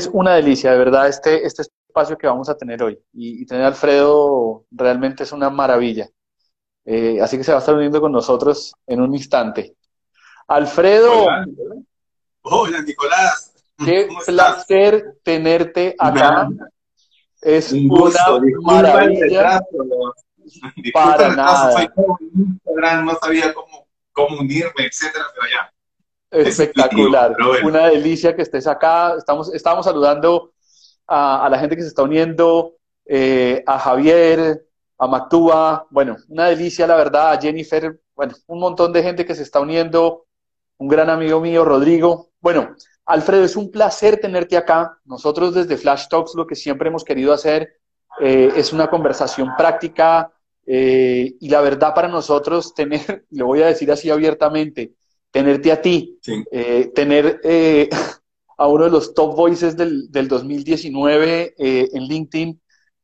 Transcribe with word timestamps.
Es 0.00 0.08
una 0.14 0.32
delicia, 0.32 0.72
de 0.72 0.78
verdad, 0.78 1.08
este, 1.08 1.44
este 1.44 1.60
espacio 1.60 2.16
que 2.16 2.26
vamos 2.26 2.48
a 2.48 2.56
tener 2.56 2.82
hoy. 2.82 2.98
Y, 3.12 3.44
tener 3.44 3.64
a 3.64 3.66
Alfredo 3.66 4.64
realmente 4.70 5.24
es 5.24 5.32
una 5.32 5.50
maravilla. 5.50 6.08
Eh, 6.86 7.18
así 7.20 7.36
que 7.36 7.44
se 7.44 7.52
va 7.52 7.58
a 7.58 7.60
estar 7.60 7.74
uniendo 7.74 8.00
con 8.00 8.10
nosotros 8.10 8.72
en 8.86 9.02
un 9.02 9.14
instante. 9.14 9.76
Alfredo. 10.48 11.26
Hola, 12.40 12.80
Nicolás. 12.80 13.52
Qué 13.76 14.08
placer 14.24 15.18
tenerte 15.22 15.94
acá. 15.98 16.48
Es 17.42 17.70
una 17.70 18.40
maravilla. 18.62 19.60
Para 20.94 21.36
nada. 21.36 21.92
Instagram, 22.32 23.04
no 23.04 23.18
sabía 23.20 23.52
cómo, 23.52 23.86
cómo 24.12 24.40
unirme, 24.40 24.86
etcétera, 24.86 25.26
pero 25.34 25.46
ya. 25.52 25.70
Espectacular. 26.30 27.34
Una 27.64 27.88
delicia 27.88 28.34
que 28.34 28.42
estés 28.42 28.66
acá. 28.66 29.14
Estamos, 29.16 29.52
estamos 29.52 29.84
saludando 29.84 30.52
a, 31.06 31.48
la 31.50 31.58
gente 31.58 31.76
que 31.76 31.82
se 31.82 31.88
está 31.88 32.02
uniendo, 32.02 32.74
eh, 33.04 33.62
a 33.66 33.78
Javier, 33.78 34.66
a 34.98 35.06
Mactúa. 35.06 35.86
Bueno, 35.90 36.16
una 36.28 36.46
delicia, 36.46 36.86
la 36.86 36.96
verdad. 36.96 37.32
A 37.32 37.40
Jennifer, 37.40 38.00
bueno, 38.14 38.34
un 38.46 38.60
montón 38.60 38.92
de 38.92 39.02
gente 39.02 39.24
que 39.24 39.34
se 39.34 39.42
está 39.42 39.60
uniendo. 39.60 40.26
Un 40.78 40.88
gran 40.88 41.10
amigo 41.10 41.40
mío, 41.40 41.64
Rodrigo. 41.64 42.30
Bueno, 42.40 42.74
Alfredo, 43.06 43.44
es 43.44 43.56
un 43.56 43.70
placer 43.70 44.20
tenerte 44.20 44.56
acá. 44.56 44.98
Nosotros 45.04 45.54
desde 45.54 45.76
Flash 45.76 46.08
Talks 46.08 46.34
lo 46.34 46.46
que 46.46 46.54
siempre 46.54 46.88
hemos 46.88 47.04
querido 47.04 47.32
hacer 47.32 47.80
eh, 48.20 48.52
es 48.54 48.72
una 48.72 48.88
conversación 48.88 49.50
práctica 49.56 50.32
eh, 50.66 51.36
y 51.40 51.48
la 51.48 51.60
verdad 51.60 51.94
para 51.94 52.08
nosotros 52.08 52.74
tener, 52.74 53.24
le 53.30 53.42
voy 53.42 53.62
a 53.62 53.66
decir 53.66 53.90
así 53.90 54.10
abiertamente, 54.10 54.92
tenerte 55.30 55.72
a 55.72 55.80
ti, 55.80 56.18
eh, 56.50 56.90
tener 56.94 57.40
eh, 57.44 57.88
a 58.58 58.66
uno 58.66 58.84
de 58.84 58.90
los 58.90 59.14
top 59.14 59.36
voices 59.36 59.76
del, 59.76 60.10
del 60.10 60.28
2019 60.28 61.54
eh, 61.56 61.88
en 61.92 62.02
LinkedIn 62.04 62.60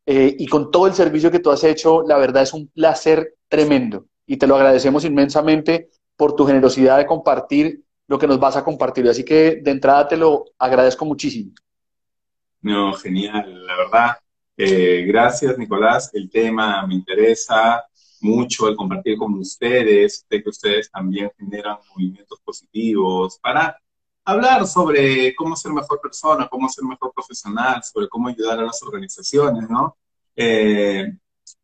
y 0.09 0.47
con 0.47 0.71
todo 0.71 0.87
el 0.87 0.95
servicio 0.95 1.33
que 1.33 1.41
tú 1.41 1.51
has 1.51 1.65
hecho, 1.65 2.03
la 2.03 2.17
verdad 2.17 2.45
es 2.45 2.53
un 2.53 2.69
placer 2.69 3.35
tremendo 3.49 4.07
y 4.25 4.37
te 4.37 4.47
lo 4.47 4.55
agradecemos 4.55 5.05
inmensamente 5.05 5.91
por 6.15 6.37
tu 6.37 6.47
generosidad 6.47 6.97
de 6.97 7.07
compartir 7.07 7.83
lo 8.07 8.17
que 8.17 8.29
nos 8.29 8.39
vas 8.39 8.57
a 8.57 8.63
compartir. 8.63 9.09
Así 9.09 9.25
que 9.25 9.57
de 9.61 9.71
entrada 9.73 10.07
te 10.07 10.17
lo 10.17 10.45
agradezco 10.61 11.05
muchísimo. 11.05 11.51
No, 12.61 12.93
genial, 12.93 13.67
la 13.67 13.77
verdad. 13.77 14.11
gracias, 14.57 15.59
Nicolás. 15.59 16.11
El 16.15 16.31
tema 16.31 16.87
me 16.87 16.95
interesa 16.95 17.85
mucho 18.21 18.69
el 18.69 18.77
compartir 18.77 19.17
con 19.19 19.35
ustedes, 19.35 20.27
de 20.29 20.43
que 20.43 20.51
ustedes 20.51 20.91
también 20.91 21.31
generan 21.39 21.79
movimientos 21.95 22.41
positivos 22.41 23.39
para 23.41 23.79
hablar 24.25 24.67
sobre 24.67 25.35
cómo 25.37 25.55
ser 25.57 25.73
mejor 25.73 26.01
persona, 26.01 26.49
cómo 26.49 26.69
ser 26.69 26.85
mejor 26.85 27.13
profesional, 27.15 27.83
sobre 27.85 28.09
cómo 28.09 28.29
ayudar 28.29 28.59
a 28.59 28.65
las 28.65 28.83
organizaciones, 28.83 29.69
¿no? 29.71 29.97
Eh, 30.35 31.13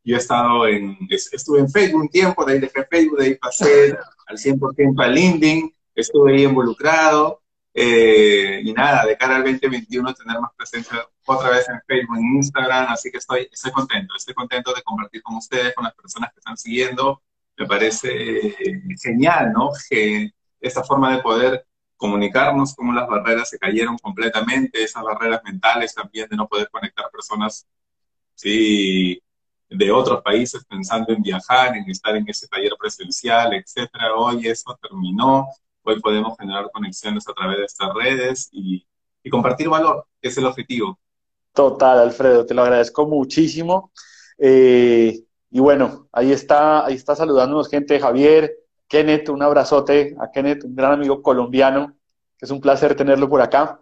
yo 0.05 0.17
he 0.17 0.19
estado 0.19 0.67
en, 0.67 0.97
estuve 1.11 1.59
en 1.59 1.69
Facebook 1.69 2.03
un 2.03 2.09
tiempo, 2.09 2.45
de 2.45 2.55
ahí 2.55 2.61
dejé 2.61 2.85
Facebook, 2.85 3.19
de 3.19 3.25
ahí 3.27 3.35
pasé 3.35 3.97
al 4.27 4.39
100% 4.39 5.03
a 5.03 5.09
LinkedIn, 5.09 5.73
estuve 5.95 6.35
ahí 6.35 6.45
involucrado, 6.45 7.42
eh, 7.75 8.61
y 8.65 8.73
nada, 8.73 9.07
de 9.07 9.17
cara 9.17 9.37
al 9.37 9.45
2021 9.45 10.15
tener 10.15 10.41
más 10.41 10.51
presencia 10.57 11.07
otra 11.27 11.51
vez 11.51 11.69
en 11.69 11.81
Facebook, 11.87 12.19
en 12.19 12.37
Instagram, 12.37 12.87
así 12.91 13.11
que 13.11 13.19
estoy, 13.19 13.49
estoy 13.51 13.73
contento, 13.73 14.15
estoy 14.17 14.35
contento 14.35 14.75
de 14.75 14.83
compartir 14.83 15.23
con 15.23 15.37
ustedes, 15.37 15.75
con 15.75 15.85
las 15.85 15.95
personas 15.95 16.33
que 16.33 16.41
están 16.41 16.57
siguiendo. 16.57 17.23
Me 17.57 17.67
parece 17.67 18.57
genial, 19.03 19.53
¿no? 19.53 19.71
Que 19.89 20.31
esta 20.61 20.83
forma 20.83 21.17
de 21.17 21.23
poder 21.23 21.67
comunicarnos, 21.97 22.75
cómo 22.75 22.93
las 22.93 23.07
barreras 23.07 23.49
se 23.49 23.59
cayeron 23.59 23.97
completamente, 23.99 24.83
esas 24.83 25.05
barreras 25.05 25.41
mentales 25.45 25.95
también 25.95 26.29
de 26.29 26.37
no 26.37 26.49
poder 26.49 26.69
conectar 26.71 27.09
personas, 27.13 27.67
sí, 28.35 29.23
de 29.69 29.91
otros 29.93 30.21
países 30.23 30.65
pensando 30.65 31.13
en 31.13 31.23
viajar, 31.23 31.77
en 31.77 31.89
estar 31.89 32.17
en 32.17 32.29
ese 32.29 32.49
taller 32.49 32.73
presencial, 32.79 33.55
etcétera. 33.55 34.15
Hoy 34.17 34.49
eso 34.49 34.77
terminó, 34.83 35.47
hoy 35.85 36.01
podemos 36.01 36.37
generar 36.39 36.71
conexiones 36.73 37.29
a 37.29 37.33
través 37.33 37.59
de 37.59 37.65
estas 37.65 37.95
redes 37.95 38.49
y, 38.53 38.87
compartir 39.31 39.69
valor, 39.69 40.07
que 40.21 40.29
es 40.29 40.39
el 40.39 40.47
objetivo. 40.47 40.99
Total, 41.53 41.99
Alfredo, 42.01 42.45
te 42.45 42.55
lo 42.55 42.63
agradezco 42.63 43.07
muchísimo. 43.07 43.93
Eh, 44.37 45.21
y 45.51 45.61
bueno, 45.61 46.09
ahí 46.13 46.33
está, 46.33 46.85
ahí 46.85 46.95
está 46.95 47.15
saludándonos 47.15 47.69
gente, 47.69 48.01
Javier, 48.01 48.53
Kenneth, 48.89 49.29
un 49.29 49.43
abrazote 49.43 50.17
a 50.19 50.31
Kenneth, 50.31 50.65
un 50.65 50.75
gran 50.75 50.93
amigo 50.93 51.23
colombiano, 51.23 51.97
es 52.41 52.51
un 52.51 52.61
placer 52.61 52.97
tenerlo 52.97 53.29
por 53.29 53.41
acá. 53.41 53.79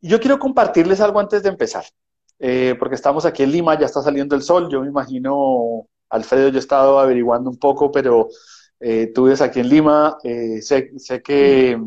Y 0.00 0.08
yo 0.08 0.20
quiero 0.20 0.38
compartirles 0.38 1.00
algo 1.00 1.18
antes 1.18 1.42
de 1.42 1.48
empezar, 1.48 1.84
eh, 2.38 2.76
porque 2.78 2.94
estamos 2.94 3.24
aquí 3.24 3.42
en 3.42 3.52
Lima, 3.52 3.78
ya 3.78 3.86
está 3.86 4.02
saliendo 4.02 4.36
el 4.36 4.42
sol, 4.42 4.68
yo 4.70 4.82
me 4.82 4.88
imagino, 4.88 5.86
Alfredo, 6.10 6.48
yo 6.48 6.56
he 6.56 6.60
estado 6.60 7.00
averiguando 7.00 7.50
un 7.50 7.58
poco, 7.58 7.90
pero 7.90 8.28
eh, 8.84 9.12
tú 9.14 9.24
vives 9.24 9.40
aquí 9.40 9.60
en 9.60 9.68
Lima, 9.68 10.18
sé, 10.22 10.92
sé 10.98 11.22
que 11.22 11.80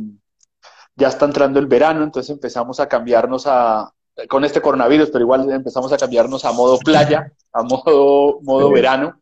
ya 0.95 1.07
está 1.07 1.25
entrando 1.25 1.59
el 1.59 1.67
verano, 1.67 2.03
entonces 2.03 2.31
empezamos 2.31 2.79
a 2.79 2.87
cambiarnos 2.87 3.45
a, 3.45 3.93
con 4.27 4.43
este 4.43 4.61
coronavirus, 4.61 5.11
pero 5.11 5.23
igual 5.23 5.51
empezamos 5.51 5.93
a 5.93 5.97
cambiarnos 5.97 6.43
a 6.43 6.51
modo 6.51 6.79
playa, 6.79 7.31
a 7.53 7.63
modo, 7.63 8.39
modo 8.41 8.71
verano. 8.71 9.21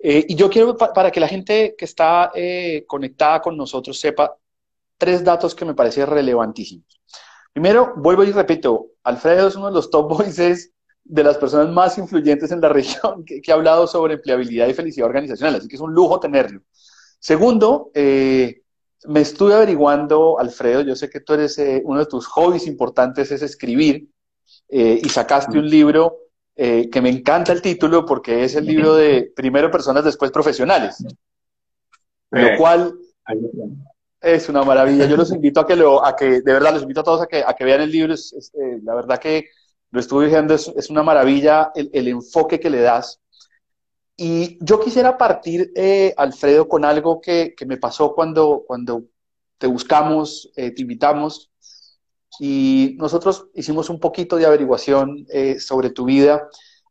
Eh, 0.00 0.26
y 0.28 0.34
yo 0.34 0.50
quiero, 0.50 0.76
para 0.76 1.10
que 1.10 1.20
la 1.20 1.28
gente 1.28 1.74
que 1.76 1.84
está 1.84 2.30
eh, 2.34 2.84
conectada 2.86 3.40
con 3.40 3.56
nosotros 3.56 3.98
sepa 3.98 4.36
tres 4.96 5.22
datos 5.22 5.54
que 5.54 5.64
me 5.64 5.74
parecen 5.74 6.06
relevantísimos. 6.06 7.00
Primero, 7.52 7.94
vuelvo 7.96 8.24
y 8.24 8.32
repito, 8.32 8.86
Alfredo 9.04 9.48
es 9.48 9.56
uno 9.56 9.66
de 9.66 9.72
los 9.72 9.90
top 9.90 10.08
voices 10.08 10.72
de 11.04 11.24
las 11.24 11.38
personas 11.38 11.68
más 11.68 11.96
influyentes 11.96 12.50
en 12.52 12.60
la 12.60 12.68
región 12.68 13.24
que, 13.42 13.42
ha 13.50 13.54
hablado 13.54 13.86
sobre 13.86 14.14
empleabilidad 14.14 14.66
y 14.66 14.74
felicidad 14.74 15.06
organizacional, 15.06 15.56
así 15.56 15.68
que 15.68 15.76
es 15.76 15.82
un 15.82 15.94
lujo 15.94 16.20
tenerlo. 16.20 16.60
Segundo, 17.18 17.90
eh, 17.94 18.62
me 19.06 19.20
estuve 19.20 19.54
averiguando, 19.54 20.38
Alfredo, 20.38 20.82
yo 20.82 20.96
sé 20.96 21.08
que 21.08 21.20
tú 21.20 21.34
eres, 21.34 21.58
eh, 21.58 21.82
uno 21.84 22.00
de 22.00 22.06
tus 22.06 22.26
hobbies 22.26 22.66
importantes 22.66 23.30
es 23.30 23.42
escribir 23.42 24.08
eh, 24.68 25.00
y 25.02 25.08
sacaste 25.08 25.58
un 25.58 25.68
libro 25.68 26.18
eh, 26.56 26.88
que 26.90 27.00
me 27.00 27.08
encanta 27.08 27.52
el 27.52 27.62
título 27.62 28.04
porque 28.04 28.44
es 28.44 28.56
el 28.56 28.66
libro 28.66 28.94
de 28.94 29.32
primero 29.34 29.70
personas, 29.70 30.04
después 30.04 30.32
profesionales. 30.32 31.04
Lo 32.30 32.56
cual 32.58 32.98
es 34.20 34.48
una 34.48 34.62
maravilla. 34.62 35.06
Yo 35.06 35.16
los 35.16 35.30
invito 35.30 35.60
a 35.60 35.66
que 35.66 35.76
lo, 35.76 36.04
a 36.04 36.16
que, 36.16 36.42
de 36.42 36.52
verdad, 36.52 36.74
los 36.74 36.82
invito 36.82 37.00
a 37.00 37.04
todos 37.04 37.22
a 37.22 37.26
que, 37.26 37.44
a 37.46 37.54
que 37.54 37.64
vean 37.64 37.80
el 37.80 37.92
libro. 37.92 38.12
Es, 38.12 38.52
la 38.82 38.94
verdad 38.94 39.18
que 39.18 39.46
lo 39.90 40.00
estuve 40.00 40.26
diciendo, 40.26 40.54
es, 40.54 40.90
una 40.90 41.02
maravilla 41.02 41.70
el, 41.74 41.88
el 41.92 42.08
enfoque 42.08 42.58
que 42.58 42.68
le 42.68 42.80
das 42.80 43.20
y 44.20 44.58
yo 44.60 44.80
quisiera 44.80 45.16
partir, 45.16 45.70
eh, 45.76 46.12
Alfredo, 46.16 46.68
con 46.68 46.84
algo 46.84 47.20
que, 47.20 47.54
me 47.68 47.76
pasó 47.76 48.14
cuando, 48.16 48.64
cuando 48.66 49.04
te 49.58 49.68
buscamos, 49.68 50.50
eh, 50.56 50.72
te 50.72 50.82
invitamos, 50.82 51.52
y 52.40 52.96
nosotros 52.98 53.46
hicimos 53.54 53.88
un 53.90 54.00
poquito 54.00 54.34
de 54.34 54.44
averiguación 54.46 55.24
eh, 55.32 55.60
sobre 55.60 55.90
tu 55.90 56.04
vida. 56.04 56.48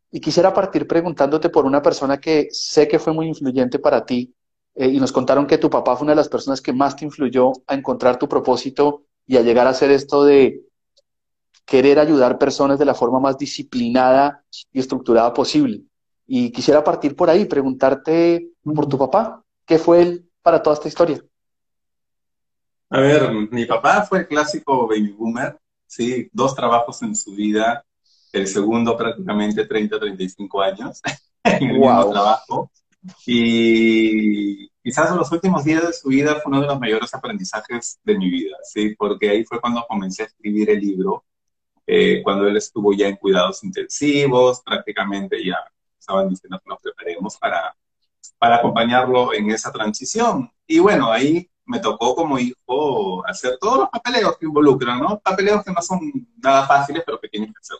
Y 0.09 0.21
quisiera 0.21 0.53
partir 0.53 0.87
preguntándote 0.87 1.49
por 1.49 1.65
una 1.65 1.81
persona 1.81 2.17
que 2.17 2.47
sé 2.51 2.87
que 2.87 2.97
fue 2.97 3.11
muy 3.11 3.27
influyente 3.27 3.77
para 3.77 4.05
ti, 4.05 4.33
y 4.75 4.99
nos 4.99 5.11
contaron 5.11 5.47
que 5.47 5.57
tu 5.57 5.69
papá 5.69 5.97
fue 5.97 6.05
una 6.05 6.13
de 6.13 6.17
las 6.17 6.29
personas 6.29 6.61
que 6.61 6.71
más 6.71 6.95
te 6.95 7.03
influyó 7.03 7.51
a 7.67 7.73
encontrar 7.73 8.17
tu 8.17 8.29
propósito 8.29 9.03
y 9.25 9.35
a 9.35 9.41
llegar 9.41 9.67
a 9.67 9.71
hacer 9.71 9.91
esto 9.91 10.23
de 10.23 10.61
querer 11.65 11.99
ayudar 11.99 12.37
personas 12.37 12.79
de 12.79 12.85
la 12.85 12.93
forma 12.93 13.19
más 13.19 13.37
disciplinada 13.37 14.45
y 14.71 14.79
estructurada 14.79 15.33
posible. 15.33 15.86
Y 16.27 16.51
quisiera 16.51 16.83
partir 16.83 17.15
por 17.15 17.29
ahí, 17.29 17.45
preguntarte 17.45 18.51
por 18.63 18.87
tu 18.87 18.97
papá, 18.97 19.41
¿qué 19.65 19.79
fue 19.79 20.01
él 20.01 20.29
para 20.41 20.61
toda 20.61 20.75
esta 20.75 20.89
historia? 20.89 21.23
A 22.89 22.99
ver, 22.99 23.31
mi 23.51 23.65
papá 23.65 24.03
fue 24.03 24.19
el 24.19 24.27
clásico 24.27 24.87
baby 24.87 25.11
boomer, 25.11 25.57
sí, 25.85 26.29
dos 26.33 26.53
trabajos 26.53 27.01
en 27.01 27.15
su 27.15 27.31
vida, 27.33 27.85
el 28.33 28.47
segundo 28.47 28.97
prácticamente 28.97 29.65
30, 29.65 29.99
35 29.99 30.61
años 30.61 31.01
en 31.43 31.69
el 31.69 31.79
mismo 31.79 32.11
trabajo. 32.11 32.71
Y 33.25 34.67
quizás 34.83 35.11
en 35.11 35.17
los 35.17 35.31
últimos 35.31 35.63
días 35.63 35.85
de 35.85 35.93
su 35.93 36.09
vida 36.09 36.35
fue 36.35 36.51
uno 36.51 36.61
de 36.61 36.67
los 36.67 36.79
mayores 36.79 37.13
aprendizajes 37.13 37.99
de 38.03 38.17
mi 38.17 38.29
vida, 38.29 38.57
sí, 38.63 38.95
porque 38.97 39.29
ahí 39.29 39.45
fue 39.45 39.61
cuando 39.61 39.85
comencé 39.87 40.23
a 40.23 40.25
escribir 40.25 40.69
el 40.69 40.79
libro, 40.79 41.23
eh, 41.85 42.21
cuando 42.21 42.47
él 42.47 42.57
estuvo 42.57 42.93
ya 42.93 43.07
en 43.07 43.15
cuidados 43.15 43.63
intensivos, 43.63 44.61
prácticamente 44.61 45.43
ya 45.43 45.57
estaban 46.07 46.29
diciendo 46.29 46.59
que 46.63 46.69
nos 46.69 46.79
preparemos 46.81 47.37
para, 47.37 47.75
para 48.37 48.55
acompañarlo 48.57 49.33
en 49.33 49.51
esa 49.51 49.71
transición. 49.71 50.49
Y 50.65 50.79
bueno, 50.79 51.11
ahí 51.11 51.49
me 51.65 51.79
tocó 51.79 52.15
como 52.15 52.39
hijo 52.39 53.25
hacer 53.27 53.57
todos 53.59 53.79
los 53.79 53.89
papeleos 53.89 54.37
que 54.37 54.45
involucran, 54.45 54.99
¿no? 54.99 55.19
Papeleos 55.19 55.63
que 55.65 55.71
no 55.73 55.81
son 55.81 55.99
nada 56.37 56.65
fáciles, 56.65 57.03
pero 57.05 57.19
que 57.19 57.27
tienes 57.27 57.49
que 57.49 57.59
hacer. 57.59 57.77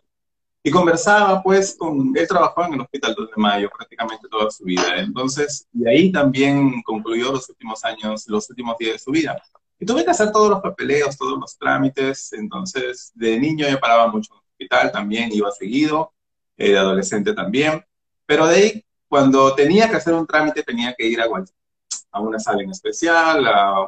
Y 0.61 0.69
conversaba, 0.69 1.41
pues, 1.41 1.75
con, 1.79 2.11
él 2.13 2.27
trabajó 2.27 2.65
en 2.65 2.73
el 2.73 2.81
Hospital 2.81 3.15
2 3.15 3.29
de 3.29 3.41
Mayo 3.41 3.69
prácticamente 3.69 4.27
toda 4.29 4.51
su 4.51 4.65
vida. 4.65 4.97
Entonces, 4.97 5.65
y 5.71 5.87
ahí 5.87 6.11
también 6.11 6.81
concluyó 6.83 7.31
los 7.31 7.47
últimos 7.47 7.85
años, 7.85 8.27
los 8.27 8.49
últimos 8.49 8.77
días 8.77 8.93
de 8.93 8.99
su 8.99 9.11
vida. 9.11 9.41
Y 9.79 9.85
tuve 9.85 10.03
que 10.03 10.11
hacer 10.11 10.33
todos 10.33 10.49
los 10.49 10.59
papeleos, 10.59 11.17
todos 11.17 11.39
los 11.39 11.57
trámites. 11.57 12.33
Entonces, 12.33 13.13
de 13.15 13.39
niño 13.39 13.67
me 13.69 13.77
paraba 13.77 14.07
mucho 14.07 14.33
en 14.33 14.39
el 14.39 14.45
hospital, 14.49 14.91
también 14.91 15.29
iba 15.31 15.49
seguido, 15.51 16.11
eh, 16.57 16.71
de 16.71 16.77
adolescente 16.77 17.33
también. 17.33 17.85
Pero 18.27 18.45
de 18.45 18.55
ahí, 18.55 18.85
cuando 19.07 19.55
tenía 19.55 19.89
que 19.89 19.95
hacer 19.95 20.13
un 20.13 20.27
trámite, 20.27 20.61
tenía 20.61 20.93
que 20.93 21.07
ir 21.07 21.19
a, 21.19 21.25
a 22.11 22.19
una 22.21 22.39
sala 22.39 22.61
en 22.61 22.69
especial, 22.69 23.47
a 23.47 23.87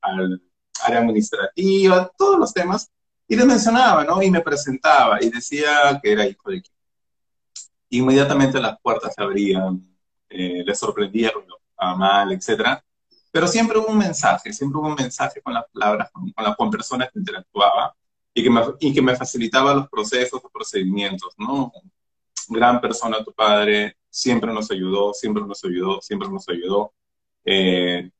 al 0.00 0.42
área 0.82 0.98
administrativa, 0.98 2.10
todos 2.18 2.38
los 2.38 2.52
temas. 2.52 2.90
Y 3.28 3.36
le 3.36 3.44
mencionaba, 3.44 4.04
¿no? 4.04 4.20
Y 4.20 4.30
me 4.30 4.40
presentaba 4.40 5.22
y 5.22 5.30
decía 5.30 6.00
que 6.02 6.12
era 6.12 6.26
hijo 6.26 6.50
de 6.50 6.62
quién. 6.62 6.74
Inmediatamente 7.90 8.60
las 8.60 8.80
puertas 8.80 9.14
se 9.14 9.22
abrían, 9.22 9.86
eh, 10.28 10.64
le 10.66 10.74
sorprendía 10.74 11.32
a 11.76 11.94
mal, 11.94 12.32
etcétera 12.32 12.84
pero 13.34 13.48
siempre 13.48 13.76
hubo 13.78 13.88
un 13.88 13.98
mensaje, 13.98 14.52
siempre 14.52 14.78
hubo 14.78 14.86
un 14.86 14.94
mensaje 14.94 15.42
con 15.42 15.52
las 15.52 15.64
palabras, 15.72 16.08
con, 16.12 16.32
con, 16.56 16.70
personas 16.70 17.10
que 17.12 17.18
interactuaba 17.18 17.92
y 18.32 18.44
que, 18.44 18.48
me, 18.48 18.60
y 18.78 18.94
que 18.94 19.02
me 19.02 19.16
facilitaba 19.16 19.74
los 19.74 19.88
procesos, 19.88 20.40
los 20.40 20.52
procedimientos, 20.52 21.34
¿no? 21.36 21.72
Gran 22.48 22.80
persona 22.80 23.22
tu 23.24 23.32
padre, 23.32 23.96
siempre 24.10 24.52
nos 24.52 24.70
ayudó, 24.70 25.12
siempre 25.14 25.44
nos 25.44 25.64
ayudó, 25.64 26.00
siempre 26.00 26.28
nos 26.28 26.48
ayudó. 26.48 26.92
Eh, 27.44 28.10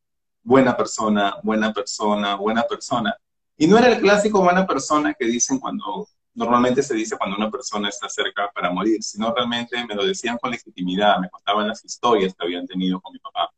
buena 0.43 0.77
persona, 0.77 1.37
buena 1.43 1.73
persona, 1.73 2.35
buena 2.37 2.63
persona. 2.65 3.17
Y 3.57 3.67
no 3.67 3.79
era 3.79 3.89
el 3.89 4.01
clásico 4.01 4.43
buena 4.43 4.67
persona 4.67 5.15
que 5.15 5.27
dicen 5.27 5.59
cuando, 5.59 6.09
normalmente 6.35 6.83
se 6.83 6.95
dice 6.95 7.17
cuando 7.17 7.37
una 7.37 7.51
persona 7.51 7.89
está 7.89 8.09
cerca 8.09 8.51
para 8.55 8.71
morir, 8.71 9.03
sino 9.03 9.33
realmente 9.35 9.85
me 9.87 9.95
lo 9.95 10.05
decían 10.05 10.39
con 10.39 10.51
legitimidad, 10.51 11.19
me 11.21 11.31
contaban 11.31 11.69
las 11.69 11.85
historias 11.85 12.35
que 12.35 12.45
habían 12.45 12.67
tenido 12.67 13.01
con 13.01 13.13
mi 13.13 13.19
papá 13.19 13.51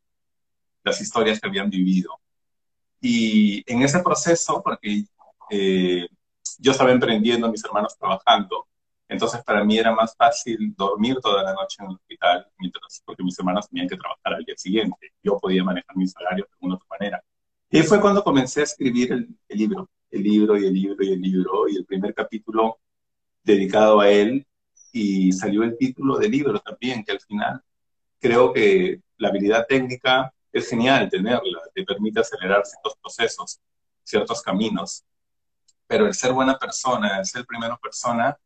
las 0.87 1.01
historias 1.01 1.41
que 1.41 1.49
habían 1.49 1.69
vivido. 1.69 2.19
Y 3.01 3.63
en 3.71 3.83
ese 3.83 3.99
proceso, 3.99 4.63
porque 4.63 5.05
eh, 5.51 6.07
yo 6.59 6.73
estaba 6.73 6.93
emprendiendo, 6.93 7.51
mis 7.51 7.65
hermanos 7.65 7.99
trabajando, 7.99 8.67
entonces 9.09 9.43
para 9.45 9.65
mí 9.65 9.79
era 9.79 9.95
más 9.95 10.15
fácil 10.17 10.75
dormir 10.77 11.19
toda 11.21 11.43
la 11.43 11.53
noche 11.53 11.77
en 11.81 11.91
el 11.91 11.97
hospital, 11.97 12.47
mientras, 12.59 13.03
porque 13.05 13.23
mis 13.23 13.39
hermanos 13.39 13.69
tenían 13.69 13.89
que 13.89 13.97
trabajar 13.97 14.35
al 14.35 14.45
día 14.45 14.57
siguiente. 14.57 15.13
Yo 15.23 15.39
podía 15.39 15.63
manejar 15.63 15.97
mis 15.97 16.13
salarios 16.13 16.49
de 16.49 16.55
alguna 16.55 16.75
otra 16.77 16.87
manera. 16.99 17.25
Y 17.71 17.83
fue 17.83 18.01
cuando 18.01 18.23
comencé 18.23 18.61
a 18.61 18.65
escribir 18.65 19.13
el, 19.13 19.29
el 19.49 19.59
libro, 19.59 19.89
el 20.11 20.23
libro 20.23 20.59
y 20.59 20.67
el 20.67 20.75
libro 20.75 21.05
y 21.05 21.13
el 21.13 21.21
libro, 21.21 21.69
y 21.69 21.77
el 21.77 21.85
primer 21.85 22.15
capítulo 22.15 22.79
dedicado 23.43 24.01
a 24.01 24.09
él, 24.11 24.47
y 24.93 25.33
salió 25.33 25.63
el 25.63 25.77
título 25.77 26.17
del 26.17 26.31
libro 26.31 26.59
también, 26.61 27.05
que 27.05 27.13
al 27.13 27.21
final 27.21 27.63
creo 28.21 28.53
que 28.53 29.01
la 29.19 29.29
habilidad 29.29 29.67
técnica 29.67 30.33
es 30.53 30.69
genial 30.69 31.09
tenerla, 31.11 31.61
te 31.75 31.85
permite 31.85 32.21
acelerar 32.21 32.65
ciertos 32.65 32.97
procesos, 33.01 33.61
ciertos 34.03 34.43
caminos, 34.43 35.05
pero 35.87 36.07
el 36.07 36.15
ser 36.15 36.33
buena 36.33 36.59
persona, 36.59 37.19
el 37.19 37.27
ser 37.27 37.45
primera 37.45 37.77
persona, 37.77 38.37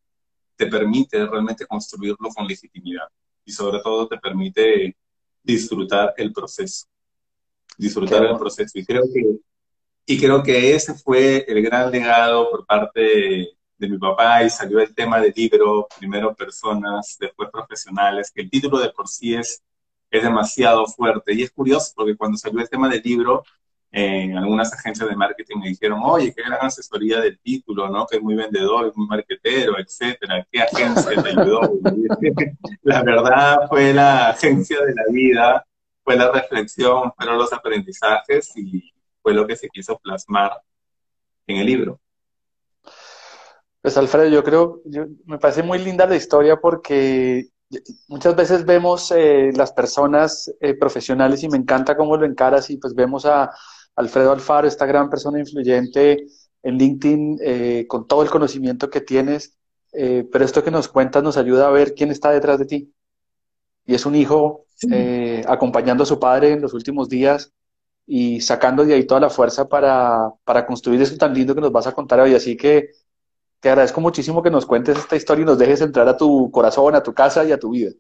te 0.61 0.67
permite 0.67 1.25
realmente 1.27 1.67
construirlo 1.67 2.29
con 2.29 2.47
legitimidad 2.47 3.09
y 3.47 3.51
sobre 3.51 3.81
todo 3.81 4.07
te 4.07 4.19
permite 4.19 4.95
disfrutar 5.43 6.13
el 6.19 6.35
proceso, 6.35 6.87
disfrutar 7.79 8.27
el 8.27 8.37
proceso. 8.37 8.79
Y 8.79 8.85
creo, 8.85 9.05
que, 9.11 9.39
y 10.05 10.21
creo 10.21 10.43
que 10.43 10.75
ese 10.75 10.93
fue 10.93 11.47
el 11.49 11.63
gran 11.63 11.91
legado 11.91 12.51
por 12.51 12.67
parte 12.67 13.01
de, 13.01 13.49
de 13.79 13.89
mi 13.89 13.97
papá 13.97 14.45
y 14.45 14.51
salió 14.51 14.81
el 14.81 14.95
tema 14.95 15.19
del 15.19 15.33
libro, 15.35 15.89
primero 15.99 16.35
personas, 16.35 17.17
después 17.19 17.49
profesionales, 17.51 18.31
que 18.31 18.43
el 18.43 18.51
título 18.51 18.79
de 18.81 18.91
por 18.91 19.09
sí 19.09 19.35
es 19.35 19.63
es 20.11 20.23
demasiado 20.23 20.87
fuerte. 20.87 21.33
Y 21.33 21.43
es 21.43 21.51
curioso 21.51 21.93
porque 21.95 22.17
cuando 22.17 22.37
salió 22.37 22.61
el 22.61 22.69
tema 22.69 22.89
del 22.89 23.01
libro, 23.03 23.45
en 23.93 24.37
algunas 24.37 24.73
agencias 24.73 25.09
de 25.09 25.17
marketing 25.17 25.59
me 25.59 25.69
dijeron, 25.69 26.01
oye, 26.05 26.33
qué 26.35 26.43
gran 26.43 26.65
asesoría 26.65 27.21
del 27.21 27.39
título, 27.41 27.89
¿no? 27.89 28.07
Que 28.07 28.19
es 28.19 28.23
muy 28.23 28.37
vendedor, 28.37 28.87
es 28.87 28.97
muy 28.97 29.07
marketero, 29.07 29.79
etcétera. 29.79 30.47
¿Qué 30.51 30.63
agencia 30.63 31.23
te 31.23 31.29
ayudó? 31.29 31.61
la 32.83 33.03
verdad 33.03 33.69
fue 33.69 33.93
la 33.93 34.29
agencia 34.31 34.81
de 34.81 34.95
la 34.95 35.03
vida, 35.11 35.67
fue 36.05 36.17
la 36.17 36.31
reflexión, 36.31 37.13
fueron 37.17 37.39
los 37.39 37.53
aprendizajes 37.53 38.57
y 38.57 38.93
fue 39.23 39.35
lo 39.35 39.47
que 39.47 39.57
se 39.57 39.69
quiso 39.69 39.99
plasmar 39.99 40.53
en 41.49 41.57
el 41.57 41.67
libro. 41.67 42.01
Pues 43.83 43.97
Alfredo, 43.97 44.29
yo 44.29 44.45
creo, 44.45 44.83
me 45.25 45.39
parece 45.39 45.63
muy 45.63 45.79
linda 45.79 46.07
la 46.07 46.17
historia 46.17 46.57
porque 46.57 47.49
muchas 48.09 48.37
veces 48.37 48.65
vemos 48.65 49.11
eh, 49.11 49.53
las 49.55 49.73
personas 49.73 50.53
eh, 50.61 50.75
profesionales 50.75 51.43
y 51.43 51.49
me 51.49 51.57
encanta 51.57 51.97
cómo 51.97 52.17
lo 52.17 52.27
encaras 52.27 52.69
y 52.71 52.77
pues 52.77 52.95
vemos 52.95 53.25
a 53.25 53.51
Alfredo 54.01 54.33
Alfaro, 54.33 54.67
esta 54.67 54.87
gran 54.87 55.09
persona 55.09 55.39
influyente 55.39 56.27
en 56.63 56.77
LinkedIn 56.77 57.39
eh, 57.43 57.87
con 57.89 58.07
todo 58.07 58.23
el 58.23 58.31
conocimiento 58.31 58.91
que 58.91 59.01
tienes, 59.01 59.57
pero 59.93 60.45
esto 60.45 60.63
que 60.63 60.71
nos 60.71 60.87
cuentas 60.89 61.23
nos 61.23 61.37
ayuda 61.37 61.67
a 61.67 61.71
ver 61.71 61.95
quién 61.95 62.11
está 62.11 62.31
detrás 62.31 62.59
de 62.59 62.67
ti. 62.67 62.95
Y 63.87 63.95
es 63.95 64.07
un 64.07 64.15
hijo 64.15 64.67
acompañando 65.47 66.05
a 66.05 66.07
su 66.07 66.21
padre 66.21 66.53
en 66.53 66.61
los 66.61 66.75
últimos 66.75 67.09
días 67.09 67.53
y 68.07 68.41
sacando 68.41 68.85
de 68.85 68.95
ahí 68.95 69.07
toda 69.07 69.21
la 69.21 69.31
fuerza 69.31 69.69
para, 69.69 70.31
para 70.45 70.67
construir 70.67 71.01
eso 71.01 71.17
tan 71.17 71.33
lindo 71.33 71.55
que 71.55 71.61
nos 71.61 71.73
vas 71.73 71.87
a 71.87 71.93
contar 71.93 72.21
hoy. 72.21 72.35
Así 72.35 72.57
que 72.57 72.91
te 73.61 73.69
agradezco 73.69 74.01
muchísimo 74.01 74.43
que 74.43 74.51
nos 74.51 74.67
cuentes 74.67 74.99
esta 74.99 75.17
historia 75.17 75.43
y 75.43 75.47
nos 75.47 75.59
dejes 75.59 75.83
entrar 75.83 76.09
a 76.09 76.17
tu 76.17 76.51
corazón, 76.51 76.95
a 76.95 77.03
tu 77.03 77.13
casa 77.13 77.45
y 77.45 77.53
a 77.53 77.59
tu 77.59 77.71
vida. 77.71 77.93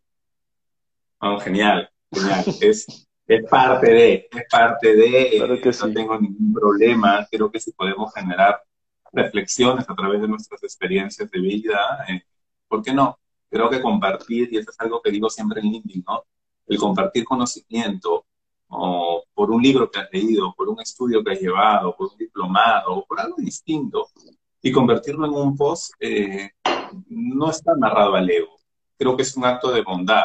genial, 1.40 1.88
genial. 2.10 2.44
es, 2.60 2.86
es 3.30 3.48
parte 3.48 3.92
de, 3.92 4.28
es 4.28 4.44
parte 4.50 4.96
de, 4.96 5.38
no 5.38 5.94
tengo 5.94 6.18
ningún 6.18 6.52
problema. 6.52 7.28
Creo 7.30 7.48
que 7.48 7.60
si 7.60 7.70
podemos 7.70 8.12
generar 8.12 8.60
reflexiones 9.12 9.88
a 9.88 9.94
través 9.94 10.20
de 10.20 10.26
nuestras 10.26 10.60
experiencias 10.64 11.30
de 11.30 11.40
vida, 11.40 11.78
eh, 12.08 12.22
¿por 12.66 12.82
qué 12.82 12.92
no? 12.92 13.20
Creo 13.48 13.70
que 13.70 13.80
compartir, 13.80 14.48
y 14.52 14.58
eso 14.58 14.72
es 14.72 14.80
algo 14.80 15.00
que 15.00 15.12
digo 15.12 15.30
siempre 15.30 15.60
en 15.60 15.70
LinkedIn, 15.70 16.04
¿no? 16.08 16.24
El 16.66 16.76
compartir 16.78 17.24
conocimiento, 17.24 18.26
o 18.66 19.22
por 19.32 19.52
un 19.52 19.62
libro 19.62 19.88
que 19.88 20.00
has 20.00 20.08
leído, 20.12 20.52
por 20.56 20.68
un 20.68 20.80
estudio 20.80 21.22
que 21.22 21.32
has 21.32 21.40
llevado, 21.40 21.94
por 21.96 22.08
un 22.10 22.18
diplomado, 22.18 22.96
o 22.96 23.06
por 23.06 23.20
algo 23.20 23.36
distinto, 23.38 24.08
y 24.60 24.72
convertirlo 24.72 25.26
en 25.26 25.34
un 25.34 25.56
post 25.56 25.92
eh, 26.00 26.50
no 27.08 27.48
está 27.48 27.72
amarrado 27.72 28.16
al 28.16 28.28
ego. 28.28 28.56
Creo 28.98 29.16
que 29.16 29.22
es 29.22 29.36
un 29.36 29.44
acto 29.44 29.70
de 29.70 29.82
bondad, 29.82 30.24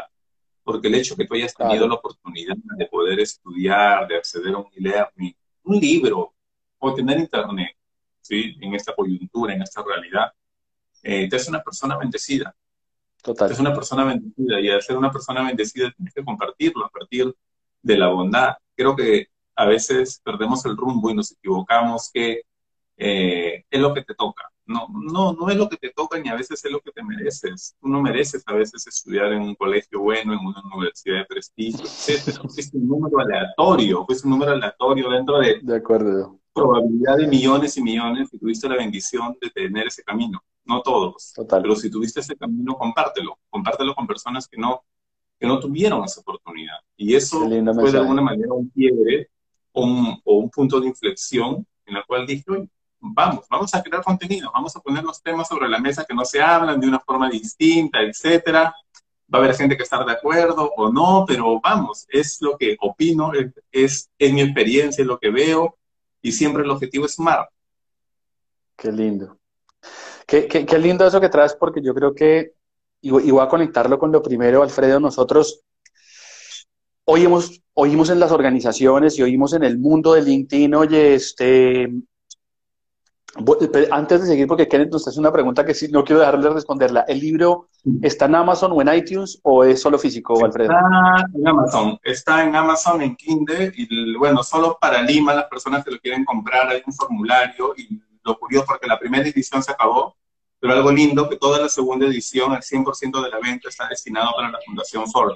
porque 0.66 0.88
el 0.88 0.96
hecho 0.96 1.16
que 1.16 1.26
tú 1.26 1.36
hayas 1.36 1.54
tenido 1.54 1.88
la 1.88 1.94
oportunidad 1.94 2.56
de 2.58 2.88
poder 2.88 3.20
estudiar, 3.20 4.08
de 4.08 4.18
acceder 4.18 4.56
a 4.56 4.58
un 4.58 4.68
e-learning, 4.76 5.36
un 5.64 5.80
libro 5.80 6.34
o 6.80 6.94
tener 6.96 7.20
internet, 7.20 7.78
¿sí? 8.20 8.58
en 8.60 8.74
esta 8.74 8.94
coyuntura, 8.96 9.54
en 9.54 9.62
esta 9.62 9.84
realidad, 9.84 10.34
eh, 11.04 11.30
te 11.30 11.36
hace 11.36 11.52
una 11.52 11.62
persona 11.62 11.96
bendecida. 11.98 12.56
Total. 13.22 13.48
Te 13.48 13.54
es 13.54 13.60
una 13.60 13.76
persona 13.76 14.06
bendecida 14.06 14.60
y 14.60 14.70
al 14.70 14.82
ser 14.82 14.98
una 14.98 15.12
persona 15.12 15.44
bendecida 15.44 15.92
tienes 15.96 16.14
que 16.16 16.26
compartirlo 16.26 16.86
a 16.86 16.90
partir 16.90 17.32
de 17.84 17.98
la 17.98 18.08
bondad. 18.08 18.56
Creo 18.76 18.96
que 18.96 19.28
a 19.56 19.66
veces 19.66 20.20
perdemos 20.24 20.66
el 20.66 20.76
rumbo 20.76 21.12
y 21.12 21.14
nos 21.14 21.32
equivocamos 21.32 22.10
que 22.12 22.42
eh, 22.98 23.66
es 23.70 23.80
lo 23.80 23.94
que 23.94 24.04
te 24.04 24.16
toca. 24.16 24.52
No, 24.68 24.88
no, 24.90 25.34
no 25.34 25.50
es 25.50 25.58
lo 25.58 25.70
que 25.70 25.78
te 25.78 25.92
toca 25.92 26.20
ni 26.20 26.30
a 26.30 26.36
veces 26.36 26.64
es 26.66 26.72
lo 26.72 26.80
que 26.82 26.92
te 26.92 27.04
mereces. 27.04 27.76
Tú 27.80 27.88
no 27.88 28.02
mereces 28.02 28.44
a 28.48 28.54
veces 28.54 28.86
estudiar 28.88 29.32
en 29.34 29.42
un 29.44 29.56
colegio 29.56 30.00
bueno, 30.02 30.34
en 30.34 30.40
una 30.40 30.62
universidad 30.74 31.20
de 31.20 31.26
prestigio, 31.26 31.86
etc. 31.86 32.40
Es 32.58 32.74
un 32.74 32.88
número 32.88 33.20
aleatorio, 33.20 34.06
es 34.10 34.24
un 34.24 34.32
número 34.32 34.54
aleatorio 34.54 35.10
dentro 35.10 35.38
de, 35.40 35.60
de 35.62 35.76
acuerdo. 35.76 36.40
probabilidad 36.54 37.18
de 37.18 37.28
millones 37.28 37.78
y 37.78 37.82
millones 37.84 38.30
y 38.34 38.40
tuviste 38.40 38.68
la 38.68 38.78
bendición 38.78 39.38
de 39.42 39.50
tener 39.52 39.88
ese 39.88 40.04
camino. 40.04 40.42
No 40.64 40.82
todos, 40.82 41.32
Total. 41.34 41.62
pero 41.62 41.76
si 41.76 41.92
tuviste 41.92 42.22
ese 42.22 42.36
camino, 42.36 42.76
compártelo. 42.76 43.38
Compártelo 43.50 43.94
con 43.94 44.08
personas 44.08 44.48
que 44.48 44.58
no, 44.58 44.82
que 45.40 45.46
no 45.46 45.60
tuvieron 45.60 46.04
esa 46.04 46.22
oportunidad. 46.22 46.78
Y 46.98 47.14
eso 47.14 47.40
fue 47.76 47.92
de 47.92 48.00
alguna 48.00 48.22
manera 48.24 48.52
un 48.54 48.70
quiebre 48.70 49.30
o 49.74 49.84
un, 49.86 50.20
o 50.24 50.38
un 50.40 50.50
punto 50.50 50.80
de 50.80 50.88
inflexión 50.88 51.68
en 51.86 51.98
el 51.98 52.06
cual 52.08 52.26
dije, 52.26 52.46
vamos, 53.14 53.46
vamos 53.50 53.74
a 53.74 53.84
crear 53.84 54.04
contenido, 54.04 54.52
vamos 54.54 54.76
a 54.76 54.80
poner 54.80 55.04
los 55.04 55.22
temas 55.22 55.48
sobre 55.48 55.70
la 55.70 55.80
mesa 55.80 56.06
que 56.06 56.14
no 56.14 56.26
se 56.26 56.42
hablan 56.42 56.80
de 56.80 56.88
una 56.88 57.00
forma 57.00 57.30
distinta, 57.30 58.02
etcétera. 58.02 58.74
Va 59.34 59.40
a 59.40 59.44
haber 59.44 59.56
gente 59.56 59.76
que 59.76 59.84
estar 59.84 60.06
de 60.06 60.12
acuerdo 60.12 60.72
o 60.78 60.92
no, 60.92 61.26
pero 61.28 61.60
vamos, 61.60 62.06
es 62.10 62.38
lo 62.42 62.58
que 62.58 62.78
opino, 62.80 63.32
es, 63.72 64.10
es 64.18 64.34
mi 64.34 64.42
experiencia, 64.42 65.02
es 65.02 65.08
lo 65.08 65.18
que 65.18 65.32
veo, 65.32 65.78
y 66.22 66.32
siempre 66.32 66.64
el 66.64 66.70
objetivo 66.70 67.06
es 67.06 67.16
sumar. 67.16 67.50
Qué 68.76 68.92
lindo. 68.92 69.38
Qué, 70.28 70.48
qué, 70.48 70.80
lindo 70.80 71.06
eso 71.06 71.22
que 71.22 71.30
traes, 71.30 71.56
porque 71.56 71.82
yo 71.82 71.94
creo 71.94 72.14
que, 72.14 72.54
y, 73.02 73.10
voy 73.10 73.44
a 73.44 73.48
conectarlo 73.48 74.00
con 74.00 74.12
lo 74.12 74.22
primero, 74.22 74.64
Alfredo, 74.64 75.00
nosotros 75.00 75.62
oímos, 77.06 77.62
oímos 77.74 78.10
en 78.10 78.20
las 78.20 78.32
organizaciones 78.32 79.18
y 79.18 79.22
oímos 79.22 79.54
en 79.54 79.64
el 79.64 79.78
mundo 79.78 80.14
de 80.14 80.24
LinkedIn, 80.24 80.74
oye, 80.74 81.14
este, 81.14 81.92
Antes 83.92 84.22
de 84.22 84.28
seguir, 84.28 84.48
porque 84.48 84.68
Kenneth 84.68 84.92
nos 84.92 85.08
hace 85.08 85.20
una 85.20 85.32
pregunta 85.32 85.66
que 85.66 85.74
sí, 85.74 85.90
no 85.90 86.06
quiero 86.06 86.22
dejar 86.22 86.40
de 86.40 86.50
responderla. 86.50 87.02
¿El 87.02 87.20
libro 87.20 87.68
está 88.02 88.26
en 88.26 88.36
Amazon 88.36 88.72
o 88.72 88.82
en 88.82 88.94
iTunes 88.94 89.40
o 89.44 89.64
es 89.66 89.82
solo 89.82 90.00
físico, 90.00 90.44
Alfredo? 90.46 90.72
Está 90.72 91.28
en 91.36 91.48
Amazon. 91.48 92.00
Está 92.02 92.44
en 92.44 92.56
Amazon, 92.56 93.02
en 93.02 93.16
Kindle. 93.16 93.74
Y 93.76 94.16
bueno, 94.16 94.42
solo 94.42 94.78
para 94.80 95.02
Lima, 95.02 95.34
las 95.34 95.46
personas 95.46 95.84
que 95.84 95.92
lo 95.92 96.00
quieren 96.00 96.24
comprar, 96.24 96.70
hay 96.70 96.82
un 96.86 96.94
formulario. 96.94 97.74
Y 97.76 98.02
lo 98.24 98.40
curioso, 98.40 98.68
porque 98.68 98.88
la 98.88 98.98
primera 98.98 99.28
edición 99.28 99.62
se 99.62 99.72
acabó, 99.72 100.16
pero 100.60 100.74
algo 100.74 100.92
lindo, 100.92 101.30
que 101.30 101.36
toda 101.36 101.60
la 101.60 101.70
segunda 101.70 102.08
edición, 102.08 102.54
el 102.54 102.62
100% 102.62 103.22
de 103.22 103.30
la 103.30 103.40
venta 103.40 103.68
está 103.68 103.88
destinado 103.88 104.32
para 104.36 104.50
la 104.50 104.60
Fundación 104.66 105.12
Ford, 105.12 105.34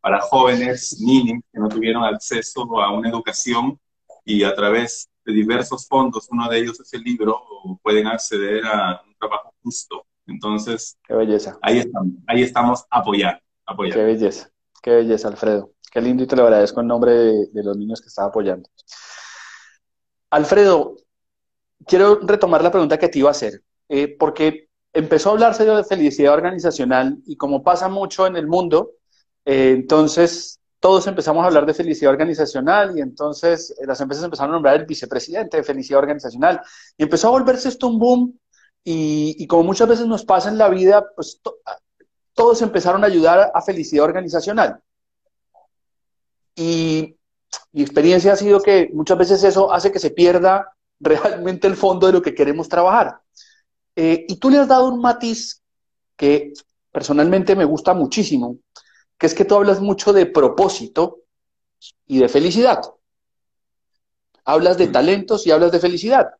para 0.00 0.20
jóvenes, 0.20 1.00
niños 1.00 1.42
que 1.52 1.60
no 1.60 1.68
tuvieron 1.68 2.04
acceso 2.04 2.62
a 2.80 2.92
una 2.92 3.08
educación 3.08 3.78
y 4.24 4.42
a 4.42 4.54
través 4.54 5.08
de 5.26 5.32
diversos 5.32 5.86
fondos, 5.88 6.28
uno 6.30 6.48
de 6.48 6.60
ellos 6.60 6.78
es 6.78 6.92
el 6.94 7.02
libro, 7.02 7.42
pueden 7.82 8.06
acceder 8.06 8.64
a 8.64 9.02
un 9.06 9.14
trabajo 9.18 9.52
justo. 9.62 10.06
Entonces, 10.26 10.96
qué 11.06 11.14
belleza. 11.14 11.58
Ahí 11.62 11.78
estamos, 11.78 12.12
ahí 12.26 12.42
estamos 12.42 12.84
apoyando, 12.90 13.40
apoyando. 13.66 13.98
Qué 13.98 14.04
belleza, 14.04 14.50
qué 14.82 14.90
belleza, 14.92 15.28
Alfredo. 15.28 15.72
Qué 15.90 16.00
lindo 16.00 16.22
y 16.22 16.26
te 16.26 16.36
lo 16.36 16.44
agradezco 16.44 16.80
en 16.80 16.86
nombre 16.86 17.12
de, 17.12 17.62
los 17.64 17.76
niños 17.76 18.00
que 18.00 18.08
están 18.08 18.26
apoyando. 18.26 18.68
Alfredo, 20.30 20.96
quiero 21.86 22.20
retomar 22.22 22.62
la 22.62 22.70
pregunta 22.70 22.98
que 22.98 23.08
te 23.08 23.18
iba 23.18 23.28
a 23.28 23.32
hacer, 23.32 23.62
eh, 23.88 24.16
porque 24.18 24.68
empezó 24.92 25.30
a 25.30 25.32
hablarse 25.32 25.64
de 25.64 25.84
felicidad 25.84 26.34
organizacional 26.34 27.18
y 27.26 27.36
como 27.36 27.62
pasa 27.62 27.88
mucho 27.88 28.26
en 28.26 28.36
el 28.36 28.46
mundo, 28.46 28.92
eh, 29.44 29.72
entonces 29.76 30.60
todos 30.86 31.08
empezamos 31.08 31.42
a 31.42 31.48
hablar 31.48 31.66
de 31.66 31.74
felicidad 31.74 32.12
organizacional 32.12 32.96
y 32.96 33.00
entonces 33.00 33.72
eh, 33.72 33.86
las 33.88 34.00
empresas 34.00 34.24
empezaron 34.24 34.52
a 34.52 34.54
nombrar 34.54 34.76
el 34.76 34.86
vicepresidente 34.86 35.56
de 35.56 35.64
felicidad 35.64 35.98
organizacional 35.98 36.60
y 36.96 37.02
empezó 37.02 37.26
a 37.26 37.32
volverse 37.32 37.70
esto 37.70 37.88
un 37.88 37.98
boom 37.98 38.38
y, 38.84 39.44
como 39.48 39.64
muchas 39.64 39.88
veces 39.88 40.06
nos 40.06 40.24
pasa 40.24 40.48
en 40.48 40.58
la 40.58 40.68
vida, 40.68 41.04
pues 41.16 41.40
todos 42.34 42.62
empezaron 42.62 43.02
a 43.02 43.08
ayudar 43.08 43.50
a 43.52 43.60
felicidad 43.62 44.04
organizacional. 44.04 44.78
Y 46.54 47.16
mi 47.72 47.82
experiencia 47.82 48.34
ha 48.34 48.36
sido 48.36 48.60
que 48.60 48.88
muchas 48.92 49.18
veces 49.18 49.42
eso 49.42 49.72
hace 49.72 49.90
que 49.90 49.98
se 49.98 50.10
pierda 50.10 50.72
realmente 51.00 51.66
el 51.66 51.74
fondo 51.74 52.06
de 52.06 52.12
lo 52.12 52.22
que 52.22 52.32
queremos 52.32 52.68
trabajar. 52.68 53.18
Eh, 53.96 54.24
y 54.28 54.36
tú 54.36 54.50
le 54.50 54.58
has 54.58 54.68
dado 54.68 54.86
un 54.86 55.00
matiz 55.00 55.60
que 56.16 56.52
personalmente 56.92 57.56
me 57.56 57.64
gusta 57.64 57.92
muchísimo, 57.92 58.58
que 59.18 59.26
es 59.26 59.34
que 59.34 59.44
tú 59.44 59.54
hablas 59.54 59.80
mucho 59.80 60.12
de 60.12 60.26
propósito 60.26 61.22
y 62.06 62.18
de 62.18 62.28
felicidad. 62.28 62.82
Hablas 64.44 64.78
de 64.78 64.88
talentos 64.88 65.46
y 65.46 65.50
hablas 65.50 65.72
de 65.72 65.80
felicidad. 65.80 66.30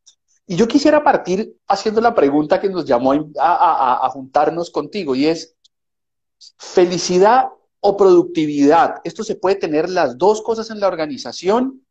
Y 0.46 0.56
yo 0.56 0.68
quisiera 0.68 1.02
partir 1.02 1.56
haciendo 1.66 2.00
la 2.00 2.14
pregunta 2.14 2.60
que 2.60 2.68
nos 2.68 2.84
llamó 2.84 3.12
a, 3.38 4.08
juntarnos 4.12 4.70
contigo 4.70 5.14
y 5.14 5.26
es, 5.26 5.56
¿felicidad 6.56 7.48
o 7.80 7.96
productividad? 7.96 8.96
¿Esto 9.02 9.24
se 9.24 9.34
puede 9.34 9.56
tener 9.56 9.90
las 9.90 10.16
dos 10.16 10.42
cosas 10.42 10.70
en 10.70 10.78
la 10.78 10.86
organización? 10.86 11.84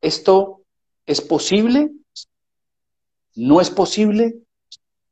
¿Esto 0.00 0.62
es 1.04 1.20
posible? 1.20 1.90
¿No 3.34 3.60
es 3.60 3.70
posible? 3.70 4.38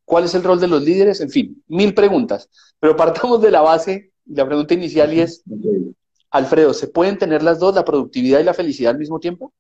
¿Cuál 0.04 0.24
es 0.24 0.34
el 0.34 0.44
rol 0.44 0.60
de 0.60 0.68
los 0.68 0.82
líderes? 0.82 1.20
En 1.20 1.30
fin, 1.30 1.64
mil 1.66 1.94
preguntas. 1.94 2.48
Pero 2.78 2.94
partamos 2.94 3.40
de 3.40 3.50
la 3.50 3.62
base 3.62 4.12
la 4.26 4.46
pregunta 4.46 4.74
inicial 4.74 5.12
y 5.14 5.20
es, 5.20 5.42
Alfredo, 6.30 6.74
¿se 6.74 6.88
pueden 6.88 7.18
tener 7.18 7.42
las 7.42 7.58
dos, 7.58 7.74
la 7.74 7.84
productividad 7.84 8.40
y 8.40 8.44
la 8.44 8.54
felicidad 8.54 8.92
al 8.92 8.98
mismo 8.98 9.18
tiempo? 9.18 9.52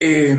Eh, 0.00 0.38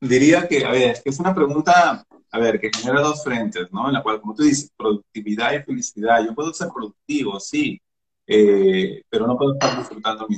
diría 0.00 0.46
que, 0.46 0.64
a 0.64 0.70
ver, 0.70 1.02
es 1.04 1.18
una 1.18 1.34
pregunta, 1.34 2.06
a 2.30 2.38
ver, 2.38 2.60
que 2.60 2.70
genera 2.74 3.00
dos 3.00 3.24
frentes, 3.24 3.72
¿no? 3.72 3.88
En 3.88 3.94
la 3.94 4.02
cual, 4.02 4.20
como 4.20 4.34
tú 4.34 4.42
dices, 4.42 4.70
productividad 4.76 5.52
y 5.54 5.62
felicidad. 5.62 6.24
Yo 6.24 6.34
puedo 6.34 6.52
ser 6.52 6.68
productivo, 6.68 7.40
sí, 7.40 7.80
eh, 8.26 9.02
pero 9.08 9.26
no 9.26 9.36
puedo 9.36 9.54
estar 9.54 9.78
disfrutando 9.78 10.26
mi, 10.28 10.36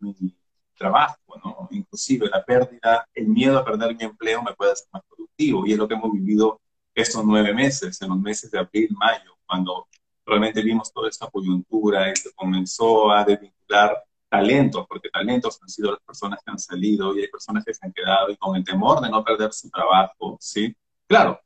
mi, 0.00 0.34
trabajo, 0.76 1.18
¿no? 1.44 1.68
Inclusive 1.72 2.28
la 2.28 2.44
pérdida, 2.44 3.08
el 3.12 3.26
miedo 3.26 3.58
a 3.58 3.64
perder 3.64 3.96
mi 3.96 4.04
empleo 4.04 4.42
me 4.42 4.54
puede 4.54 4.72
hacer 4.72 4.86
más 4.92 5.02
productivo 5.08 5.66
y 5.66 5.72
es 5.72 5.78
lo 5.78 5.88
que 5.88 5.94
hemos 5.94 6.12
vivido 6.12 6.60
estos 7.00 7.24
nueve 7.24 7.54
meses, 7.54 8.00
en 8.02 8.08
los 8.08 8.18
meses 8.18 8.50
de 8.50 8.58
abril, 8.58 8.88
mayo, 8.98 9.36
cuando 9.46 9.86
realmente 10.24 10.62
vimos 10.62 10.92
toda 10.92 11.08
esta 11.08 11.28
coyuntura 11.28 12.10
y 12.10 12.16
se 12.16 12.32
comenzó 12.34 13.10
a 13.10 13.24
desvincular 13.24 14.04
talentos, 14.28 14.86
porque 14.86 15.08
talentos 15.08 15.58
han 15.62 15.68
sido 15.68 15.92
las 15.92 16.00
personas 16.00 16.40
que 16.44 16.50
han 16.50 16.58
salido 16.58 17.16
y 17.16 17.22
hay 17.22 17.28
personas 17.28 17.64
que 17.64 17.72
se 17.72 17.84
han 17.84 17.92
quedado 17.92 18.30
y 18.30 18.36
con 18.36 18.54
el 18.56 18.64
temor 18.64 19.00
de 19.00 19.08
no 19.08 19.24
perder 19.24 19.52
su 19.52 19.70
trabajo, 19.70 20.36
¿sí? 20.40 20.74
Claro, 21.06 21.40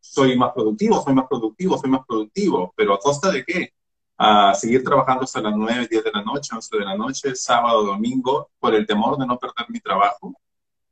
soy 0.00 0.36
más 0.36 0.52
productivo, 0.52 1.02
soy 1.02 1.14
más 1.14 1.26
productivo, 1.28 1.78
soy 1.78 1.90
más 1.90 2.06
productivo, 2.06 2.72
pero 2.76 2.94
¿a 2.94 2.98
costa 2.98 3.30
de 3.30 3.44
qué? 3.44 3.72
A 4.18 4.54
seguir 4.54 4.84
trabajando 4.84 5.24
hasta 5.24 5.40
las 5.40 5.54
9, 5.54 5.88
10 5.90 6.04
de 6.04 6.12
la 6.12 6.22
noche, 6.22 6.54
11 6.54 6.78
de 6.78 6.84
la 6.84 6.96
noche, 6.96 7.34
sábado, 7.34 7.84
domingo, 7.84 8.50
por 8.58 8.74
el 8.74 8.86
temor 8.86 9.18
de 9.18 9.26
no 9.26 9.38
perder 9.38 9.66
mi 9.68 9.80
trabajo. 9.80 10.34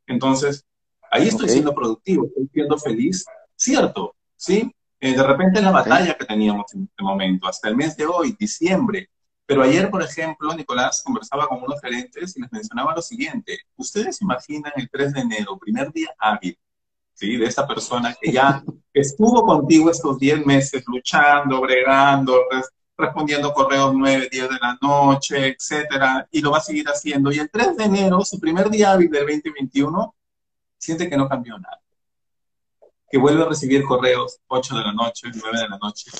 Entonces, 0.07 0.65
ahí 1.11 1.27
estoy 1.27 1.49
siendo 1.49 1.73
productivo, 1.73 2.25
estoy 2.25 2.47
siendo 2.53 2.77
feliz, 2.77 3.25
cierto, 3.55 4.15
¿sí? 4.35 4.71
Eh, 4.99 5.15
de 5.15 5.23
repente 5.23 5.61
la 5.61 5.71
batalla 5.71 6.17
que 6.17 6.25
teníamos 6.25 6.73
en 6.73 6.83
este 6.83 7.03
momento, 7.03 7.47
hasta 7.47 7.69
el 7.69 7.75
mes 7.75 7.95
de 7.97 8.05
hoy, 8.05 8.35
diciembre. 8.39 9.09
Pero 9.45 9.61
ayer, 9.61 9.89
por 9.91 10.01
ejemplo, 10.01 10.53
Nicolás 10.55 11.03
conversaba 11.05 11.47
con 11.47 11.61
unos 11.61 11.79
gerentes 11.81 12.35
y 12.35 12.41
les 12.41 12.51
mencionaba 12.51 12.95
lo 12.95 13.01
siguiente. 13.01 13.59
Ustedes 13.75 14.21
imaginan 14.21 14.71
el 14.75 14.89
3 14.89 15.13
de 15.13 15.21
enero, 15.21 15.59
primer 15.59 15.91
día 15.91 16.09
hábil, 16.17 16.57
¿sí? 17.13 17.37
De 17.37 17.45
esta 17.45 17.67
persona 17.67 18.15
que 18.19 18.31
ya 18.31 18.63
estuvo 18.93 19.45
contigo 19.45 19.91
estos 19.91 20.17
10 20.17 20.45
meses 20.45 20.83
luchando, 20.87 21.61
bregando, 21.61 22.39
respondiendo 22.97 23.53
correos 23.53 23.93
9, 23.93 24.29
10 24.31 24.49
de 24.49 24.57
la 24.59 24.77
noche, 24.81 25.55
etcétera, 25.55 26.27
y 26.31 26.41
lo 26.41 26.51
va 26.51 26.57
a 26.57 26.61
seguir 26.61 26.87
haciendo. 26.87 27.31
Y 27.31 27.39
el 27.39 27.49
3 27.51 27.77
de 27.77 27.83
enero, 27.83 28.21
su 28.21 28.39
primer 28.39 28.69
día 28.69 28.93
hábil 28.93 29.11
del 29.11 29.27
2021, 29.27 30.15
siente 30.77 31.09
que 31.09 31.17
no 31.17 31.29
cambió 31.29 31.59
nada 31.59 31.84
que 33.15 33.19
vuelve 33.19 33.43
a 33.43 33.45
recibir 33.45 33.85
correos 33.85 34.41
8 34.47 34.75
de 34.75 34.83
la 34.83 34.91
noche, 34.91 35.29
9 35.33 35.57
de 35.57 35.69
la 35.69 35.77
noche, 35.77 36.11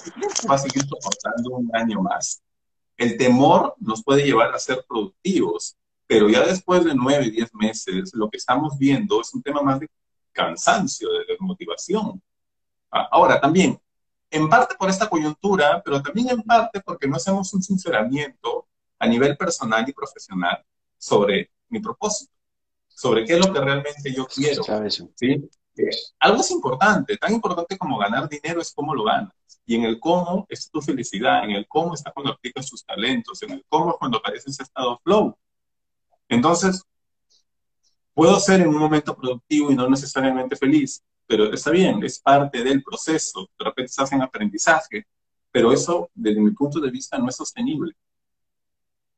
va 0.50 0.56
a 0.56 0.58
seguir 0.58 0.82
soportando 0.88 1.50
un 1.50 1.70
año 1.76 2.02
más. 2.02 2.42
El 2.96 3.18
temor 3.18 3.76
nos 3.80 4.02
puede 4.02 4.24
llevar 4.24 4.56
a 4.56 4.60
ser 4.60 4.86
productivos, 4.88 5.76
pero 6.08 6.30
ya 6.30 6.46
después 6.46 6.86
de 6.86 6.96
9, 6.96 7.32
10 7.32 7.54
meses, 7.56 8.12
lo 8.14 8.30
que 8.30 8.38
estamos 8.38 8.78
viendo 8.78 9.20
es 9.20 9.34
un 9.34 9.44
tema 9.44 9.62
más 9.62 9.82
de 9.82 9.90
cansancio, 10.32 11.10
de 11.12 11.26
desmotivación. 11.34 12.24
Ah, 12.90 13.10
ahora, 13.12 13.42
también, 13.42 13.78
en 14.32 14.48
parte 14.48 14.76
por 14.80 14.90
esta 14.90 15.10
coyuntura, 15.10 15.82
pero 15.84 16.02
también 16.02 16.30
en 16.30 16.44
parte 16.44 16.80
porque 16.80 17.10
no 17.10 17.18
hacemos 17.18 17.54
un 17.54 17.62
sinceramiento 17.62 18.70
a 18.98 19.06
nivel 19.06 19.36
personal 19.36 19.84
y 19.86 19.92
profesional 19.92 20.64
sobre 20.98 21.52
mi 21.68 21.82
propósito, 21.82 22.32
sobre 22.88 23.26
qué 23.26 23.34
es 23.34 23.46
lo 23.46 23.52
que 23.52 23.60
realmente 23.60 24.14
yo 24.14 24.26
quiero. 24.26 24.64
¿sí? 25.16 25.50
Algo 26.20 26.42
es 26.42 26.52
importante, 26.52 27.18
tan 27.18 27.34
importante 27.34 27.78
como 27.78 27.98
ganar 27.98 28.30
dinero 28.30 28.62
es 28.62 28.74
cómo 28.74 28.94
lo 28.94 29.04
ganas. 29.04 29.34
Y 29.66 29.76
en 29.76 29.84
el 29.84 30.00
cómo 30.00 30.46
está 30.50 30.72
tu 30.72 30.82
felicidad, 30.82 31.44
en 31.44 31.52
el 31.52 31.68
cómo 31.68 31.94
está 31.94 32.12
cuando 32.12 32.32
aplicas 32.32 32.70
tus 32.70 32.86
talentos, 32.86 33.42
en 33.44 33.52
el 33.52 33.66
cómo 33.68 33.92
es 33.92 33.98
cuando 33.98 34.18
aparece 34.18 34.50
ese 34.50 34.64
estado 34.64 35.00
flow. 35.04 35.36
Entonces, 36.30 36.84
puedo 38.14 38.40
ser 38.40 38.62
en 38.62 38.68
un 38.68 38.78
momento 38.78 39.16
productivo 39.16 39.72
y 39.72 39.76
no 39.76 39.90
necesariamente 39.90 40.56
feliz, 40.56 41.04
pero 41.28 41.52
está 41.52 41.72
bien, 41.72 42.04
es 42.04 42.20
parte 42.20 42.64
del 42.64 42.84
proceso. 42.84 43.50
De 43.58 43.66
repente 43.66 43.90
estás 43.90 44.12
en 44.12 44.22
aprendizaje, 44.22 45.06
pero 45.52 45.72
eso, 45.72 46.10
desde 46.14 46.42
mi 46.42 46.52
punto 46.52 46.80
de 46.80 46.92
vista, 46.92 47.18
no 47.18 47.30
es 47.30 47.36
sostenible. 47.36 47.94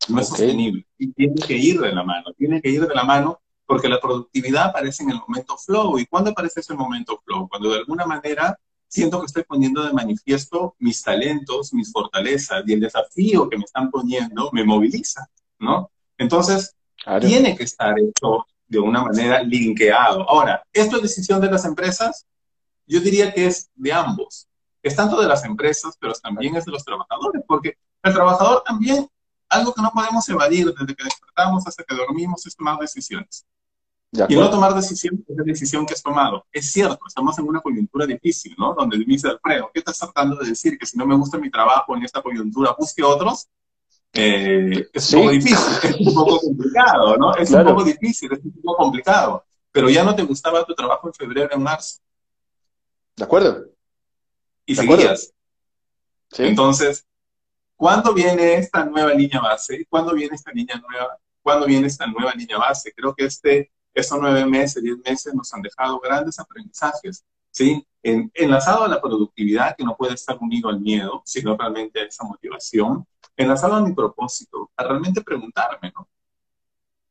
No 0.08 0.22
es 0.22 0.30
sostenible. 0.30 0.86
Y 0.98 1.12
tiene 1.12 1.36
que 1.36 1.58
ir 1.58 1.80
de 1.80 1.92
la 1.92 2.04
mano, 2.04 2.34
tiene 2.38 2.62
que 2.62 2.70
ir 2.70 2.88
de 2.88 2.96
la 2.96 3.04
mano 3.04 3.42
porque 3.68 3.90
la 3.90 4.00
productividad 4.00 4.68
aparece 4.68 5.04
en 5.04 5.12
el 5.12 5.20
momento 5.20 5.58
flow. 5.58 6.00
¿Y 6.00 6.06
cuándo 6.08 6.32
aparece 6.32 6.62
ese 6.62 6.74
momento 6.74 7.22
flow? 7.24 7.48
Cuando 7.48 7.70
de 7.72 7.80
alguna 7.80 8.06
manera 8.06 8.58
siento 8.88 9.20
que 9.20 9.26
estoy 9.26 9.44
poniendo 9.44 9.84
de 9.84 9.92
manifiesto 9.94 10.76
mis 10.80 11.04
talentos, 11.04 11.74
mis 11.74 11.92
fortalezas 11.92 12.64
y 12.66 12.74
el 12.74 12.80
desafío 12.80 13.50
que 13.50 13.58
me 13.58 13.66
están 13.66 13.92
poniendo 13.92 14.50
me 14.54 14.64
moviliza, 14.64 15.30
¿no? 15.60 15.92
Entonces, 16.18 16.76
tiene 17.20 17.56
que 17.56 17.64
estar 17.64 18.00
esto 18.00 18.48
de 18.68 18.80
una 18.80 19.04
manera 19.04 19.44
linkeado. 19.44 20.28
Ahora, 20.30 20.64
¿esto 20.72 20.96
es 20.96 21.04
decisión 21.04 21.42
de 21.42 21.52
las 21.52 21.66
empresas? 21.66 22.26
Yo 22.86 23.02
diría 23.02 23.34
que 23.34 23.48
es 23.48 23.70
de 23.76 23.92
ambos. 23.92 24.48
Es 24.82 24.96
tanto 24.96 25.20
de 25.20 25.28
las 25.28 25.44
empresas, 25.44 25.98
pero 26.00 26.14
también 26.14 26.56
es 26.56 26.66
de 26.66 26.72
los 26.72 26.86
trabajadores, 26.86 27.44
porque 27.46 27.78
el 28.04 28.14
trabajador 28.14 28.64
también, 28.66 29.08
algo 29.50 29.74
que 29.74 29.82
no 29.82 29.92
podemos 29.92 30.28
evadir 30.30 30.74
desde 30.74 30.96
que 30.96 31.04
despertamos 31.04 31.68
hasta 31.68 31.84
que 31.84 31.96
dormimos, 31.96 32.46
es 32.46 32.56
tomar 32.56 32.78
decisiones. 32.80 33.46
Y 34.12 34.36
no 34.36 34.50
tomar 34.50 34.74
decisión 34.74 35.24
es 35.28 35.38
la 35.38 35.44
decisión 35.44 35.86
que 35.86 35.94
has 35.94 36.02
tomado. 36.02 36.46
Es 36.52 36.72
cierto, 36.72 37.00
estamos 37.08 37.38
en 37.40 37.46
una 37.46 37.60
coyuntura 37.60 38.06
difícil, 38.06 38.56
¿no? 38.58 38.74
Donde 38.74 38.98
dice 39.00 39.28
Alfredo, 39.28 39.70
¿qué 39.74 39.80
estás 39.80 40.00
tratando 40.00 40.38
de 40.38 40.50
decir? 40.50 40.78
Que 40.78 40.86
si 40.86 40.98
no 40.98 41.06
me 41.06 41.16
gusta 41.16 41.38
mi 41.38 41.52
trabajo 41.52 41.96
en 41.96 42.04
esta 42.04 42.22
coyuntura, 42.22 42.74
busque 42.78 43.04
otros. 43.04 43.48
Eh, 44.14 44.88
es 44.94 45.14
un 45.14 45.20
poco 45.20 45.32
difícil, 45.32 45.90
es 45.90 46.08
un 46.08 46.14
poco 46.14 46.40
complicado, 46.42 47.18
¿no? 47.18 47.36
Es 47.36 47.52
un 47.52 47.64
poco 47.66 47.84
difícil, 47.84 48.32
es 48.32 48.40
un 48.44 48.62
poco 48.64 48.78
complicado. 48.78 49.44
pero 49.72 49.90
ya 49.90 50.04
no 50.04 50.16
te 50.16 50.24
gustaba 50.24 50.66
tu 50.66 50.74
trabajo 50.74 51.08
en 51.08 51.14
febrero, 51.14 51.50
en 51.52 51.62
marzo. 51.62 52.00
De 53.16 53.24
acuerdo. 53.26 53.66
Y 54.66 54.76
seguías. 54.76 55.34
Entonces, 56.38 57.06
¿cuándo 57.76 58.14
viene 58.14 58.56
esta 58.56 58.86
nueva 58.86 59.14
línea 59.14 59.42
base? 59.42 59.86
¿Cuándo 59.90 60.14
viene 60.14 60.36
esta 60.36 60.52
línea 60.52 60.78
nueva? 60.78 61.18
¿Cuándo 61.42 61.66
viene 61.66 61.88
esta 61.88 62.08
nueva 62.08 62.34
línea 62.34 62.58
base? 62.58 62.94
Creo 62.94 63.14
que 63.14 63.26
este, 63.26 63.72
estos 64.00 64.20
nueve 64.22 64.46
meses, 64.46 64.84
diez 64.84 64.98
meses 65.04 65.34
nos 65.34 65.54
han 65.54 65.62
dejado 65.62 66.00
grandes 66.00 66.40
aprendizajes, 66.40 67.26
¿sí? 67.52 67.86
En, 68.04 68.32
enlazado 68.36 68.84
a 68.84 68.88
la 68.88 69.02
productividad, 69.02 69.76
que 69.76 69.84
no 69.84 69.96
puede 69.98 70.14
estar 70.14 70.38
unido 70.40 70.70
al 70.70 70.80
miedo, 70.80 71.22
sino 71.26 71.58
realmente 71.58 72.00
a 72.00 72.04
esa 72.04 72.24
motivación, 72.24 73.06
enlazado 73.36 73.76
a 73.76 73.82
mi 73.82 73.94
propósito, 73.94 74.70
a 74.76 74.84
realmente 74.84 75.22
preguntarme. 75.22 75.92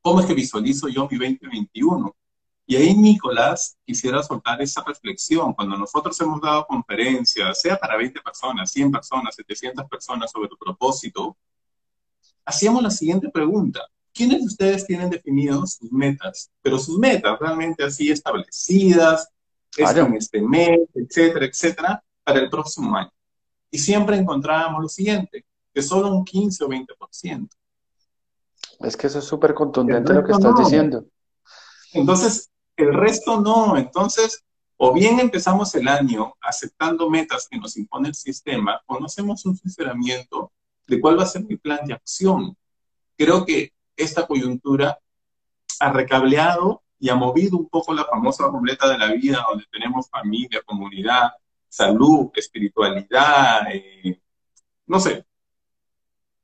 ¿Cómo 0.00 0.20
es 0.20 0.26
que 0.26 0.34
visualizo 0.34 0.88
yo 0.88 1.08
mi 1.10 1.18
2021? 1.18 2.14
Y 2.68 2.76
ahí, 2.76 2.94
Nicolás, 2.94 3.76
quisiera 3.84 4.22
soltar 4.22 4.60
esa 4.62 4.82
reflexión. 4.84 5.54
Cuando 5.54 5.76
nosotros 5.76 6.20
hemos 6.20 6.40
dado 6.40 6.66
conferencias, 6.66 7.60
sea 7.60 7.76
para 7.76 7.96
20 7.96 8.20
personas, 8.20 8.70
100 8.70 8.92
personas, 8.92 9.34
700 9.34 9.88
personas 9.88 10.30
sobre 10.30 10.48
tu 10.48 10.56
propósito, 10.56 11.36
hacíamos 12.44 12.82
la 12.82 12.90
siguiente 12.90 13.28
pregunta. 13.28 13.80
¿Quiénes 14.16 14.40
de 14.40 14.46
ustedes 14.46 14.86
tienen 14.86 15.10
definidos 15.10 15.74
sus 15.74 15.92
metas? 15.92 16.50
Pero 16.62 16.78
sus 16.78 16.98
metas 16.98 17.38
realmente 17.38 17.84
así 17.84 18.10
establecidas, 18.10 19.28
en 19.76 20.14
este 20.14 20.40
mes, 20.40 20.80
etcétera, 20.94 21.44
etcétera, 21.44 22.04
para 22.24 22.40
el 22.40 22.48
próximo 22.48 22.96
año. 22.96 23.12
Y 23.70 23.78
siempre 23.78 24.16
encontrábamos 24.16 24.82
lo 24.82 24.88
siguiente, 24.88 25.44
que 25.74 25.82
solo 25.82 26.08
un 26.14 26.24
15 26.24 26.64
o 26.64 26.68
20%. 26.68 27.48
Es 28.80 28.96
que 28.96 29.06
eso 29.06 29.18
es 29.18 29.24
súper 29.26 29.52
contundente 29.52 30.14
lo 30.14 30.24
que 30.24 30.32
estás 30.32 30.54
diciendo. 30.56 31.04
Entonces, 31.92 32.50
el 32.74 32.94
resto 32.94 33.38
no. 33.42 33.76
Entonces, 33.76 34.42
o 34.78 34.94
bien 34.94 35.20
empezamos 35.20 35.74
el 35.74 35.88
año 35.88 36.34
aceptando 36.40 37.10
metas 37.10 37.48
que 37.50 37.58
nos 37.58 37.76
impone 37.76 38.08
el 38.08 38.14
sistema, 38.14 38.80
o 38.86 38.98
no 38.98 39.04
hacemos 39.04 39.44
un 39.44 39.58
funcionamiento 39.58 40.52
de 40.86 41.00
cuál 41.02 41.18
va 41.18 41.24
a 41.24 41.26
ser 41.26 41.44
mi 41.44 41.56
plan 41.56 41.80
de 41.86 41.92
acción. 41.92 42.56
Creo 43.18 43.44
que 43.44 43.75
esta 43.96 44.26
coyuntura 44.26 44.98
ha 45.80 45.92
recableado 45.92 46.82
y 46.98 47.08
ha 47.08 47.14
movido 47.14 47.58
un 47.58 47.68
poco 47.68 47.92
la 47.92 48.04
famosa 48.04 48.46
ruleta 48.46 48.88
de 48.88 48.98
la 48.98 49.12
vida, 49.12 49.44
donde 49.48 49.64
tenemos 49.70 50.08
familia, 50.08 50.62
comunidad, 50.64 51.30
salud, 51.68 52.30
espiritualidad, 52.34 53.68
eh, 53.72 54.20
no 54.86 54.98
sé. 55.00 55.24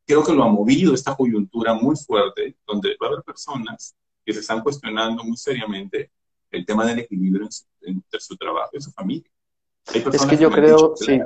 Creo 0.06 0.24
que 0.24 0.34
lo 0.34 0.44
ha 0.44 0.48
movido 0.48 0.94
esta 0.94 1.16
coyuntura 1.16 1.74
muy 1.74 1.96
fuerte, 1.96 2.56
donde 2.66 2.96
va 3.00 3.06
a 3.06 3.10
haber 3.10 3.22
personas 3.22 3.94
que 4.24 4.32
se 4.32 4.40
están 4.40 4.62
cuestionando 4.62 5.24
muy 5.24 5.36
seriamente 5.36 6.10
el 6.50 6.66
tema 6.66 6.84
del 6.84 6.98
equilibrio 6.98 7.48
entre 7.80 8.20
su 8.20 8.36
trabajo 8.36 8.70
y 8.74 8.82
su 8.82 8.92
familia. 8.92 9.30
es 9.94 10.26
que 10.26 10.36
yo 10.36 10.50
creo, 10.50 10.94
sí, 10.96 11.18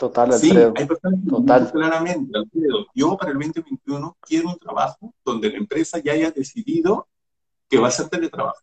total, 0.00 0.32
Alfredo. 0.32 0.72
Sí, 0.74 0.80
hay 0.80 0.86
personas 0.86 1.20
que 1.22 1.30
total. 1.30 1.70
claramente, 1.70 2.38
Alfredo, 2.38 2.86
yo 2.94 3.16
para 3.18 3.32
el 3.32 3.38
2021 3.38 4.16
quiero 4.22 4.48
un 4.48 4.58
trabajo 4.58 5.14
donde 5.22 5.50
la 5.50 5.58
empresa 5.58 5.98
ya 5.98 6.12
haya 6.12 6.30
decidido 6.30 7.06
que 7.68 7.78
va 7.78 7.88
a 7.88 7.90
ser 7.90 8.08
teletrabajo. 8.08 8.60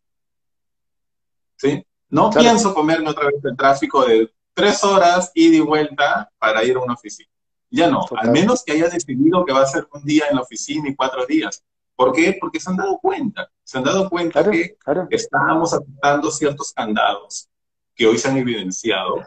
¿Sí? 1.56 1.86
No 2.10 2.32
pienso 2.32 2.74
comerme 2.74 3.10
otra 3.10 3.28
vez 3.28 3.36
el 3.44 3.56
tráfico 3.56 4.04
de 4.06 4.32
tres 4.54 4.84
horas 4.84 5.32
ida 5.36 5.58
y 5.58 5.60
vuelta 5.60 6.30
para 6.40 6.64
ir 6.64 6.76
a 6.76 6.80
una 6.80 6.96
oficina. 6.96 7.30
Ya 7.70 7.88
no, 7.88 8.04
al 8.16 8.32
menos 8.32 8.64
que 8.64 8.72
haya 8.72 8.90
decidido 8.90 9.46
que 9.46 9.54
va 9.54 9.62
a 9.62 9.66
ser 9.66 9.88
un 9.92 10.04
día 10.04 10.26
en 10.30 10.38
la 10.38 10.42
oficina 10.42 10.90
y 10.90 10.96
cuatro 10.96 11.26
días. 11.26 11.64
¿Por 11.96 12.14
qué? 12.14 12.36
Porque 12.40 12.60
se 12.60 12.70
han 12.70 12.78
dado 12.78 12.98
cuenta, 13.00 13.52
se 13.64 13.78
han 13.78 13.84
dado 13.84 14.10
cuenta 14.10 14.50
que 14.50 14.78
estábamos 15.12 15.74
aceptando 15.74 16.32
ciertos 16.32 16.74
candados 16.74 17.48
que 17.94 18.08
hoy 18.08 18.18
se 18.18 18.28
han 18.28 18.38
evidenciado 18.38 19.22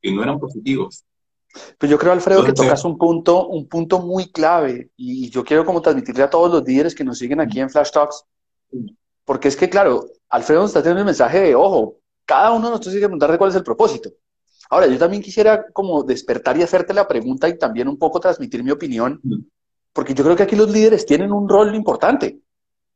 que 0.00 0.10
no 0.10 0.22
eran 0.22 0.40
positivos. 0.40 1.04
Pues 1.78 1.90
yo 1.90 1.98
creo, 1.98 2.12
Alfredo, 2.12 2.44
que 2.44 2.52
tocas 2.52 2.84
un 2.84 2.96
punto, 2.96 3.48
un 3.48 3.68
punto 3.68 3.98
muy 3.98 4.30
clave 4.30 4.90
y 4.96 5.28
yo 5.30 5.44
quiero 5.44 5.64
como 5.64 5.82
transmitirle 5.82 6.22
a 6.22 6.30
todos 6.30 6.50
los 6.50 6.64
líderes 6.64 6.94
que 6.94 7.04
nos 7.04 7.18
siguen 7.18 7.40
aquí 7.40 7.60
en 7.60 7.68
Flash 7.68 7.90
Talks, 7.90 8.24
porque 9.24 9.48
es 9.48 9.56
que, 9.56 9.68
claro, 9.68 10.06
Alfredo 10.28 10.62
nos 10.62 10.70
está 10.70 10.82
teniendo 10.82 11.00
el 11.00 11.06
mensaje 11.06 11.40
de, 11.40 11.54
ojo, 11.54 11.98
cada 12.24 12.52
uno 12.52 12.66
de 12.66 12.70
nosotros 12.70 12.92
tiene 12.92 13.00
que 13.00 13.08
preguntar 13.08 13.32
de 13.32 13.38
cuál 13.38 13.50
es 13.50 13.56
el 13.56 13.64
propósito. 13.64 14.10
Ahora, 14.70 14.86
yo 14.86 14.98
también 14.98 15.22
quisiera 15.22 15.66
como 15.72 16.02
despertar 16.02 16.56
y 16.56 16.62
hacerte 16.62 16.94
la 16.94 17.06
pregunta 17.06 17.48
y 17.48 17.58
también 17.58 17.88
un 17.88 17.98
poco 17.98 18.18
transmitir 18.18 18.64
mi 18.64 18.70
opinión 18.70 19.20
porque 19.92 20.14
yo 20.14 20.24
creo 20.24 20.36
que 20.36 20.42
aquí 20.42 20.56
los 20.56 20.70
líderes 20.70 21.04
tienen 21.04 21.32
un 21.32 21.48
rol 21.48 21.74
importante. 21.74 22.40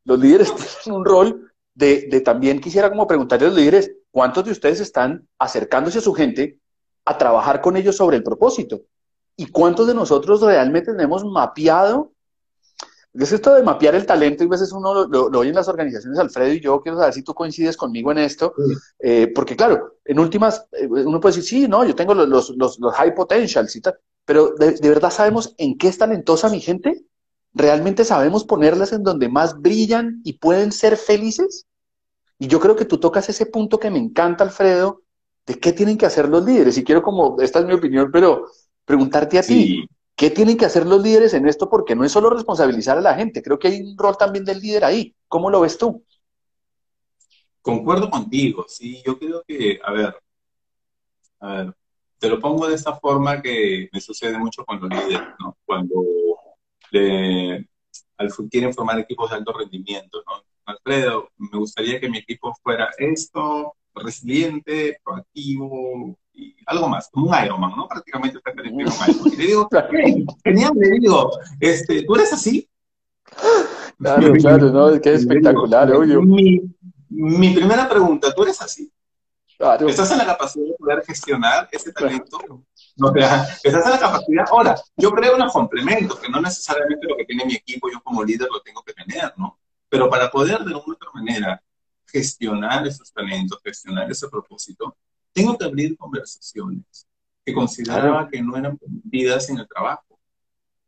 Los 0.05 0.19
líderes 0.19 0.53
tienen 0.83 1.01
un 1.01 1.05
rol 1.05 1.53
de, 1.75 2.09
de, 2.11 2.21
también 2.21 2.61
quisiera 2.61 2.88
como 2.88 3.07
preguntarle 3.07 3.47
a 3.47 3.51
los 3.51 3.59
líderes, 3.59 3.92
¿cuántos 4.11 4.45
de 4.45 4.53
ustedes 4.53 4.81
están 4.81 5.29
acercándose 5.38 5.99
a 5.99 6.03
su 6.03 6.14
gente 6.14 6.59
a 7.07 7.16
trabajar 7.16 7.62
con 7.62 7.77
ellos 7.77 7.97
sobre 7.97 8.19
el 8.19 8.23
propósito? 8.23 8.83
¿Y 9.37 9.47
cuántos 9.47 9.87
de 9.87 9.95
nosotros 9.95 10.42
realmente 10.42 10.92
tenemos 10.92 11.25
mapeado? 11.25 12.12
Es 13.14 13.33
esto 13.33 13.55
de 13.55 13.62
mapear 13.62 13.95
el 13.95 14.05
talento 14.05 14.45
y 14.45 14.47
a 14.47 14.51
veces 14.51 14.73
uno 14.73 15.07
lo, 15.07 15.38
oye 15.38 15.49
en 15.49 15.57
las 15.57 15.69
organizaciones, 15.69 16.19
Alfredo, 16.19 16.53
y 16.53 16.61
yo 16.61 16.83
quiero 16.83 16.99
saber 16.99 17.14
si 17.14 17.23
tú 17.23 17.33
coincides 17.33 17.77
conmigo 17.77 18.12
en 18.12 18.19
esto, 18.19 18.53
eh, 18.99 19.33
porque 19.35 19.57
claro, 19.57 19.97
en 20.05 20.19
últimas, 20.19 20.66
eh, 20.73 20.87
uno 20.87 21.19
puede 21.19 21.37
decir, 21.37 21.49
sí, 21.49 21.69
no, 21.69 21.83
yo 21.83 21.95
tengo 21.95 22.12
los, 22.12 22.29
los, 22.29 22.51
los, 22.51 22.79
los 22.79 22.95
high 22.95 23.14
potentials 23.14 23.75
y 23.75 23.81
tal, 23.81 23.99
pero 24.27 24.55
¿de, 24.59 24.77
verdad 24.83 25.11
sabemos 25.11 25.55
en 25.57 25.79
qué 25.79 25.88
es 25.88 25.97
talentosa 25.97 26.51
mi 26.51 26.61
gente? 26.61 27.07
¿Realmente 27.55 28.05
sabemos 28.05 28.45
ponerlas 28.45 28.92
en 28.92 29.03
donde 29.03 29.31
más 29.31 29.59
brillan 29.62 30.21
y 30.25 30.35
pueden 30.35 30.73
ser 30.73 30.99
felices? 30.99 31.66
Y 32.38 32.49
yo 32.49 32.61
creo 32.61 32.77
que 32.77 32.85
tú 32.85 32.99
tocas 32.99 33.29
ese 33.31 33.47
punto 33.47 33.79
que 33.79 33.88
me 33.88 33.99
encanta, 33.99 34.45
Alfredo, 34.45 35.03
de 35.47 35.59
qué 35.59 35.73
tienen 35.73 35.97
que 35.97 36.07
hacer 36.07 36.29
los 36.29 36.45
líderes. 36.45 36.77
Y 36.77 36.85
quiero 36.85 37.03
como, 37.03 37.41
esta 37.41 37.61
es 37.61 37.67
mi 37.67 37.73
opinión, 37.73 38.11
pero 38.13 38.47
preguntarte 38.85 39.39
a 39.39 39.43
ti, 39.43 39.89
¿qué 40.15 40.31
tienen 40.31 40.57
que 40.57 40.65
hacer 40.65 40.87
los 40.87 41.03
líderes 41.03 41.35
en 41.35 41.49
esto? 41.49 41.69
Porque 41.71 41.95
no 41.95 42.05
es 42.05 42.13
solo 42.13 42.31
responsabilizar 42.31 42.99
a 42.99 43.03
la 43.03 43.15
gente, 43.15 43.43
creo 43.43 43.59
que 43.59 43.69
hay 43.69 43.81
un 43.81 43.97
rol 43.97 44.17
también 44.17 44.45
del 44.45 44.61
líder 44.61 44.85
ahí. 44.85 45.15
¿Cómo 45.29 45.51
lo 45.51 45.61
ves 45.61 45.79
tú? 45.79 46.05
Concuerdo 47.61 48.11
contigo, 48.11 48.65
sí, 48.69 49.03
yo 49.05 49.19
creo 49.19 49.43
que, 49.47 49.81
a 49.83 49.93
ver, 49.93 50.17
a 51.41 51.53
ver, 51.53 51.75
te 52.19 52.29
lo 52.29 52.39
pongo 52.39 52.69
de 52.69 52.75
esta 52.75 52.95
forma 52.95 53.43
que 53.43 53.89
me 53.93 54.01
sucede 54.01 54.39
mucho 54.39 54.65
con 54.65 54.81
los 54.81 54.89
líderes, 54.89 55.29
¿no? 55.41 55.57
Cuando 55.65 56.03
quieren 58.51 58.73
formar 58.73 58.99
equipos 59.01 59.31
de 59.31 59.37
alto 59.37 59.53
rendimiento, 59.53 60.23
¿no? 60.27 60.43
Alfredo, 60.65 61.29
me 61.37 61.59
gustaría 61.59 62.01
que 62.01 62.09
mi 62.09 62.19
equipo 62.19 62.55
fuera 62.63 62.91
esto, 62.99 63.75
resiliente, 64.05 64.99
proactivo 65.05 66.19
y 66.33 66.55
algo 66.67 66.89
más, 66.89 67.09
como 67.11 67.31
un 67.31 67.45
Ironman, 67.45 67.73
¿no? 67.77 67.89
Prácticamente 67.89 68.39
está 68.39 68.53
un 68.53 68.81
Ironman. 68.81 69.11
Y 69.33 69.37
le 69.37 69.47
digo, 69.47 69.69
genial, 70.45 70.73
le 70.75 70.91
digo, 70.99 71.31
este, 71.61 72.03
¿tú 72.03 72.15
eres 72.15 72.33
así? 72.33 72.69
Claro, 73.99 74.33
claro, 74.35 74.71
¿no? 74.71 74.91
Es 74.91 75.01
que 75.01 75.15
es 75.15 75.21
espectacular, 75.21 75.93
obvio. 75.93 76.23
Mi, 76.23 76.61
mi 77.09 77.55
primera 77.55 77.89
pregunta, 77.89 78.33
¿tú 78.35 78.43
eres 78.43 78.61
así? 78.61 78.93
Estás 79.59 80.11
en 80.11 80.19
la 80.19 80.27
capacidad 80.27 80.67
de 80.67 80.75
poder 80.75 81.03
gestionar 81.05 81.69
ese 81.73 81.93
talento. 81.93 82.39
No, 82.97 83.15
estás 83.15 83.63
en 83.65 83.91
la 83.91 83.99
capacidad. 83.99 84.45
Ahora, 84.51 84.75
yo 84.97 85.11
creo 85.13 85.35
unos 85.35 85.53
complementos, 85.53 86.19
que 86.19 86.29
no 86.29 86.41
necesariamente 86.41 87.07
lo 87.07 87.17
que 87.17 87.25
tiene 87.25 87.45
mi 87.47 87.55
equipo, 87.55 87.91
yo 87.91 88.01
como 88.03 88.23
líder 88.23 88.49
lo 88.53 88.61
tengo 88.61 88.83
que 88.83 88.93
tener, 88.93 89.33
¿no? 89.37 89.59
Pero 89.89 90.11
para 90.11 90.31
poder 90.31 90.59
de 90.59 90.75
una 90.75 90.79
u 90.79 90.93
otra 90.93 91.09
manera 91.15 91.63
gestionar 92.07 92.87
esos 92.87 93.12
talentos, 93.12 93.61
gestionar 93.62 94.11
ese 94.11 94.29
propósito, 94.29 94.97
tengo 95.33 95.57
que 95.57 95.64
abrir 95.64 95.97
conversaciones 95.97 97.07
que 97.45 97.53
consideraba 97.53 98.29
que 98.29 98.42
no 98.42 98.57
eran 98.57 98.77
permitidas 98.77 99.51
en 99.51 99.59
el 99.59 99.69
trabajo. 99.69 100.19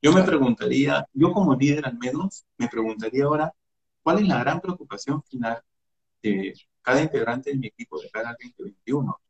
Yo 0.00 0.12
me 0.12 0.22
preguntaría, 0.22 1.06
yo 1.12 1.32
como 1.32 1.54
líder 1.54 1.86
al 1.86 1.98
menos, 1.98 2.44
me 2.56 2.68
preguntaría 2.68 3.24
ahora, 3.24 3.52
¿cuál 4.02 4.20
es 4.20 4.28
la 4.28 4.38
gran 4.38 4.60
preocupación 4.60 5.22
final 5.24 5.62
de 6.22 6.54
cada 6.82 7.02
integrante 7.02 7.50
de 7.50 7.56
mi 7.56 7.66
equipo 7.66 8.00
de 8.00 8.08
cara 8.10 8.30
al 8.30 8.36
2021. 8.40 9.20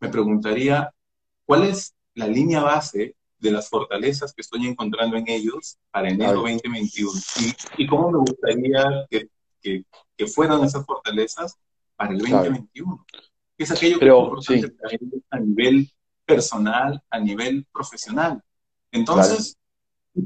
Me 0.00 0.08
preguntaría, 0.08 0.92
¿cuál 1.44 1.64
es 1.64 1.94
la 2.14 2.26
línea 2.26 2.62
base 2.62 3.14
de 3.38 3.50
las 3.50 3.68
fortalezas 3.68 4.32
que 4.32 4.40
estoy 4.40 4.66
encontrando 4.66 5.16
en 5.16 5.28
ellos 5.28 5.76
para 5.90 6.08
enero 6.08 6.40
2021? 6.40 7.12
Y, 7.76 7.86
cómo 7.86 8.10
me 8.10 8.18
gustaría 8.18 9.06
que, 9.10 9.28
que, 9.60 9.84
fueran 10.34 10.64
esas 10.64 10.84
fortalezas 10.84 11.56
para 11.96 12.12
el 12.12 12.18
2021? 12.18 13.06
¿Qué 13.56 13.64
es 13.64 13.70
aquello 13.70 13.98
que 13.98 14.06
es 14.06 14.14
importante 14.14 14.76
a 15.30 15.38
nivel 15.38 15.90
personal, 16.24 17.02
a 17.10 17.18
nivel 17.18 17.66
profesional? 17.72 18.42
Entonces, 18.90 19.56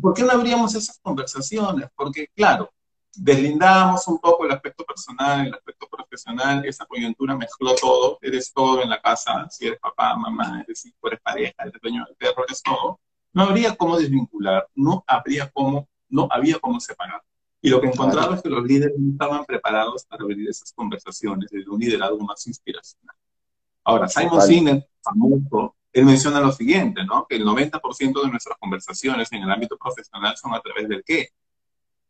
¿por 0.01 0.15
qué 0.15 0.23
no 0.23 0.33
abríamos 0.33 0.75
esas 0.75 0.99
conversaciones? 0.99 1.89
Porque, 1.95 2.29
claro, 2.35 2.73
deslindamos 3.15 4.07
un 4.09 4.19
poco 4.19 4.45
el 4.45 4.53
aspecto 4.53 4.85
personal, 4.85 5.47
el 5.47 5.55
aspecto 5.55 5.87
profesional, 5.89 6.65
esa 6.65 6.87
coyuntura 6.87 7.37
mezcló 7.37 7.75
todo, 7.75 8.19
eres 8.23 8.53
todo 8.53 8.83
en 8.83 8.91
la 8.91 9.01
casa, 9.01 9.49
si 9.51 9.67
eres 9.67 9.79
papá, 9.81 10.17
mamá, 10.17 10.63
eres 10.63 10.85
hijo, 10.87 10.97
eres 11.09 11.21
pareja, 11.21 11.55
eres 11.59 11.81
dueño 11.81 12.05
del 12.07 12.17
perro, 12.17 12.45
eres 12.47 12.63
todo. 12.63 13.01
No 13.33 13.45
habría 13.45 13.75
cómo 13.77 13.99
desvincular, 13.99 14.69
no 14.75 15.05
habría 15.07 15.51
cómo, 15.51 15.89
no 16.09 16.29
había 16.31 16.59
cómo 16.59 16.81
separar. 16.81 17.23
Y 17.65 17.71
lo 17.71 17.81
que 17.81 17.87
he 17.87 17.91
encontrado 17.91 18.35
es 18.35 18.43
que 18.43 18.49
los 18.49 18.65
líderes 18.65 18.99
no 18.99 19.13
estaban 19.13 19.45
preparados 19.45 20.05
para 20.05 20.25
abrir 20.25 20.49
esas 20.49 20.73
conversaciones 20.73 21.49
desde 21.49 21.71
un 21.71 21.79
liderazgo 21.79 22.19
más 22.19 22.45
inspiracional. 22.49 23.15
Ahora, 23.85 24.09
Simon 24.09 24.43
Sinek, 24.43 24.89
famoso, 25.01 25.77
él 25.93 26.05
menciona 26.05 26.41
lo 26.41 26.51
siguiente, 26.51 27.05
¿no? 27.05 27.25
Que 27.29 27.37
el 27.37 27.45
90% 27.45 28.23
de 28.23 28.31
nuestras 28.31 28.59
conversaciones 28.59 29.31
en 29.33 29.43
el 29.43 29.51
ámbito 29.51 29.77
profesional 29.77 30.37
son 30.37 30.55
a 30.55 30.61
través 30.61 30.89
del 30.89 31.05
qué. 31.05 31.29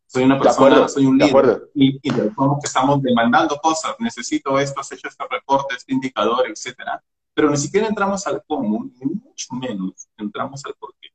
Soy 0.07 0.23
una 0.23 0.39
persona, 0.39 0.87
soy 0.87 1.05
un 1.05 1.17
líder. 1.19 1.69
Y, 1.75 1.99
y 2.01 2.11
que 2.11 2.31
estamos 2.63 3.01
demandando 3.01 3.55
cosas, 3.57 3.95
necesito 3.99 4.57
esto, 4.59 4.79
has 4.79 4.91
hecho 4.91 5.07
este 5.07 5.23
reporte, 5.29 5.75
este 5.75 5.93
indicador, 5.93 6.45
etcétera. 6.49 7.03
Pero 7.33 7.49
ni 7.49 7.57
siquiera 7.57 7.87
entramos 7.87 8.25
al 8.25 8.43
cómo, 8.47 8.89
ni 8.99 9.05
mucho 9.05 9.53
menos 9.53 10.07
entramos 10.17 10.63
al 10.65 10.73
por 10.75 10.93
qué. 10.99 11.09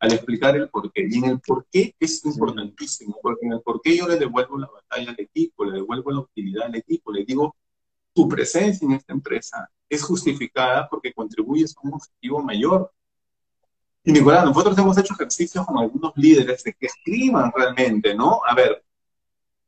Al 0.00 0.12
explicar 0.12 0.56
el 0.56 0.68
por 0.68 0.90
qué. 0.92 1.06
Y 1.08 1.18
en 1.18 1.26
el 1.26 1.40
por 1.40 1.66
qué 1.70 1.94
es 2.00 2.24
importantísimo, 2.24 3.16
porque 3.22 3.46
en 3.46 3.52
el 3.52 3.60
por 3.60 3.80
qué 3.80 3.96
yo 3.96 4.08
le 4.08 4.16
devuelvo 4.16 4.58
la 4.58 4.68
batalla 4.68 5.10
al 5.10 5.20
equipo, 5.20 5.64
le 5.64 5.72
devuelvo 5.72 6.10
la 6.10 6.20
utilidad 6.20 6.66
al 6.66 6.74
equipo, 6.74 7.12
le 7.12 7.24
digo, 7.24 7.54
tu 8.12 8.28
presencia 8.28 8.84
en 8.84 8.92
esta 8.92 9.12
empresa 9.12 9.70
es 9.88 10.02
justificada 10.02 10.88
porque 10.88 11.12
contribuyes 11.12 11.76
a 11.76 11.80
un 11.82 11.94
objetivo 11.94 12.42
mayor. 12.42 12.90
Y 14.02 14.12
Nicolás, 14.12 14.44
nosotros 14.44 14.76
hemos 14.78 14.96
hecho 14.96 15.14
ejercicios 15.14 15.66
con 15.66 15.78
algunos 15.78 16.12
líderes 16.16 16.62
de 16.64 16.72
que 16.72 16.86
escriban 16.86 17.52
realmente, 17.54 18.14
¿no? 18.14 18.40
A 18.48 18.54
ver, 18.54 18.82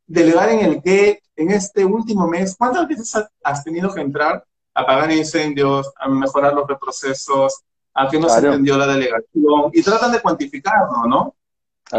delegar 0.06 0.48
en 0.48 0.60
el 0.60 0.82
que 0.82 1.22
en 1.36 1.50
este 1.50 1.84
último 1.84 2.26
mes, 2.26 2.56
¿cuántas 2.56 2.88
veces 2.88 3.14
has 3.42 3.64
tenido 3.64 3.92
que 3.92 4.00
entrar 4.00 4.44
a 4.74 4.80
apagar 4.80 5.12
incendios, 5.12 5.92
a 5.96 6.08
mejorar 6.08 6.54
los 6.54 6.66
procesos, 6.78 7.62
a 7.94 8.08
que 8.08 8.18
no 8.18 8.28
se 8.28 8.38
entendió 8.38 8.76
la 8.76 8.86
delegación? 8.86 9.70
Y 9.72 9.82
tratan 9.82 10.12
de 10.12 10.20
cuantificarlo, 10.20 11.06
¿no? 11.06 11.34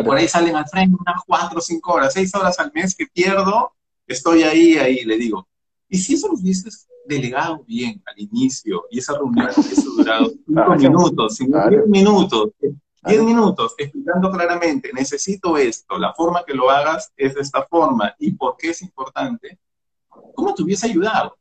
por 0.02 0.18
ahí 0.18 0.28
salen 0.28 0.56
al 0.56 0.68
frente 0.68 0.98
unas 1.00 1.22
cuatro, 1.26 1.62
cinco 1.62 1.94
horas, 1.94 2.14
seis 2.14 2.34
horas 2.34 2.58
al 2.60 2.72
mes 2.74 2.96
que 2.96 3.06
pierdo, 3.06 3.74
estoy 4.08 4.44
ahí, 4.44 4.78
ahí, 4.78 5.04
le 5.06 5.18
digo. 5.18 5.48
Y 5.88 5.98
si 5.98 6.16
eso 6.16 6.30
lo 6.30 6.34
hubieses 6.34 6.88
delegado 7.06 7.64
bien 7.68 8.02
al 8.06 8.20
inicio 8.20 8.86
y 8.90 9.00
esa 9.00 9.14
reunión 9.14 9.50
hubiese 9.58 9.84
durado 9.84 10.32
cinco 10.48 10.76
minutos, 10.76 11.38
diez 11.38 11.88
minutos, 11.88 12.50
diez 13.06 13.22
minutos, 13.22 13.76
explicando 13.78 14.32
claramente, 14.32 14.90
necesito 14.94 15.58
esto, 15.58 16.00
la 16.00 16.14
forma 16.14 16.44
que 16.44 16.54
lo 16.54 16.72
hagas 16.72 17.12
es 17.16 17.36
de 17.36 17.42
esta 17.42 17.64
forma 17.64 18.16
y 18.18 18.32
por 18.32 18.58
qué 18.58 18.72
es 18.72 18.82
importante, 18.82 19.60
¿cómo 20.08 20.56
te 20.56 20.64
hubiese 20.64 20.88
ayudado? 20.88 21.38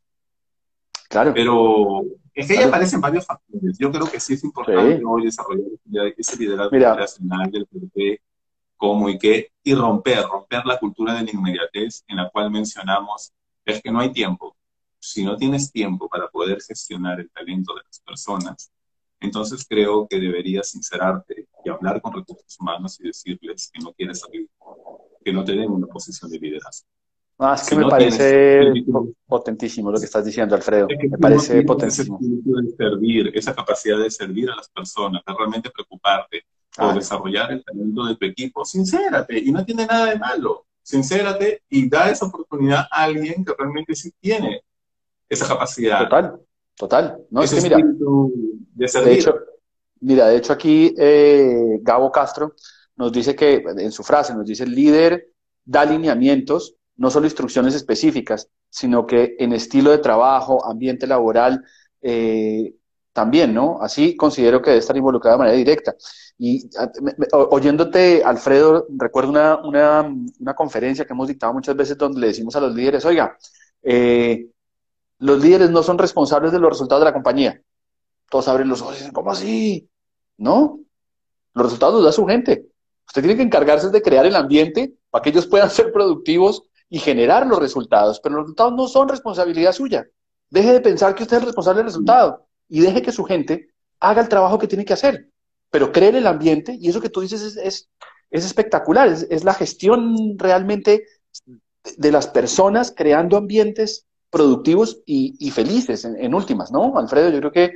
Claro. 1.08 1.32
Pero 1.34 2.02
es 2.34 2.46
que 2.46 2.58
ahí 2.58 2.64
aparecen 2.64 3.00
varios 3.00 3.26
factores. 3.26 3.76
Yo 3.78 3.90
creo 3.90 4.10
que 4.10 4.18
sí 4.18 4.34
es 4.34 4.44
importante 4.44 5.02
hoy 5.04 5.24
desarrollar 5.24 6.14
ese 6.16 6.36
liderazgo 6.36 6.76
nacional 6.78 7.50
del 7.50 7.66
PP, 7.66 8.20
cómo 8.76 9.08
y 9.08 9.18
qué, 9.18 9.52
y 9.62 9.74
romper, 9.74 10.24
romper 10.24 10.64
la 10.64 10.78
cultura 10.78 11.14
de 11.14 11.24
la 11.24 11.30
inmediatez 11.30 12.04
en 12.08 12.16
la 12.16 12.30
cual 12.30 12.50
mencionamos 12.50 13.32
es 13.64 13.82
que 13.82 13.90
no 13.90 14.00
hay 14.00 14.12
tiempo. 14.12 14.56
Si 14.98 15.24
no 15.24 15.36
tienes 15.36 15.70
tiempo 15.70 16.08
para 16.08 16.28
poder 16.28 16.60
gestionar 16.60 17.20
el 17.20 17.30
talento 17.30 17.74
de 17.74 17.82
las 17.84 18.00
personas, 18.00 18.72
entonces 19.20 19.64
creo 19.68 20.08
que 20.08 20.18
deberías 20.18 20.70
sincerarte 20.70 21.46
y 21.64 21.68
hablar 21.68 22.00
con 22.00 22.12
recursos 22.12 22.56
humanos 22.58 22.98
y 23.00 23.04
decirles 23.04 23.70
que 23.72 23.80
no 23.82 23.92
quieres 23.92 24.20
salir, 24.20 24.48
que 25.24 25.32
no 25.32 25.44
te 25.44 25.52
den 25.52 25.70
una 25.70 25.86
posición 25.86 26.30
de 26.30 26.38
liderazgo. 26.38 26.88
Ah, 27.44 27.55
es 27.55 27.68
que 27.68 27.76
me 27.76 27.88
parece 27.88 28.72
potentísimo 29.26 29.90
lo 29.90 29.98
que 29.98 30.07
estás 30.07 30.24
diciendo, 30.24 30.55
Alfredo. 30.55 30.87
me 30.88 31.18
parece 31.18 31.62
potentísimo. 31.62 32.18
De 32.20 32.76
servir, 32.76 33.31
esa 33.35 33.55
capacidad 33.55 33.98
de 33.98 34.11
servir 34.11 34.48
a 34.50 34.57
las 34.57 34.68
personas, 34.68 35.22
de 35.26 35.35
realmente 35.37 35.70
preocuparte 35.70 36.44
por 36.76 36.94
desarrollar 36.94 37.52
el 37.52 37.64
talento 37.64 38.07
de 38.07 38.16
tu 38.16 38.24
equipo. 38.26 38.64
Sincérate, 38.64 39.38
y 39.38 39.50
no 39.50 39.64
tiene 39.64 39.87
nada 39.87 40.07
de 40.07 40.18
malo 40.18 40.66
sincérate 40.83 41.62
y 41.70 41.88
da 41.88 42.11
esa 42.11 42.26
oportunidad 42.26 42.87
a 42.90 43.05
alguien 43.05 43.44
que 43.44 43.55
realmente 43.57 43.94
sí 43.94 44.12
tiene 44.20 44.62
esa 45.28 45.48
capacidad. 45.48 46.00
Total, 46.05 46.40
total. 46.76 47.18
No, 47.31 47.42
es 47.42 47.55
que 47.55 47.61
mira, 47.61 47.78
de, 47.78 49.14
hecho, 49.14 49.35
mira, 50.00 50.26
de 50.26 50.37
hecho 50.37 50.52
aquí 50.52 50.94
eh, 50.98 51.78
Gabo 51.81 52.11
Castro 52.11 52.55
nos 52.96 53.12
dice 53.12 53.35
que, 53.35 53.64
en 53.78 53.92
su 53.92 54.02
frase, 54.02 54.35
nos 54.35 54.46
dice, 54.46 54.64
el 54.64 54.74
líder 54.74 55.31
da 55.64 55.83
alineamientos, 55.83 56.74
no 57.02 57.10
solo 57.10 57.26
instrucciones 57.26 57.74
específicas, 57.74 58.48
sino 58.70 59.04
que 59.08 59.34
en 59.40 59.52
estilo 59.52 59.90
de 59.90 59.98
trabajo, 59.98 60.64
ambiente 60.64 61.04
laboral, 61.08 61.64
eh, 62.00 62.76
también, 63.12 63.52
¿no? 63.52 63.82
Así 63.82 64.14
considero 64.14 64.62
que 64.62 64.70
debe 64.70 64.78
estar 64.78 64.96
involucrada 64.96 65.34
de 65.34 65.38
manera 65.40 65.56
directa. 65.56 65.96
Y 66.38 66.70
oyéndote, 67.32 68.22
Alfredo, 68.24 68.86
recuerdo 68.90 69.30
una, 69.64 70.54
conferencia 70.54 71.04
que 71.04 71.12
hemos 71.12 71.26
dictado 71.26 71.52
muchas 71.52 71.74
veces 71.74 71.98
donde 71.98 72.20
le 72.20 72.28
decimos 72.28 72.54
a 72.54 72.60
los 72.60 72.72
líderes, 72.72 73.04
oiga, 73.04 73.36
eh, 73.82 74.46
los 75.18 75.42
líderes 75.42 75.70
no 75.70 75.82
son 75.82 75.98
responsables 75.98 76.52
de 76.52 76.60
los 76.60 76.70
resultados 76.70 77.00
de 77.00 77.06
la 77.06 77.14
compañía. 77.14 77.60
Todos 78.30 78.46
abren 78.46 78.68
los 78.68 78.80
ojos 78.80 78.94
y 78.94 78.98
dicen, 78.98 79.12
¿cómo 79.12 79.32
así? 79.32 79.88
No, 80.36 80.78
los 81.52 81.64
resultados 81.64 81.96
los 81.96 82.04
da 82.04 82.12
su 82.12 82.24
gente. 82.26 82.64
Usted 83.08 83.22
tiene 83.22 83.36
que 83.36 83.42
encargarse 83.42 83.90
de 83.90 84.02
crear 84.02 84.24
el 84.24 84.36
ambiente 84.36 84.94
para 85.10 85.20
que 85.20 85.30
ellos 85.30 85.48
puedan 85.48 85.68
ser 85.78 85.90
productivos 85.92 86.62
y 86.92 86.98
generar 86.98 87.46
los 87.46 87.59
resultados, 87.59 88.20
pero 88.20 88.35
los 88.35 88.44
resultados 88.44 88.74
no 88.74 88.87
son 88.87 89.09
responsabilidad 89.09 89.72
suya. 89.72 90.07
Deje 90.50 90.74
de 90.74 90.81
pensar 90.83 91.14
que 91.14 91.22
usted 91.22 91.38
es 91.38 91.42
el 91.42 91.46
responsable 91.46 91.78
del 91.78 91.87
resultado 91.87 92.46
y 92.68 92.81
deje 92.81 93.00
que 93.00 93.12
su 93.12 93.24
gente 93.24 93.70
haga 93.98 94.20
el 94.20 94.28
trabajo 94.28 94.59
que 94.59 94.66
tiene 94.66 94.85
que 94.85 94.92
hacer. 94.92 95.31
Pero 95.70 95.90
cree 95.90 96.11
en 96.11 96.16
el 96.16 96.26
ambiente 96.26 96.76
y 96.78 96.90
eso 96.90 97.00
que 97.00 97.09
tú 97.09 97.22
dices 97.22 97.57
es, 97.57 97.88
es, 98.31 98.44
espectacular, 98.44 99.09
es, 99.09 99.42
la 99.42 99.55
gestión 99.55 100.38
realmente 100.38 101.07
de 101.96 102.12
las 102.12 102.26
personas 102.26 102.92
creando 102.94 103.38
ambientes 103.38 104.05
productivos 104.28 105.00
y, 105.07 105.50
felices 105.50 106.05
en, 106.05 106.35
últimas, 106.35 106.72
¿no? 106.72 106.98
Alfredo, 106.98 107.31
yo 107.31 107.38
creo 107.38 107.52
que, 107.52 107.72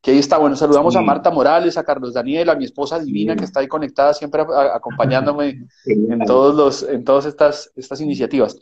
que 0.00 0.12
ahí 0.12 0.18
está. 0.18 0.38
Bueno, 0.38 0.56
saludamos 0.56 0.96
a 0.96 1.02
Marta 1.02 1.30
Morales, 1.30 1.76
a 1.76 1.84
Carlos 1.84 2.14
Daniel, 2.14 2.48
a 2.50 2.54
mi 2.54 2.64
esposa 2.64 2.98
divina 2.98 3.36
que 3.36 3.44
está 3.44 3.60
ahí 3.60 3.68
conectada 3.68 4.14
siempre 4.14 4.42
acompañándome 4.72 5.66
en 5.84 6.24
todos 6.24 6.54
los, 6.54 6.82
en 6.82 7.04
todas 7.04 7.26
estas, 7.26 7.70
estas 7.76 8.00
iniciativas. 8.00 8.58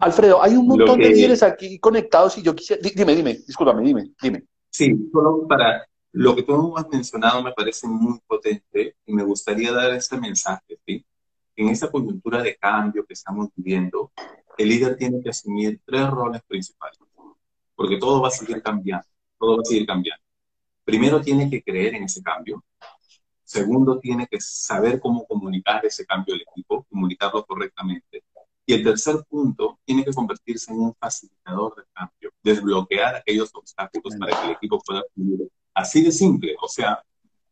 Alfredo, 0.00 0.42
hay 0.42 0.56
un 0.56 0.66
montón 0.66 0.98
de 0.98 1.08
líderes 1.08 1.42
aquí 1.42 1.78
conectados 1.78 2.36
y 2.38 2.42
yo 2.42 2.54
quisiera, 2.54 2.82
dime, 2.82 3.14
dime, 3.14 3.34
discúlpame, 3.46 3.82
dime, 3.82 4.10
dime. 4.20 4.44
Sí, 4.70 5.08
solo 5.12 5.46
para 5.46 5.86
lo 6.12 6.34
que 6.34 6.42
tú 6.42 6.76
has 6.76 6.88
mencionado 6.88 7.42
me 7.42 7.52
parece 7.52 7.86
muy 7.86 8.18
potente 8.26 8.96
y 9.06 9.12
me 9.12 9.24
gustaría 9.24 9.72
dar 9.72 9.92
este 9.94 10.18
mensaje. 10.18 10.78
¿sí? 10.86 11.04
En 11.56 11.68
esta 11.68 11.90
coyuntura 11.90 12.42
de 12.42 12.56
cambio 12.56 13.04
que 13.04 13.14
estamos 13.14 13.48
viviendo, 13.54 14.12
el 14.58 14.68
líder 14.68 14.96
tiene 14.96 15.22
que 15.22 15.30
asumir 15.30 15.80
tres 15.84 16.10
roles 16.10 16.42
principales, 16.46 16.98
porque 17.74 17.96
todo 17.98 18.20
va 18.20 18.28
a 18.28 18.30
seguir 18.32 18.62
cambiando, 18.62 19.06
todo 19.38 19.56
va 19.56 19.62
a 19.62 19.64
seguir 19.64 19.86
cambiando. 19.86 20.23
Primero 20.84 21.20
tiene 21.20 21.48
que 21.48 21.62
creer 21.62 21.94
en 21.94 22.04
ese 22.04 22.22
cambio. 22.22 22.62
Segundo, 23.42 23.98
tiene 23.98 24.26
que 24.26 24.40
saber 24.40 25.00
cómo 25.00 25.26
comunicar 25.26 25.84
ese 25.84 26.04
cambio 26.04 26.34
al 26.34 26.42
equipo, 26.42 26.84
comunicarlo 26.90 27.44
correctamente. 27.44 28.24
Y 28.66 28.72
el 28.72 28.82
tercer 28.82 29.16
punto 29.28 29.78
tiene 29.84 30.04
que 30.04 30.12
convertirse 30.12 30.72
en 30.72 30.80
un 30.80 30.94
facilitador 30.94 31.76
de 31.76 31.82
cambio, 31.92 32.30
desbloquear 32.42 33.16
aquellos 33.16 33.50
obstáculos 33.54 34.16
para 34.18 34.40
que 34.40 34.46
el 34.46 34.52
equipo 34.52 34.80
pueda 34.80 35.02
fluir. 35.14 35.50
Así 35.74 36.02
de 36.02 36.10
simple. 36.10 36.56
O 36.62 36.68
sea, 36.68 37.02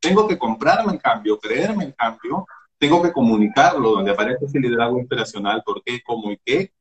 tengo 0.00 0.26
que 0.26 0.38
comprarme 0.38 0.94
el 0.94 1.00
cambio, 1.00 1.38
creerme 1.38 1.84
el 1.84 1.94
cambio, 1.94 2.46
tengo 2.78 3.02
que 3.02 3.12
comunicarlo 3.12 3.92
donde 3.92 4.10
aparece 4.10 4.46
ese 4.46 4.58
liderazgo 4.58 4.98
inspiracional, 4.98 5.62
por 5.64 5.82
qué, 5.84 6.02
cómo 6.02 6.32
y 6.32 6.38
qué. 6.44 6.72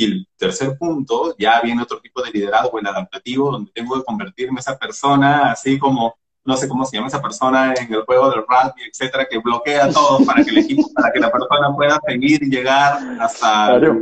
Y 0.00 0.04
el 0.04 0.28
tercer 0.36 0.78
punto, 0.78 1.34
ya 1.36 1.60
viene 1.60 1.82
otro 1.82 2.00
tipo 2.00 2.22
de 2.22 2.30
liderazgo, 2.30 2.78
el 2.78 2.86
adaptativo, 2.86 3.50
donde 3.50 3.72
tengo 3.72 3.96
que 3.96 4.04
convertirme 4.04 4.60
esa 4.60 4.78
persona 4.78 5.50
así 5.50 5.76
como 5.76 6.14
no 6.44 6.56
sé 6.56 6.66
cómo 6.66 6.86
se 6.86 6.96
llama 6.96 7.08
esa 7.08 7.20
persona 7.20 7.74
en 7.74 7.92
el 7.92 8.02
juego 8.04 8.30
del 8.30 8.40
rugby, 8.40 8.84
etcétera, 8.90 9.26
que 9.28 9.38
bloquea 9.38 9.90
todo 9.90 10.18
para 10.26 10.42
que 10.42 10.50
el 10.50 10.58
equipo, 10.58 10.90
para 10.94 11.12
que 11.12 11.20
la 11.20 11.30
persona 11.30 11.74
pueda 11.76 12.00
seguir 12.06 12.42
y 12.42 12.48
llegar 12.48 12.98
hasta 13.20 13.74
el 13.74 13.98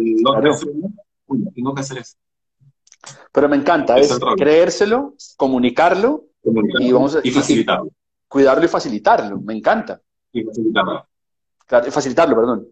tengo 1.54 1.74
que 1.74 1.80
hacer 1.80 1.98
eso. 1.98 2.16
Pero 3.32 3.48
me 3.48 3.56
encanta, 3.56 3.98
es, 3.98 4.16
creérselo, 4.36 5.14
comunicarlo, 5.36 6.26
y 6.78 6.92
vamos 6.92 7.16
a, 7.16 7.22
facilitarlo. 7.22 7.90
cuidarlo 8.28 8.64
y 8.64 8.68
facilitarlo, 8.68 9.40
me 9.40 9.54
encanta. 9.54 10.00
Y 10.32 10.44
facilitarlo. 10.44 11.04
Claro, 11.66 11.90
facilitarlo, 11.90 12.36
perdón. 12.36 12.68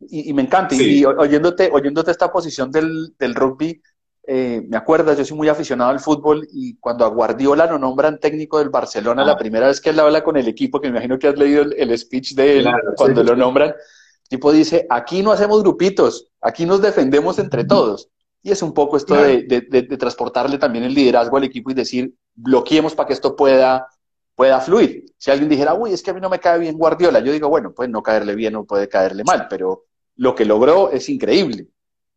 Y, 0.00 0.32
me 0.32 0.42
encanta, 0.42 0.74
y, 0.74 1.04
oyéndote, 1.04 1.70
oyéndote 1.70 2.10
esta 2.10 2.32
posición 2.32 2.70
del, 2.70 3.14
del 3.18 3.34
rugby, 3.34 3.82
eh, 4.26 4.64
me 4.68 4.76
acuerdas, 4.76 5.18
yo 5.18 5.24
soy 5.24 5.36
muy 5.36 5.48
aficionado 5.48 5.90
al 5.90 5.98
fútbol 5.98 6.46
y 6.52 6.76
cuando 6.76 7.04
a 7.04 7.08
Guardiola 7.08 7.66
lo 7.66 7.78
nombran 7.78 8.20
técnico 8.20 8.58
del 8.58 8.68
Barcelona, 8.68 9.24
la 9.24 9.32
ah. 9.32 9.36
primera 9.36 9.66
vez 9.66 9.80
que 9.80 9.90
él 9.90 9.98
habla 9.98 10.22
con 10.22 10.36
el 10.36 10.46
equipo, 10.46 10.80
que 10.80 10.88
me 10.88 10.92
imagino 10.92 11.18
que 11.18 11.28
has 11.28 11.36
leído 11.36 11.62
el, 11.62 11.98
speech 11.98 12.34
de 12.34 12.58
él 12.58 12.68
cuando 12.96 13.24
lo 13.24 13.34
nombran, 13.34 13.70
el 13.70 14.28
tipo 14.28 14.52
dice, 14.52 14.86
aquí 14.88 15.22
no 15.22 15.32
hacemos 15.32 15.62
grupitos, 15.62 16.30
aquí 16.40 16.64
nos 16.64 16.80
defendemos 16.80 17.38
entre 17.38 17.64
todos. 17.64 18.08
Y 18.42 18.52
es 18.52 18.62
un 18.62 18.72
poco 18.72 18.96
esto 18.96 19.16
de, 19.16 19.42
de, 19.42 19.82
transportarle 19.98 20.58
también 20.58 20.84
el 20.84 20.94
liderazgo 20.94 21.36
al 21.36 21.44
equipo 21.44 21.70
y 21.70 21.74
decir, 21.74 22.14
bloqueemos 22.34 22.94
para 22.94 23.08
que 23.08 23.14
esto 23.14 23.34
pueda, 23.34 23.88
pueda 24.34 24.60
fluir. 24.60 25.06
Si 25.18 25.30
alguien 25.30 25.48
dijera, 25.48 25.74
uy, 25.74 25.92
es 25.92 26.02
que 26.02 26.12
a 26.12 26.14
mí 26.14 26.20
no 26.20 26.30
me 26.30 26.38
cae 26.38 26.58
bien 26.58 26.78
Guardiola, 26.78 27.18
yo 27.18 27.32
digo, 27.32 27.48
bueno, 27.48 27.72
puede 27.72 27.90
no 27.90 28.02
caerle 28.02 28.34
bien 28.34 28.54
o 28.54 28.64
puede 28.64 28.88
caerle 28.88 29.24
mal, 29.24 29.48
pero 29.50 29.86
lo 30.20 30.34
que 30.34 30.44
logró 30.44 30.90
es 30.90 31.08
increíble. 31.08 31.68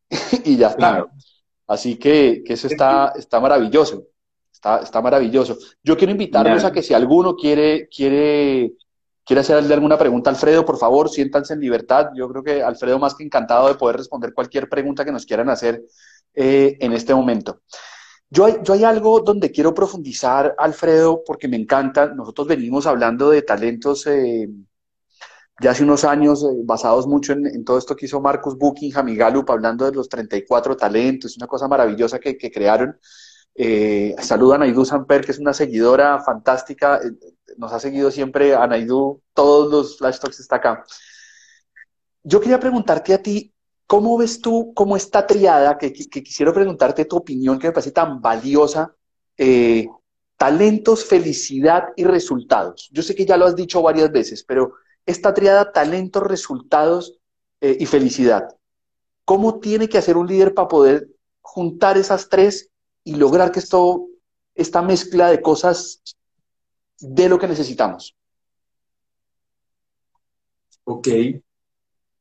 y 0.43 0.57
ya 0.57 0.67
está. 0.67 1.07
Así 1.65 1.95
que, 1.95 2.43
eso 2.45 2.67
está, 2.67 3.13
está 3.15 3.39
maravilloso. 3.39 4.07
Está, 4.51 4.79
está 4.79 5.01
maravilloso. 5.01 5.57
Yo 5.81 5.95
quiero 5.95 6.11
invitarlos 6.11 6.65
a 6.65 6.71
que 6.73 6.83
si 6.83 6.93
alguno 6.93 7.33
quiere, 7.37 7.87
quiere, 7.87 8.73
quiere 9.23 9.39
hacerle 9.39 9.73
alguna 9.73 9.97
pregunta 9.97 10.29
a 10.29 10.33
Alfredo, 10.33 10.65
por 10.65 10.77
favor, 10.77 11.09
siéntanse 11.09 11.53
en 11.53 11.61
libertad. 11.61 12.09
Yo 12.13 12.27
creo 12.27 12.43
que 12.43 12.61
Alfredo 12.61 12.99
más 12.99 13.15
que 13.15 13.23
encantado 13.23 13.69
de 13.69 13.75
poder 13.75 13.95
responder 13.95 14.33
cualquier 14.33 14.67
pregunta 14.67 15.05
que 15.05 15.13
nos 15.13 15.25
quieran 15.25 15.49
hacer 15.49 15.81
eh, 16.33 16.75
en 16.81 16.91
este 16.91 17.15
momento. 17.15 17.61
Yo 18.29 18.45
hay, 18.45 18.55
yo 18.63 18.73
hay 18.73 18.83
algo 18.83 19.21
donde 19.21 19.49
quiero 19.49 19.73
profundizar, 19.73 20.53
Alfredo, 20.57 21.23
porque 21.25 21.47
me 21.47 21.55
encanta. 21.55 22.07
Nosotros 22.07 22.49
venimos 22.49 22.85
hablando 22.85 23.29
de 23.29 23.43
talentos 23.43 24.05
eh, 24.07 24.49
ya 25.61 25.71
hace 25.71 25.83
unos 25.83 26.03
años, 26.03 26.43
eh, 26.43 26.61
basados 26.63 27.07
mucho 27.07 27.33
en, 27.33 27.63
todo 27.63 27.77
esto 27.77 27.95
que 27.95 28.05
hizo 28.05 28.19
Marcus 28.21 28.57
Buckingham 28.57 29.09
y 29.09 29.15
Gallup, 29.15 29.49
hablando 29.51 29.85
de 29.85 29.91
los 29.91 30.09
34 30.09 30.75
talentos, 30.75 31.37
una 31.37 31.47
cosa 31.47 31.67
maravillosa 31.67 32.19
que, 32.19 32.37
crearon. 32.51 32.97
Eh, 33.55 34.15
saludan 34.19 34.63
a 34.63 34.65
Naidu 34.65 34.83
Samper, 34.83 35.23
que 35.23 35.31
es 35.31 35.39
una 35.39 35.53
seguidora 35.53 36.19
fantástica, 36.21 36.99
eh, 37.03 37.35
nos 37.57 37.71
ha 37.71 37.79
seguido 37.79 38.09
siempre 38.09 38.55
a 38.55 38.65
Naidu, 38.65 39.21
todos 39.33 39.71
los 39.71 39.97
flash 39.97 40.19
talks 40.19 40.39
está 40.39 40.55
acá. 40.55 40.83
Yo 42.23 42.39
quería 42.39 42.59
preguntarte 42.59 43.13
a 43.13 43.21
ti, 43.21 43.53
¿cómo 43.85 44.17
ves 44.17 44.41
tú 44.41 44.73
cómo 44.73 44.95
esta 44.95 45.27
triada, 45.27 45.77
que, 45.77 45.93
quisiera 45.93 46.51
preguntarte 46.53 47.05
tu 47.05 47.17
opinión, 47.17 47.59
que 47.59 47.67
me 47.67 47.73
parece 47.73 47.91
tan 47.91 48.21
valiosa, 48.21 48.95
eh, 49.37 49.87
talentos, 50.37 51.05
felicidad 51.05 51.89
y 51.95 52.05
resultados? 52.05 52.89
Yo 52.91 53.03
sé 53.03 53.13
que 53.13 53.25
ya 53.25 53.37
lo 53.37 53.45
has 53.45 53.55
dicho 53.55 53.81
varias 53.81 54.11
veces, 54.11 54.43
pero 54.43 54.73
esta 55.05 55.33
triada 55.33 55.71
talento, 55.71 56.19
resultados 56.19 57.19
eh, 57.61 57.77
y 57.79 57.85
felicidad. 57.85 58.55
¿Cómo 59.25 59.59
tiene 59.59 59.87
que 59.87 59.97
hacer 59.97 60.17
un 60.17 60.27
líder 60.27 60.53
para 60.53 60.67
poder 60.67 61.07
juntar 61.41 61.97
esas 61.97 62.29
tres 62.29 62.69
y 63.03 63.15
lograr 63.15 63.51
que 63.51 63.59
esto, 63.59 64.07
esta 64.55 64.81
mezcla 64.81 65.29
de 65.29 65.41
cosas 65.41 66.01
de 66.99 67.29
lo 67.29 67.37
que 67.37 67.47
necesitamos? 67.47 68.15
Ok. 70.85 71.07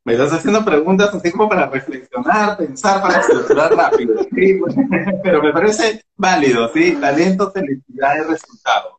Me 0.04 0.14
estás 0.14 0.32
haciendo 0.32 0.64
preguntas 0.64 1.14
así 1.14 1.30
como 1.30 1.48
para 1.48 1.68
reflexionar, 1.68 2.56
pensar, 2.56 3.00
para 3.00 3.22
solucionar 3.22 3.72
rápido. 3.74 4.16
Pero 5.22 5.42
me 5.42 5.52
parece 5.52 6.04
válido, 6.16 6.68
¿sí? 6.72 6.96
Talento, 7.00 7.52
felicidad 7.52 8.16
y 8.16 8.30
resultado. 8.30 8.96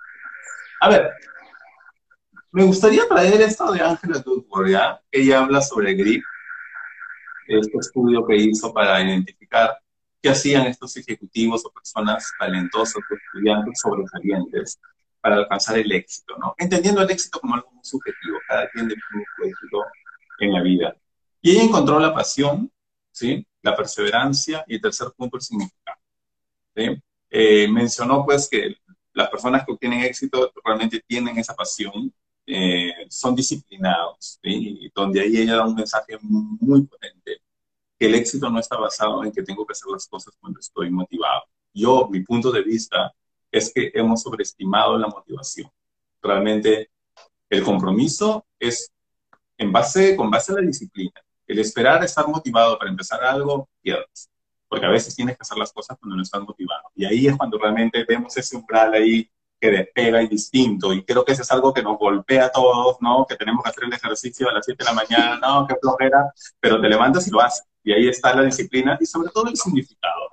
A 0.79 0.89
ver, 0.89 1.11
me 2.53 2.63
gustaría 2.63 3.07
traer 3.07 3.41
esto 3.41 3.71
de 3.71 3.81
Ángela 3.81 4.19
Duckworth, 4.19 4.69
¿ya? 4.69 5.01
Ella 5.11 5.39
habla 5.39 5.59
sobre 5.59 5.95
GRIP, 5.95 6.23
este 7.47 7.77
estudio 7.79 8.23
que 8.27 8.35
hizo 8.35 8.71
para 8.71 9.01
identificar 9.01 9.75
qué 10.21 10.29
hacían 10.29 10.67
estos 10.67 10.95
ejecutivos 10.95 11.65
o 11.65 11.71
personas 11.71 12.31
talentosas 12.37 12.97
o 12.97 13.15
estudiantes 13.15 13.79
sobresalientes 13.81 14.79
para 15.19 15.37
alcanzar 15.37 15.79
el 15.79 15.91
éxito, 15.91 16.37
¿no? 16.37 16.53
Entendiendo 16.59 17.01
el 17.01 17.09
éxito 17.09 17.39
como 17.39 17.55
algo 17.55 17.71
muy 17.71 17.83
subjetivo, 17.83 18.37
cada 18.47 18.69
quien 18.69 18.87
define 18.87 19.25
su 19.35 19.43
éxito 19.45 19.85
en 20.39 20.53
la 20.53 20.61
vida. 20.61 20.95
Y 21.41 21.51
ella 21.51 21.63
encontró 21.63 21.99
la 21.99 22.13
pasión, 22.13 22.71
¿sí? 23.11 23.47
La 23.63 23.75
perseverancia 23.75 24.63
y 24.67 24.75
el 24.75 24.81
tercer 24.81 25.07
punto, 25.17 25.37
el 25.37 25.41
significado. 25.41 25.97
¿sí? 26.75 27.01
Eh, 27.31 27.67
mencionó 27.67 28.23
pues 28.25 28.47
que 28.47 28.75
las 29.13 29.29
personas 29.29 29.65
que 29.65 29.71
obtienen 29.71 30.01
éxito 30.01 30.53
realmente 30.63 31.03
tienen 31.07 31.39
esa 31.39 31.55
pasión 31.55 32.13
eh, 32.45 32.91
son 33.09 33.35
disciplinados, 33.35 34.39
y 34.43 34.91
donde 34.93 35.21
ahí 35.21 35.37
ella 35.37 35.57
da 35.57 35.65
un 35.65 35.75
mensaje 35.75 36.17
muy 36.21 36.81
potente, 36.83 37.41
que 37.97 38.05
el 38.05 38.15
éxito 38.15 38.49
no 38.49 38.59
está 38.59 38.77
basado 38.77 39.23
en 39.23 39.31
que 39.31 39.43
tengo 39.43 39.65
que 39.65 39.73
hacer 39.73 39.89
las 39.91 40.07
cosas 40.07 40.35
cuando 40.39 40.59
estoy 40.59 40.89
motivado. 40.89 41.43
Yo, 41.73 42.07
mi 42.09 42.21
punto 42.21 42.51
de 42.51 42.61
vista 42.61 43.13
es 43.51 43.71
que 43.73 43.91
hemos 43.93 44.21
sobreestimado 44.21 44.97
la 44.97 45.07
motivación. 45.07 45.69
Realmente 46.21 46.91
el 47.49 47.63
compromiso 47.63 48.45
es 48.59 48.91
en 49.57 49.71
base, 49.71 50.15
con 50.15 50.29
base 50.29 50.51
a 50.51 50.55
la 50.55 50.61
disciplina. 50.61 51.13
El 51.47 51.59
esperar 51.59 52.03
estar 52.03 52.27
motivado 52.27 52.77
para 52.77 52.89
empezar 52.89 53.23
algo, 53.23 53.69
pierdes. 53.81 54.29
Porque 54.67 54.85
a 54.85 54.89
veces 54.89 55.15
tienes 55.15 55.35
que 55.35 55.41
hacer 55.41 55.57
las 55.57 55.71
cosas 55.71 55.97
cuando 55.99 56.15
no 56.15 56.23
estás 56.23 56.41
motivado. 56.41 56.83
Y 56.95 57.05
ahí 57.05 57.27
es 57.27 57.37
cuando 57.37 57.57
realmente 57.57 58.03
vemos 58.07 58.35
ese 58.35 58.57
umbral 58.57 58.93
ahí 58.93 59.29
que 59.63 59.71
despega 59.71 60.21
y 60.21 60.27
distinto. 60.27 60.91
Y 60.91 61.05
creo 61.05 61.23
que 61.23 61.31
eso 61.31 61.41
es 61.41 61.51
algo 61.53 61.73
que 61.73 61.81
nos 61.81 61.97
golpea 61.97 62.47
a 62.47 62.51
todos, 62.51 62.97
¿no? 62.99 63.25
Que 63.25 63.37
tenemos 63.37 63.63
que 63.63 63.69
hacer 63.69 63.85
el 63.85 63.93
ejercicio 63.93 64.49
a 64.49 64.53
las 64.53 64.65
7 64.65 64.83
de 64.83 64.89
la 64.89 64.93
mañana, 64.93 65.39
no, 65.39 65.65
qué 65.65 65.75
flojera, 65.81 66.33
pero 66.59 66.81
te 66.81 66.89
levantas 66.89 67.25
y 67.29 67.31
lo 67.31 67.39
haces. 67.39 67.63
Y 67.81 67.93
ahí 67.93 68.09
está 68.09 68.35
la 68.35 68.43
disciplina 68.43 68.97
y 68.99 69.05
sobre 69.05 69.29
todo 69.29 69.47
el 69.47 69.55
significado. 69.55 70.27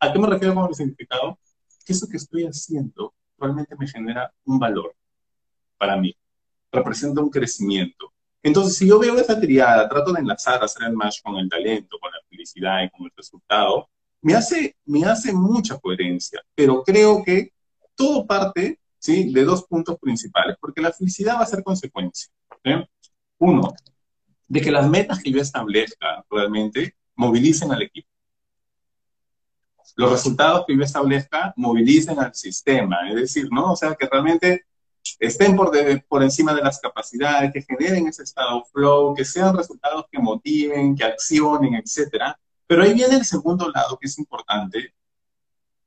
¿A, 0.00 0.12
qué 0.12 0.18
me 0.18 0.26
refiero 0.26 0.56
con 0.56 0.68
el 0.68 0.74
significado? 0.74 1.38
Que 1.86 1.92
eso 1.92 2.08
que 2.08 2.16
estoy 2.16 2.46
haciendo 2.46 3.14
realmente 3.38 3.76
me 3.78 3.86
genera 3.86 4.32
un 4.44 4.58
valor 4.58 4.92
para 5.78 5.96
mí. 5.96 6.12
Representa 6.72 7.20
un 7.20 7.30
crecimiento. 7.30 8.12
Entonces, 8.42 8.76
si 8.76 8.88
yo 8.88 8.98
veo 8.98 9.16
esa 9.16 9.40
triada, 9.40 9.88
trato 9.88 10.12
de 10.12 10.18
enlazar, 10.18 10.64
hacer 10.64 10.88
el 10.88 10.94
match 10.94 11.22
con 11.22 11.36
el 11.36 11.48
talento, 11.48 11.96
con 12.00 12.10
la 12.10 12.18
felicidad 12.28 12.82
y 12.82 12.90
con 12.90 13.06
el 13.06 13.12
resultado, 13.16 13.88
me 14.20 14.34
hace, 14.34 14.74
me 14.84 15.04
hace 15.04 15.32
mucha 15.32 15.78
coherencia. 15.78 16.42
Pero 16.56 16.82
creo 16.82 17.22
que 17.22 17.53
todo 17.94 18.26
parte 18.26 18.80
¿sí? 18.98 19.32
de 19.32 19.44
dos 19.44 19.64
puntos 19.64 19.98
principales, 19.98 20.56
porque 20.60 20.80
la 20.80 20.92
felicidad 20.92 21.36
va 21.36 21.42
a 21.42 21.46
ser 21.46 21.62
consecuencia. 21.62 22.30
Uno, 23.38 23.74
de 24.48 24.60
que 24.60 24.70
las 24.70 24.88
metas 24.88 25.22
que 25.22 25.30
yo 25.30 25.40
establezca 25.40 26.24
realmente 26.30 26.96
movilicen 27.14 27.72
al 27.72 27.82
equipo. 27.82 28.08
Los 29.96 30.10
resultados 30.10 30.64
que 30.66 30.76
yo 30.76 30.82
establezca 30.82 31.52
movilicen 31.56 32.18
al 32.18 32.34
sistema, 32.34 33.08
es 33.08 33.16
decir, 33.16 33.48
¿no? 33.50 33.72
O 33.72 33.76
sea, 33.76 33.94
que 33.94 34.08
realmente 34.10 34.64
estén 35.18 35.56
por, 35.56 36.22
encima 36.22 36.54
de 36.54 36.62
las 36.62 36.80
capacidades, 36.80 37.52
que 37.52 37.62
generen 37.62 38.08
ese 38.08 38.22
estado 38.22 38.64
flow, 38.72 39.14
que 39.14 39.24
sean 39.24 39.56
resultados 39.56 40.06
que 40.10 40.18
motiven, 40.18 40.96
que 40.96 41.04
accionen, 41.04 41.74
etc. 41.74 42.34
Pero 42.66 42.82
ahí 42.82 42.94
viene 42.94 43.16
el 43.16 43.24
segundo 43.24 43.70
lado 43.70 43.98
que 43.98 44.06
es 44.06 44.18
importante, 44.18 44.94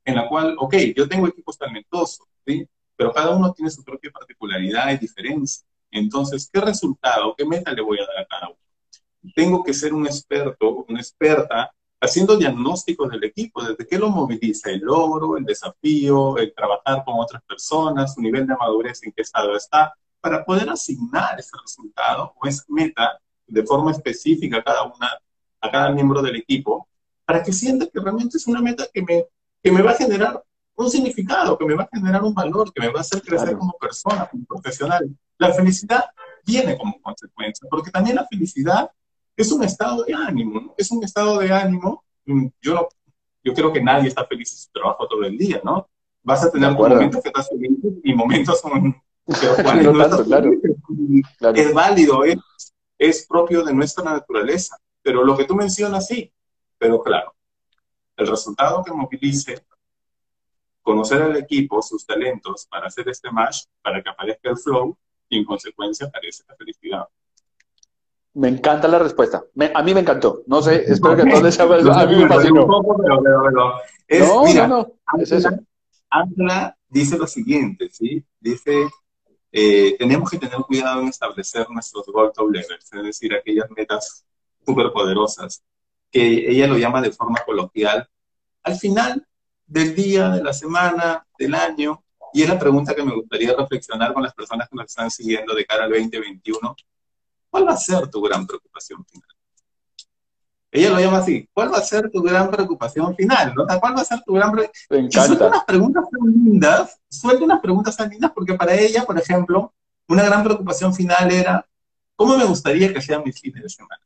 en 0.08 0.16
la 0.16 0.28
cual, 0.30 0.56
ok, 0.58 0.74
yo 0.96 1.08
tengo 1.08 1.28
equipos 1.28 1.58
talentosos, 1.58 2.26
¿sí? 2.46 2.66
Pero 2.96 3.12
cada 3.12 3.36
uno 3.36 3.52
tiene 3.52 3.70
su 3.70 3.84
propia 3.84 4.10
particularidad 4.10 4.90
y 4.92 4.98
diferencia. 4.98 5.68
Entonces, 5.92 6.50
¿qué 6.52 6.62
resultado, 6.62 7.36
qué 7.38 7.46
meta 7.46 7.74
le 7.74 7.82
voy 7.82 8.00
a 8.00 8.06
dar 8.06 8.24
a 8.24 8.26
cada 8.26 8.48
uno? 8.48 9.34
Tengo 9.36 9.62
que 9.66 9.74
ser 9.74 9.94
un 9.94 10.08
experto, 10.08 10.86
una 10.88 11.02
experta, 11.02 11.74
haciendo 12.00 12.38
diagnósticos 12.38 13.10
del 13.10 13.26
equipo, 13.26 13.62
desde 13.62 13.86
qué 13.86 14.00
lo 14.00 14.10
moviliza, 14.10 14.70
el 14.70 14.80
logro, 14.80 15.36
el 15.36 15.44
desafío, 15.44 16.38
el 16.38 16.54
trabajar 16.54 17.04
con 17.04 17.20
otras 17.20 17.44
personas, 17.44 18.14
su 18.14 18.22
nivel 18.22 18.48
de 18.48 18.56
madurez, 18.56 19.04
en 19.04 19.12
qué 19.12 19.24
estado 19.24 19.58
está, 19.58 19.94
para 20.22 20.46
poder 20.46 20.70
asignar 20.70 21.38
ese 21.38 21.58
resultado 21.62 22.34
o 22.42 22.48
esa 22.48 22.64
meta 22.70 23.20
de 23.46 23.64
forma 23.64 23.92
específica 23.92 24.60
a 24.60 24.64
cada 24.64 24.84
una, 24.84 25.12
a 25.60 25.70
cada 25.70 25.92
miembro 25.92 26.22
del 26.22 26.38
equipo, 26.38 26.88
para 27.26 27.44
que 27.44 27.52
sienta 27.52 27.88
que 27.88 28.00
realmente 28.00 28.38
es 28.38 28.48
una 28.48 28.62
meta 28.62 28.88
que 28.94 29.02
me 29.02 29.26
que 29.68 29.74
me 29.74 29.82
va 29.82 29.92
a 29.92 29.96
generar 29.96 30.42
un 30.76 30.90
significado, 30.90 31.58
que 31.58 31.66
me 31.66 31.76
va 31.76 31.84
a 31.84 31.90
generar 31.94 32.24
un 32.24 32.34
valor, 32.34 32.72
que 32.72 32.80
me 32.80 32.88
va 32.88 33.00
a 33.00 33.02
hacer 33.02 33.22
crecer 33.22 33.58
como 33.58 33.74
persona, 33.74 34.26
como 34.32 34.46
profesional. 34.46 35.10
La 35.38 35.54
felicidad 35.54 36.06
viene 36.46 36.78
como 36.78 37.02
consecuencia, 37.02 37.68
porque 37.70 37.92
también 37.92 38.16
la 38.16 38.26
felicidad 38.26 38.90
es 39.36 39.52
un 39.52 39.66
estado 39.66 40.06
de 40.06 40.14
ánimo, 40.14 40.62
¿no? 40.62 40.74
Es 40.78 40.90
un 40.90 41.04
estado 41.04 41.40
de 41.40 41.52
ánimo. 41.52 42.06
Mm, 42.26 42.48
yo, 42.62 42.88
yo 43.44 43.54
creo 43.54 43.74
que 43.74 43.84
nadie 43.84 44.08
está 44.08 44.26
feliz 44.26 44.54
en 44.54 44.58
su 44.58 44.72
trabajo 44.72 45.06
todo 45.06 45.24
el 45.24 45.38
día, 45.38 45.60
¿no? 45.66 45.90
Vas 46.24 46.46
a 46.46 46.50
tener 46.50 46.72
momentos 46.72 47.22
que 47.22 47.28
estás 47.28 47.50
feliz 47.50 47.78
y 48.06 48.14
momentos 48.14 48.62
son... 48.62 48.96
Pero 49.26 49.92
no 49.94 50.24
claro, 50.24 50.52
Es 51.54 51.74
válido, 51.74 52.24
es, 52.24 52.38
es 52.98 53.28
propio 53.28 53.66
de 53.66 53.74
nuestra 53.74 54.06
naturaleza. 54.06 54.78
Pero 55.02 55.26
lo 55.26 55.36
que 55.36 55.44
tú 55.44 55.56
mencionas, 55.56 56.08
sí. 56.08 56.32
Pero 56.78 57.04
claro, 57.04 57.34
el 58.18 58.28
resultado 58.28 58.84
que 58.84 58.92
movilice, 58.92 59.64
conocer 60.82 61.22
al 61.22 61.38
equipo, 61.38 61.82
sus 61.82 62.06
talentos 62.06 62.68
para 62.70 62.88
hacer 62.88 63.08
este 63.10 63.32
match, 63.32 63.66
para 63.82 64.02
que 64.02 64.10
aparezca 64.10 64.50
el 64.50 64.58
flow 64.58 64.98
y 65.30 65.38
en 65.38 65.46
consecuencia 65.46 66.08
aparece 66.08 66.44
la 66.48 66.56
felicidad. 66.56 67.08
Me 68.34 68.50
encanta 68.50 68.88
la 68.88 69.00
respuesta. 69.00 69.44
a 69.74 69.84
mí 69.84 69.94
me 69.94 70.02
encantó. 70.02 70.44
No 70.48 70.62
sé, 70.62 70.84
espero 70.92 71.16
que 71.16 71.24
todos 71.30 71.44
les 71.44 71.60
A 71.60 72.06
mí 72.06 72.16
me 72.16 72.28
fascinó. 72.28 72.68
no, 72.68 73.52
no, 74.46 74.68
no. 74.68 74.94
Es 75.18 75.32
eso. 75.32 75.50
Angela 76.10 76.78
dice 76.88 77.18
lo 77.18 77.28
siguiente, 77.28 77.90
¿sí? 77.92 78.24
Dice, 78.40 78.88
eh, 79.52 79.96
tenemos 79.98 80.30
que 80.30 80.38
tener 80.38 80.58
cuidado 80.60 81.02
en 81.02 81.10
establecer 81.10 81.70
nuestros 81.70 82.06
goal 82.08 82.32
top 82.34 82.52
levels, 82.52 82.94
es 82.94 83.04
decir, 83.04 83.34
aquellas 83.34 83.70
metas 83.72 84.26
súper 84.66 84.92
poderosas 84.92 85.64
que 86.12 86.50
ella 86.50 86.68
lo 86.68 86.78
llama 86.78 87.02
de 87.02 87.12
forma 87.12 87.44
coloquial, 87.46 88.10
al 88.64 88.76
final 88.76 89.26
del 89.66 89.96
día, 89.96 90.30
de 90.30 90.44
la 90.44 90.54
semana, 90.54 91.26
del 91.38 91.56
año, 91.56 92.04
y 92.34 92.44
es 92.44 92.50
la 92.50 92.60
pregunta 92.60 92.96
que 92.96 93.04
me 93.04 93.16
gustaría 93.16 93.54
reflexionar 93.56 94.14
con 94.14 94.24
las 94.24 94.34
personas 94.34 94.70
que 94.70 94.76
nos 94.76 94.86
están 94.86 95.10
siguiendo 95.12 95.54
de 95.54 95.66
cara 95.66 95.86
al 95.86 95.92
2021, 95.92 96.76
¿cuál 97.50 97.68
va 97.68 97.74
a 97.74 97.78
ser 97.78 98.08
tu 98.10 98.22
gran 98.22 98.46
preocupación 98.46 99.06
final? 99.06 99.38
ella 100.72 100.90
lo 100.90 101.00
llama 101.00 101.18
así, 101.18 101.48
¿cuál 101.54 101.74
va 101.74 101.78
a 101.78 101.82
ser 101.82 102.12
tu 102.12 102.22
gran 102.22 102.52
preocupación 102.52 103.16
final? 103.16 103.54
¿no? 103.56 103.66
¿Cuál 103.80 103.96
va 103.96 104.02
a 104.02 104.06
ser 104.06 104.22
tu 104.26 104.34
gran 104.34 104.52
preocupación? 104.52 104.88
Me 104.90 105.08
encanta. 105.08 105.48
unas 105.48 105.64
preguntas 105.64 106.04
tan 106.12 106.30
lindas, 106.30 107.00
suelta 107.10 107.44
unas 107.46 107.62
preguntas 107.62 107.98
tan 107.98 108.10
lindas 108.10 108.32
porque 108.34 108.54
para 108.54 108.76
ella, 108.76 109.06
por 109.06 109.18
ejemplo, 109.18 109.74
una 110.08 110.24
gran 110.24 110.44
preocupación 110.44 110.94
final 110.94 111.32
era, 111.32 111.66
¿cómo 112.16 112.38
me 112.38 112.46
gustaría 112.46 112.94
que 112.94 113.02
sean 113.02 113.24
mis 113.24 113.40
fines 113.40 113.64
de 113.64 113.70
semana? 113.70 114.02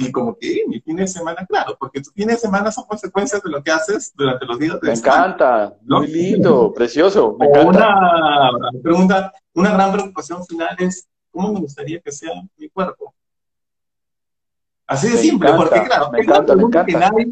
Y 0.00 0.10
como 0.10 0.34
que 0.34 0.64
mi 0.66 0.80
fin 0.80 0.96
de 0.96 1.06
semana, 1.06 1.44
claro, 1.46 1.76
porque 1.78 2.00
tus 2.00 2.14
fines 2.14 2.36
de 2.36 2.40
semana 2.40 2.72
son 2.72 2.84
consecuencias 2.84 3.42
de 3.42 3.50
lo 3.50 3.62
que 3.62 3.70
haces 3.70 4.12
durante 4.16 4.46
los 4.46 4.58
días 4.58 4.80
de 4.80 4.88
Me 4.88 4.94
encanta, 4.94 5.76
muy 5.82 6.06
lindo, 6.06 6.72
precioso, 6.72 7.36
me 7.38 7.46
encanta. 7.46 7.68
Una 7.68 8.82
pregunta, 8.82 9.32
una 9.52 9.72
gran 9.74 9.92
preocupación 9.92 10.46
final 10.46 10.74
es, 10.78 11.06
¿cómo 11.30 11.52
me 11.52 11.60
gustaría 11.60 12.00
que 12.00 12.10
sea 12.10 12.30
mi 12.56 12.70
cuerpo? 12.70 13.14
Así 14.86 15.08
de 15.10 15.18
simple, 15.18 15.52
porque 15.52 15.82
claro, 15.82 16.10
me 16.10 16.20
encanta, 16.20 16.56
me 16.56 16.62
encanta. 16.62 16.86
Que, 16.86 16.98
nadie, 16.98 17.26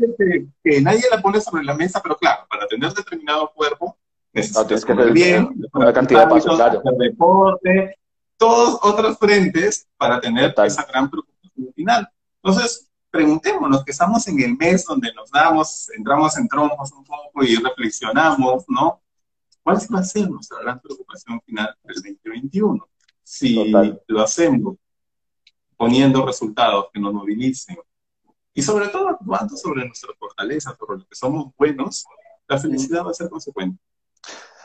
que 0.62 0.80
nadie 0.82 1.04
la 1.10 1.22
pone 1.22 1.40
sobre 1.40 1.64
la 1.64 1.74
mesa, 1.74 2.00
pero 2.02 2.18
claro, 2.18 2.42
para 2.50 2.66
tener 2.66 2.92
determinado 2.92 3.50
cuerpo, 3.54 3.96
necesitas 4.30 4.82
no, 4.82 4.86
comer 4.88 5.12
bien, 5.12 5.48
una 5.72 5.92
cantidad 5.94 6.26
de 6.26 6.34
pasos, 6.34 6.54
claro. 6.54 6.80
hacer 6.80 6.92
deporte, 6.98 7.98
todos 8.36 8.78
otros 8.82 9.16
frentes 9.16 9.88
para 9.96 10.20
tener 10.20 10.50
Total. 10.50 10.66
esa 10.66 10.84
gran 10.84 11.08
preocupación 11.08 11.72
final. 11.74 12.08
Entonces, 12.48 12.88
preguntémonos 13.10 13.84
que 13.84 13.90
estamos 13.90 14.26
en 14.26 14.40
el 14.40 14.56
mes 14.56 14.82
donde 14.86 15.12
nos 15.12 15.30
damos, 15.30 15.90
entramos 15.90 16.34
en 16.38 16.48
trompos 16.48 16.90
un 16.92 17.04
poco 17.04 17.44
y 17.44 17.56
reflexionamos, 17.56 18.64
¿no? 18.68 19.02
¿Cuál 19.62 19.76
va 19.94 19.98
a 19.98 20.04
ser 20.04 20.30
nuestra 20.30 20.58
gran 20.62 20.80
preocupación 20.80 21.42
final 21.42 21.76
del 21.82 21.96
2021? 21.96 22.88
Si 23.22 23.54
Total. 23.54 24.02
lo 24.06 24.22
hacemos 24.22 24.76
poniendo 25.76 26.24
resultados 26.24 26.86
que 26.90 26.98
nos 26.98 27.12
movilicen 27.12 27.76
y 28.54 28.62
sobre 28.62 28.88
todo 28.88 29.10
actuando 29.10 29.54
sobre 29.54 29.84
nuestras 29.84 30.16
fortalezas, 30.18 30.74
sobre 30.78 31.00
lo 31.00 31.06
que 31.06 31.14
somos 31.14 31.52
buenos, 31.54 32.06
la 32.48 32.56
felicidad 32.56 33.04
va 33.04 33.10
a 33.10 33.14
ser 33.14 33.28
consecuente. 33.28 33.78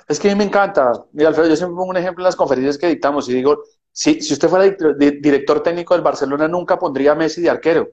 Es 0.07 0.21
que 0.21 0.29
a 0.29 0.31
mí 0.31 0.37
me 0.37 0.45
encanta. 0.45 0.93
Mira, 1.11 1.27
Alfredo, 1.27 1.49
yo 1.49 1.57
siempre 1.57 1.75
pongo 1.75 1.89
un 1.89 1.97
ejemplo 1.97 2.23
en 2.23 2.27
las 2.27 2.35
conferencias 2.37 2.77
que 2.77 2.87
dictamos 2.87 3.27
y 3.27 3.33
digo, 3.33 3.61
si, 3.93 4.21
si 4.21 4.33
usted 4.33 4.49
fuera 4.49 4.75
director 4.95 5.61
técnico 5.61 5.93
del 5.93 6.03
Barcelona, 6.03 6.47
nunca 6.47 6.79
pondría 6.79 7.11
a 7.11 7.15
Messi 7.15 7.41
de 7.41 7.51
arquero. 7.51 7.91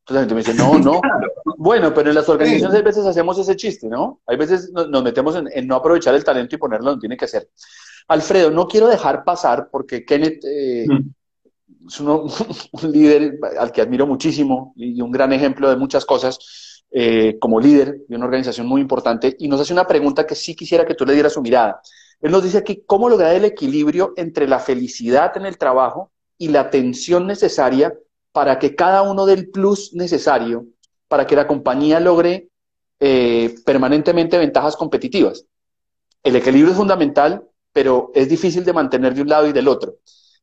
Entonces 0.00 0.14
la 0.14 0.20
gente 0.20 0.34
me 0.34 0.40
dice, 0.40 0.54
no, 0.54 0.78
no. 0.78 1.00
Bueno, 1.56 1.92
pero 1.92 2.08
en 2.08 2.14
las 2.14 2.28
organizaciones 2.28 2.74
hay 2.74 2.82
veces 2.82 3.04
hacemos 3.04 3.38
ese 3.38 3.54
chiste, 3.54 3.86
¿no? 3.86 4.20
Hay 4.26 4.36
veces 4.36 4.70
nos, 4.72 4.88
nos 4.88 5.02
metemos 5.02 5.36
en, 5.36 5.46
en, 5.52 5.66
no 5.66 5.76
aprovechar 5.76 6.14
el 6.14 6.24
talento 6.24 6.54
y 6.54 6.58
ponerlo 6.58 6.90
donde 6.90 7.00
tiene 7.00 7.18
que 7.18 7.28
ser. 7.28 7.50
Alfredo, 8.08 8.50
no 8.50 8.66
quiero 8.66 8.88
dejar 8.88 9.24
pasar, 9.24 9.68
porque 9.70 10.04
Kenneth 10.04 10.42
eh, 10.44 10.86
mm. 10.88 11.86
es 11.86 12.00
uno, 12.00 12.24
un 12.72 12.92
líder 12.92 13.38
al 13.58 13.72
que 13.72 13.82
admiro 13.82 14.06
muchísimo 14.06 14.72
y 14.76 15.00
un 15.02 15.10
gran 15.10 15.32
ejemplo 15.32 15.68
de 15.68 15.76
muchas 15.76 16.06
cosas 16.06 16.84
eh, 16.90 17.38
como 17.38 17.60
líder 17.60 18.00
de 18.08 18.16
una 18.16 18.24
organización 18.24 18.66
muy 18.66 18.80
importante, 18.80 19.36
y 19.38 19.48
nos 19.48 19.60
hace 19.60 19.72
una 19.72 19.86
pregunta 19.86 20.26
que 20.26 20.34
sí 20.34 20.56
quisiera 20.56 20.84
que 20.84 20.94
tú 20.94 21.06
le 21.06 21.14
dieras 21.14 21.34
su 21.34 21.42
mirada. 21.42 21.80
Él 22.20 22.32
nos 22.32 22.42
dice 22.42 22.58
aquí 22.58 22.82
cómo 22.86 23.08
lograr 23.08 23.34
el 23.34 23.44
equilibrio 23.44 24.12
entre 24.16 24.46
la 24.46 24.58
felicidad 24.58 25.36
en 25.36 25.46
el 25.46 25.58
trabajo 25.58 26.10
y 26.36 26.48
la 26.48 26.60
atención 26.60 27.26
necesaria 27.26 27.94
para 28.32 28.58
que 28.58 28.74
cada 28.74 29.02
uno 29.02 29.26
dé 29.26 29.34
el 29.34 29.50
plus 29.50 29.92
necesario 29.94 30.66
para 31.08 31.26
que 31.26 31.36
la 31.36 31.46
compañía 31.46 31.98
logre 31.98 32.48
eh, 33.00 33.54
permanentemente 33.64 34.38
ventajas 34.38 34.76
competitivas. 34.76 35.44
El 36.22 36.36
equilibrio 36.36 36.72
es 36.72 36.76
fundamental, 36.76 37.42
pero 37.72 38.12
es 38.14 38.28
difícil 38.28 38.64
de 38.64 38.72
mantener 38.72 39.14
de 39.14 39.22
un 39.22 39.28
lado 39.28 39.48
y 39.48 39.52
del 39.52 39.68
otro. 39.68 39.96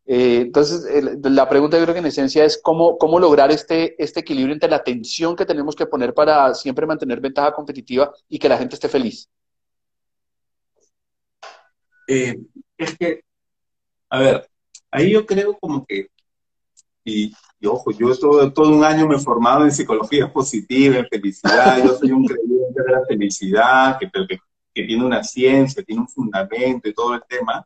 Eh, 0.05 0.41
entonces, 0.41 0.85
la 1.21 1.49
pregunta 1.49 1.77
yo 1.77 1.83
creo 1.83 1.93
que 1.93 1.99
en 1.99 2.05
esencia 2.07 2.45
es 2.45 2.59
cómo, 2.61 2.97
cómo 2.97 3.19
lograr 3.19 3.51
este, 3.51 4.01
este 4.01 4.21
equilibrio 4.21 4.53
entre 4.53 4.69
la 4.69 4.77
atención 4.77 5.35
que 5.35 5.45
tenemos 5.45 5.75
que 5.75 5.85
poner 5.85 6.13
para 6.13 6.53
siempre 6.53 6.87
mantener 6.87 7.19
ventaja 7.19 7.53
competitiva 7.53 8.11
y 8.27 8.39
que 8.39 8.49
la 8.49 8.57
gente 8.57 8.75
esté 8.75 8.89
feliz. 8.89 9.29
Eh, 12.07 12.39
es 12.77 12.97
que, 12.97 13.21
a 14.09 14.19
ver, 14.19 14.49
ahí 14.89 15.11
yo 15.11 15.25
creo 15.25 15.57
como 15.59 15.85
que, 15.85 16.07
y, 17.03 17.33
y 17.59 17.67
ojo, 17.67 17.91
yo 17.91 18.17
todo, 18.17 18.51
todo, 18.51 18.69
un 18.69 18.83
año 18.83 19.07
me 19.07 19.15
he 19.15 19.19
formado 19.19 19.63
en 19.63 19.71
psicología 19.71 20.31
positiva, 20.31 20.97
en 20.97 21.07
felicidad, 21.07 21.83
yo 21.83 21.95
soy 21.95 22.11
un 22.11 22.25
creyente 22.25 22.83
de 22.83 22.91
la 22.91 23.05
felicidad, 23.05 23.99
que, 23.99 24.09
que, 24.09 24.39
que, 24.73 24.83
tiene 24.83 25.05
una 25.05 25.23
ciencia, 25.23 25.83
tiene 25.83 26.01
un 26.01 26.07
fundamento 26.07 26.87
y 26.87 26.93
todo 26.93 27.15
el 27.15 27.23
tema. 27.27 27.65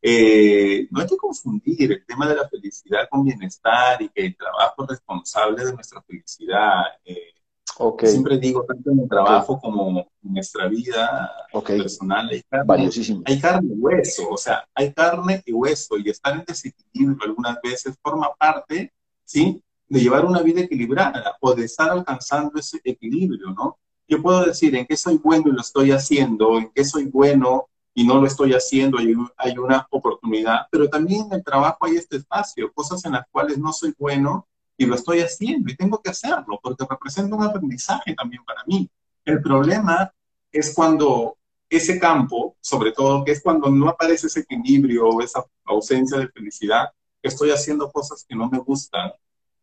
Eh, 0.00 0.86
no 0.90 1.00
hay 1.00 1.06
que 1.06 1.16
confundir 1.16 1.92
el 1.92 2.04
tema 2.04 2.28
de 2.28 2.36
la 2.36 2.48
felicidad 2.48 3.08
con 3.10 3.24
bienestar 3.24 4.00
y 4.02 4.10
que 4.10 4.26
el 4.26 4.36
trabajo 4.36 4.84
es 4.84 4.90
responsable 4.90 5.64
de 5.64 5.72
nuestra 5.72 6.02
felicidad. 6.02 6.82
Eh, 7.04 7.32
Okay. 7.76 8.08
Siempre 8.08 8.38
digo, 8.38 8.64
tanto 8.64 8.92
en 8.92 9.00
el 9.00 9.08
trabajo 9.08 9.54
okay. 9.54 9.70
como 9.70 10.00
en 10.00 10.32
nuestra 10.32 10.68
vida 10.68 11.30
okay. 11.52 11.78
personal, 11.78 12.28
hay 12.30 12.42
carne, 12.42 12.90
hay 13.24 13.40
carne 13.40 13.74
y 13.74 13.78
hueso, 13.80 14.28
o 14.30 14.36
sea, 14.36 14.64
hay 14.74 14.92
carne 14.92 15.42
y 15.44 15.52
hueso, 15.52 15.98
y 15.98 16.08
estar 16.08 16.34
en 16.34 16.44
desequilibrio 16.46 17.18
algunas 17.22 17.58
veces 17.62 17.96
forma 18.00 18.30
parte, 18.38 18.92
¿sí?, 19.24 19.60
de 19.88 20.00
llevar 20.00 20.24
una 20.24 20.40
vida 20.40 20.62
equilibrada 20.62 21.36
o 21.40 21.54
de 21.54 21.64
estar 21.64 21.90
alcanzando 21.90 22.58
ese 22.58 22.80
equilibrio, 22.84 23.50
¿no? 23.50 23.78
Yo 24.08 24.20
puedo 24.22 24.44
decir 24.44 24.74
en 24.74 24.86
qué 24.86 24.96
soy 24.96 25.18
bueno 25.18 25.48
y 25.48 25.52
lo 25.52 25.60
estoy 25.60 25.90
haciendo, 25.90 26.58
en 26.58 26.70
qué 26.74 26.84
soy 26.84 27.04
bueno 27.04 27.68
y 27.94 28.06
no 28.06 28.20
lo 28.20 28.26
estoy 28.26 28.52
haciendo, 28.52 28.98
hay, 28.98 29.14
hay 29.36 29.58
una 29.58 29.86
oportunidad, 29.90 30.66
pero 30.70 30.88
también 30.88 31.26
en 31.26 31.34
el 31.34 31.44
trabajo 31.44 31.78
hay 31.82 31.96
este 31.96 32.16
espacio, 32.16 32.72
cosas 32.72 33.04
en 33.04 33.12
las 33.12 33.26
cuales 33.30 33.58
no 33.58 33.72
soy 33.72 33.94
bueno 33.98 34.48
y 34.76 34.86
lo 34.86 34.94
estoy 34.94 35.20
haciendo 35.20 35.70
y 35.70 35.76
tengo 35.76 36.00
que 36.00 36.10
hacerlo 36.10 36.58
porque 36.62 36.84
representa 36.88 37.36
un 37.36 37.44
aprendizaje 37.44 38.14
también 38.14 38.44
para 38.44 38.62
mí. 38.66 38.88
El 39.24 39.40
problema 39.40 40.12
es 40.50 40.74
cuando 40.74 41.36
ese 41.68 41.98
campo, 41.98 42.56
sobre 42.60 42.92
todo, 42.92 43.24
que 43.24 43.32
es 43.32 43.42
cuando 43.42 43.70
no 43.70 43.88
aparece 43.88 44.26
ese 44.26 44.40
equilibrio 44.40 45.08
o 45.08 45.20
esa 45.20 45.44
ausencia 45.64 46.18
de 46.18 46.28
felicidad, 46.28 46.88
estoy 47.22 47.50
haciendo 47.50 47.90
cosas 47.90 48.24
que 48.28 48.36
no 48.36 48.48
me 48.48 48.58
gustan, 48.58 49.12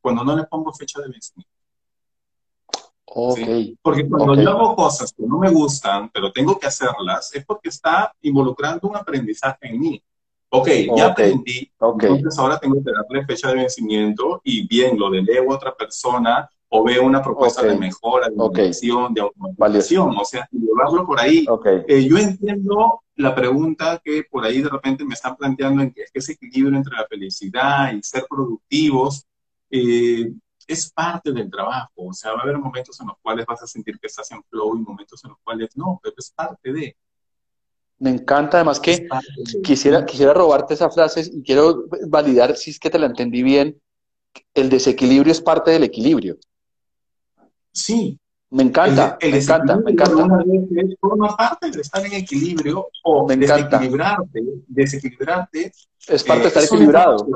cuando 0.02 0.24
no 0.24 0.36
le 0.36 0.43
pongo 0.45 0.74
fecha 0.74 1.00
de 1.00 1.10
vencimiento. 1.10 1.52
Okay. 3.06 3.65
¿Sí? 3.65 3.80
Porque 3.82 4.08
cuando 4.08 4.34
okay. 4.34 4.43
yo 4.43 4.52
hago 4.52 4.76
cosas 4.76 5.13
que 5.13 5.24
no 5.24 5.38
me 5.38 5.52
gustan, 5.52 6.10
pero 6.10 6.32
tengo 6.32 6.58
que 6.58 6.67
hacerlas, 6.67 7.34
es 7.36 7.45
porque 7.45 7.69
está 7.69 8.13
involucrando 8.21 8.88
un 8.88 8.95
aprendizaje 8.95 9.67
en 9.67 9.80
mí. 9.80 10.04
Ok, 10.54 10.68
ya 10.68 10.92
okay. 10.92 11.02
aprendí, 11.02 11.72
okay. 11.78 12.10
entonces 12.10 12.38
ahora 12.38 12.60
tengo 12.60 12.84
que 12.84 12.92
darle 12.92 13.26
fecha 13.26 13.48
de 13.48 13.56
vencimiento 13.56 14.42
y 14.44 14.68
bien, 14.68 15.00
lo 15.00 15.10
delego 15.10 15.54
a 15.54 15.56
otra 15.56 15.74
persona 15.74 16.50
o 16.68 16.84
veo 16.84 17.04
una 17.06 17.22
propuesta 17.22 17.62
okay. 17.62 17.72
de 17.72 17.80
mejora, 17.80 18.28
de 18.28 18.34
innovación, 18.34 19.14
de 19.14 19.22
automatización, 19.22 20.18
o 20.18 20.26
sea, 20.26 20.46
llevarlo 20.52 21.06
por 21.06 21.22
ahí. 21.22 21.46
Eh, 21.88 22.06
yo 22.06 22.18
entiendo 22.18 23.02
la 23.16 23.34
pregunta 23.34 24.02
que 24.04 24.24
por 24.30 24.44
ahí 24.44 24.62
de 24.62 24.70
repente 24.70 25.06
me 25.06 25.14
están 25.14 25.38
planteando 25.38 25.84
en 25.84 25.92
que 25.94 26.02
es 26.02 26.12
que 26.12 26.20
ese 26.20 26.34
equilibrio 26.34 26.78
entre 26.78 26.98
la 26.98 27.08
felicidad 27.08 27.94
y 27.94 28.04
ser 28.04 28.26
productivos 28.30 29.26
eh, 29.70 30.34
es 30.68 30.92
parte 30.92 31.32
del 31.32 31.50
trabajo, 31.50 31.92
o 31.96 32.14
sea, 32.14 32.34
va 32.34 32.40
a 32.40 32.44
haber 32.44 32.58
momentos 32.58 33.00
en 33.00 33.08
los 33.08 33.18
cuales 33.22 33.46
vas 33.46 33.64
a 33.64 33.68
sentir 33.68 33.98
que 34.00 34.08
estás 34.08 34.30
en 34.32 34.44
flow 34.50 34.78
y 34.78 34.82
momentos 34.82 35.24
en 35.24 35.30
los 35.30 35.40
cuales 35.44 35.70
no, 35.76 36.00
pero 36.04 36.16
es 36.18 36.32
parte 36.32 36.74
de... 36.74 36.98
Me 38.02 38.10
encanta, 38.10 38.58
además 38.58 38.80
que 38.80 39.08
quisiera, 39.64 40.04
quisiera 40.08 40.34
robarte 40.34 40.74
esa 40.74 40.90
frase 40.90 41.22
y 41.32 41.44
quiero 41.44 41.86
validar 42.08 42.58
si 42.58 42.72
es 42.72 42.80
que 42.80 42.90
te 42.90 42.98
la 42.98 43.06
entendí 43.06 43.44
bien. 43.44 43.80
El 44.56 44.70
desequilibrio 44.70 45.32
es 45.32 45.40
parte 45.40 45.70
del 45.70 45.84
equilibrio. 45.84 46.38
Sí. 47.72 48.18
Me 48.50 48.64
encanta, 48.64 49.18
el, 49.22 49.28
el 49.28 49.34
me 49.34 49.44
encanta, 49.44 49.78
me 49.78 49.92
encanta. 49.92 50.44
Veces 50.46 50.98
forma 51.00 51.38
parte 51.38 51.70
de 51.70 51.80
estar 51.80 52.04
en 52.04 52.14
equilibrio 52.14 52.88
o 53.04 53.28
me 53.28 53.38
desequilibrarte. 53.38 54.42
Desequilibrarte. 54.68 55.72
Es 56.08 56.24
parte 56.24 56.42
eh, 56.42 56.42
de 56.42 56.48
estar 56.48 56.64
equilibrado. 56.64 57.28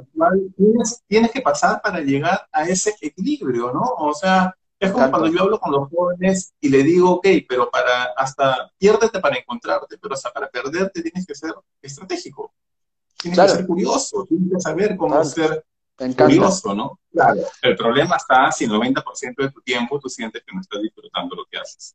Tienes, 0.58 1.04
tienes 1.08 1.32
que 1.32 1.42
pasar 1.42 1.80
para 1.80 2.02
llegar 2.02 2.42
a 2.52 2.64
ese 2.64 2.96
equilibrio, 3.00 3.72
¿no? 3.72 3.84
O 4.00 4.16
sea, 4.16 4.52
es 4.80 4.92
como 4.92 5.10
cuando 5.10 5.28
yo 5.28 5.44
hablo 5.44 5.60
con 5.60 5.72
los 5.72 5.90
jóvenes 5.90 6.54
y 6.60 6.70
le 6.70 6.84
digo, 6.84 7.12
ok, 7.14 7.28
pero 7.48 7.70
para 7.70 8.06
hasta 8.18 8.72
piérdete 8.78 9.20
para 9.20 9.38
encontrarte, 9.38 9.98
pero 9.98 10.14
hasta 10.14 10.32
para 10.32 10.50
perderte 10.50 11.02
tienes 11.02 11.26
que 11.26 11.36
ser 11.36 11.54
estratégico. 11.82 12.54
Tienes 13.18 13.38
claro. 13.38 13.52
que 13.52 13.58
ser 13.58 13.68
curioso, 13.68 14.26
tienes 14.28 14.52
que 14.52 14.60
saber 14.60 14.98
cómo 14.98 15.24
ser 15.24 15.66
curioso, 16.18 16.76
¿no? 16.76 17.00
Claro. 17.12 17.42
El 17.62 17.76
problema 17.76 18.18
está 18.18 18.52
si 18.52 18.66
el 18.66 18.72
90% 18.72 19.36
de 19.38 19.52
tu 19.52 19.62
tiempo 19.62 20.00
tú 20.00 20.10
sientes 20.10 20.44
que 20.46 20.54
no 20.54 20.62
estás 20.62 20.82
disfrutando 20.82 21.36
lo 21.36 21.46
que 21.46 21.58
haces. 21.58 21.94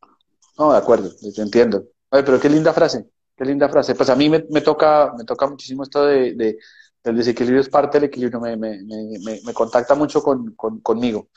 No, 0.58 0.72
de 0.72 0.78
acuerdo, 0.78 1.10
te 1.34 1.42
entiendo. 1.42 1.84
Ay, 2.10 2.22
pero 2.24 2.40
qué 2.40 2.48
linda 2.48 2.72
frase, 2.72 3.08
qué 3.36 3.44
linda 3.44 3.68
frase. 3.68 3.94
Pues 3.94 4.08
a 4.08 4.16
mí 4.16 4.28
me, 4.28 4.46
me 4.50 4.62
toca, 4.62 5.12
me 5.16 5.24
toca 5.24 5.46
muchísimo 5.46 5.82
esto 5.82 6.06
de, 6.06 6.34
de, 6.34 6.58
del 7.04 7.16
desequilibrio 7.16 7.60
es 7.60 7.68
parte 7.68 7.98
del 7.98 8.08
equilibrio, 8.08 8.40
me, 8.40 8.56
me, 8.56 8.82
me, 8.82 9.40
me 9.44 9.52
contacta 9.52 9.94
mucho 9.94 10.22
con, 10.22 10.54
con, 10.54 10.80
conmigo. 10.80 11.28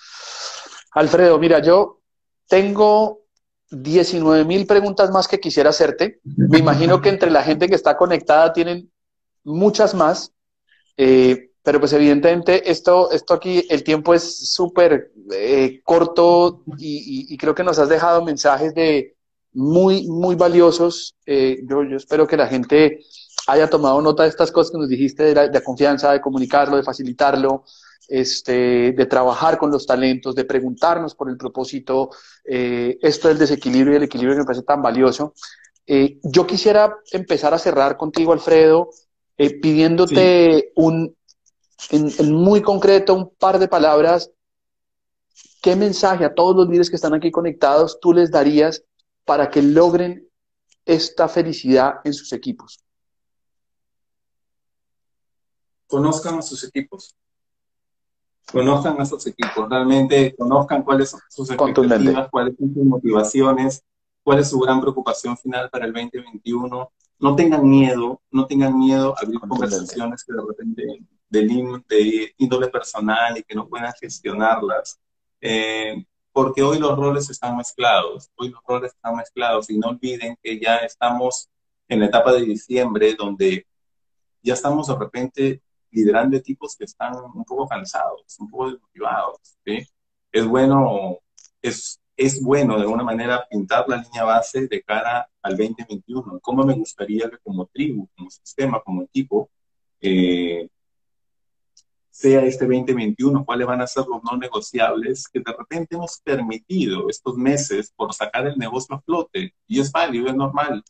Alfredo, 0.94 1.40
mira, 1.40 1.60
yo 1.60 2.00
tengo 2.48 3.22
19 3.72 4.46
mil 4.46 4.68
preguntas 4.68 5.12
más 5.12 5.28
que 5.28 5.40
quisiera 5.40 5.72
hacerte. 5.72 6.20
Me 6.24 6.60
imagino 6.60 7.02
que 7.02 7.10
entre 7.10 7.32
la 7.32 7.44
gente 7.44 7.68
que 7.68 7.76
está 7.76 7.98
conectada 7.98 8.54
tienen 8.54 8.92
muchas 9.44 9.94
más, 9.94 10.32
eh, 10.98 11.52
pero 11.64 11.80
pues 11.80 11.94
evidentemente 11.94 12.70
esto, 12.70 13.12
esto 13.12 13.34
aquí, 13.34 13.66
el 13.70 13.84
tiempo 13.84 14.14
es 14.14 14.52
súper 14.52 15.12
eh, 15.32 15.82
corto 15.84 16.64
y, 16.78 17.36
creo 17.38 17.56
que 17.56 17.64
nos 17.64 17.80
has 17.80 17.90
dejado 17.90 18.24
mensajes 18.24 18.76
de 18.76 19.16
muy, 19.54 20.08
muy 20.08 20.36
valiosos. 20.36 21.16
Eh, 21.26 21.62
yo, 21.68 21.84
yo, 21.84 21.98
espero 21.98 22.28
que 22.28 22.38
la 22.38 22.48
gente 22.48 23.00
haya 23.48 23.70
tomado 23.70 24.02
nota 24.02 24.24
de 24.24 24.30
estas 24.30 24.52
cosas 24.52 24.72
que 24.72 24.78
nos 24.78 24.90
dijiste, 24.90 25.24
de 25.24 25.36
la, 25.36 25.62
confianza, 25.62 26.12
de 26.12 26.22
comunicarlo, 26.22 26.78
de 26.78 26.84
facilitarlo, 26.84 27.64
este, 28.08 28.92
de 28.92 29.06
trabajar 29.06 29.58
con 29.58 29.72
los 29.72 29.86
talentos, 29.86 30.36
de 30.36 30.46
preguntarnos 30.46 31.16
por 31.16 31.30
el 31.30 31.38
propósito. 31.38 32.10
Eh, 32.44 32.98
esto 33.02 33.28
del 33.28 33.38
desequilibrio 33.38 33.94
y 33.94 33.98
el 33.98 34.04
equilibrio 34.04 34.36
que 34.36 34.42
me 34.42 34.46
parece 34.46 34.64
tan 34.64 34.82
valioso. 34.82 35.34
yo 35.86 36.48
quisiera 36.48 36.96
empezar 37.12 37.54
a 37.54 37.60
cerrar 37.60 37.98
contigo, 37.98 38.32
Alfredo, 38.32 38.90
pidiéndote 39.62 40.72
un, 40.76 41.16
en, 41.90 42.34
muy 42.34 42.62
concreto, 42.62 43.14
un 43.14 43.30
par 43.36 43.60
de 43.60 43.68
palabras, 43.68 44.32
¿qué 45.62 45.76
mensaje 45.76 46.26
a 46.26 46.34
todos 46.34 46.56
los 46.56 46.68
líderes 46.68 46.90
que 46.90 46.96
están 46.96 47.14
aquí 47.14 47.32
conectados 47.32 48.00
tú 48.00 48.14
les 48.14 48.32
darías 48.32 48.84
para 49.26 49.50
que 49.50 49.62
logren 49.62 50.28
esta 50.86 51.28
felicidad 51.28 51.96
en 52.04 52.14
sus 52.14 52.34
equipos? 52.34 52.80
Conozcan 55.88 56.40
a 56.40 56.42
sus 56.42 56.64
equipos. 56.64 57.16
Conozcan 58.52 59.00
a 59.00 59.06
sus 59.06 59.26
equipos. 59.28 59.70
Realmente 59.70 60.36
conozcan 60.36 60.84
cuáles 60.84 61.10
son 61.12 61.22
sus 61.30 61.50
expectativas, 61.50 62.30
cuáles 62.30 62.56
son 62.58 62.74
sus 62.74 62.84
motivaciones, 62.84 63.84
cuál 64.24 64.40
es 64.40 64.50
su 64.50 64.60
gran 64.60 64.80
preocupación 64.82 65.38
final 65.38 65.70
para 65.70 65.86
el 65.86 65.94
2021 65.94 66.92
no 67.24 67.38
tengan 67.38 67.68
miedo, 67.70 68.22
no 68.32 68.46
tengan 68.48 68.78
miedo 68.78 69.16
a 69.16 69.22
abrir 69.22 69.40
conversaciones 69.40 70.26
que 70.26 70.34
de 70.34 70.42
repente 70.46 70.84
de, 71.30 72.34
índole 72.38 72.68
personal 72.68 73.38
y 73.38 73.44
que 73.44 73.56
no 73.56 73.68
puedan 73.70 73.94
gestionarlas. 73.94 75.00
Eh, 75.40 76.06
porque 76.34 76.62
hoy 76.64 76.80
los 76.80 76.98
roles 76.98 77.30
están 77.30 77.56
mezclados, 77.56 78.30
hoy 78.36 78.50
los 78.50 78.60
roles 78.68 78.92
están 78.94 79.16
mezclados 79.16 79.70
y 79.70 79.78
no 79.78 79.88
olviden 79.88 80.36
que 80.44 80.60
ya 80.60 80.78
estamos 80.78 81.50
en 81.88 82.02
la 82.02 82.08
etapa 82.08 82.34
de 82.34 82.42
diciembre 82.42 83.16
donde 83.18 83.68
ya 84.42 84.56
estamos 84.56 84.88
de 84.88 84.96
repente 84.96 85.62
liderando 85.94 86.36
equipos 86.36 86.76
que 86.76 86.86
están 86.86 87.16
un 87.16 87.46
poco 87.46 87.68
cansados, 87.68 88.24
un 88.40 88.50
poco 88.50 88.72
desmotivados. 88.72 89.58
Es 90.32 90.46
bueno, 90.46 91.20
es, 91.62 92.02
es 92.18 92.42
bueno 92.42 92.76
de 92.76 92.82
alguna 92.82 93.04
manera 93.04 93.46
pintar 93.50 93.88
la 93.88 93.98
línea 93.98 94.24
base 94.24 94.68
de 94.68 94.82
cara 94.82 95.30
al 95.42 95.58
2021. 95.58 96.40
¿Cómo 96.42 96.64
me 96.64 96.74
gustaría 96.74 97.30
que 97.30 97.38
como 97.38 97.68
tribu, 97.68 98.08
como 98.16 98.30
sistema, 98.30 98.82
como 98.82 99.04
equipo, 99.04 99.50
eh, 100.02 100.68
sea 102.10 102.44
este 102.46 102.66
2021? 102.66 103.46
¿Cuáles 103.46 103.68
van 103.68 103.82
a 103.82 103.88
ser 103.88 104.06
los 104.08 104.24
no 104.24 104.38
negociables 104.38 105.28
que 105.28 105.40
de 105.40 105.54
repente 105.54 105.96
hemos 105.96 106.20
permitido 106.20 107.10
estos 107.10 107.36
meses 107.36 107.92
por 107.96 108.14
sacar 108.14 108.48
el 108.48 108.58
negocio 108.58 108.96
a 108.96 109.02
flote? 109.02 109.54
Y 109.68 109.80
es 109.80 109.92
válido, 109.92 110.28
es 110.28 110.36
normal. 110.36 110.84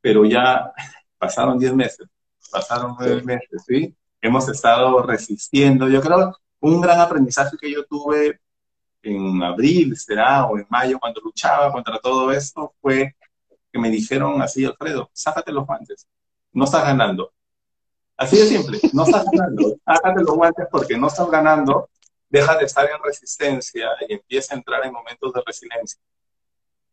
Pero 0.00 0.24
ya 0.24 0.72
pasaron 1.18 1.58
10 1.58 1.74
meses, 1.74 2.08
pasaron 2.50 2.96
9 2.98 3.22
meses, 3.22 3.62
¿sí? 3.66 3.94
Hemos 4.22 4.48
estado 4.48 5.02
resistiendo. 5.02 5.88
Yo 5.88 6.00
creo 6.00 6.34
un 6.60 6.80
gran 6.80 7.00
aprendizaje 7.00 7.56
que 7.60 7.70
yo 7.70 7.84
tuve 7.84 8.40
en 9.02 9.42
abril, 9.42 9.96
será, 9.96 10.46
o 10.46 10.56
en 10.56 10.66
mayo, 10.70 10.98
cuando 10.98 11.20
luchaba 11.20 11.72
contra 11.72 11.98
todo 11.98 12.30
esto, 12.30 12.72
fue 12.80 13.16
que 13.72 13.78
me 13.78 13.90
dijeron 13.90 14.40
así, 14.40 14.64
Alfredo, 14.64 15.10
sácate 15.12 15.50
los 15.50 15.66
guantes, 15.66 16.06
no 16.52 16.64
estás 16.64 16.84
ganando. 16.84 17.32
Así 18.16 18.36
de 18.36 18.46
simple, 18.46 18.78
no 18.92 19.04
estás 19.04 19.24
ganando, 19.30 19.76
sácate 19.84 20.22
los 20.22 20.36
guantes 20.36 20.66
porque 20.70 20.96
no 20.96 21.08
estás 21.08 21.28
ganando, 21.30 21.88
deja 22.28 22.56
de 22.56 22.66
estar 22.66 22.88
en 22.88 23.02
resistencia 23.02 23.88
y 24.08 24.14
empieza 24.14 24.54
a 24.54 24.58
entrar 24.58 24.86
en 24.86 24.92
momentos 24.92 25.32
de 25.32 25.42
resiliencia. 25.44 26.00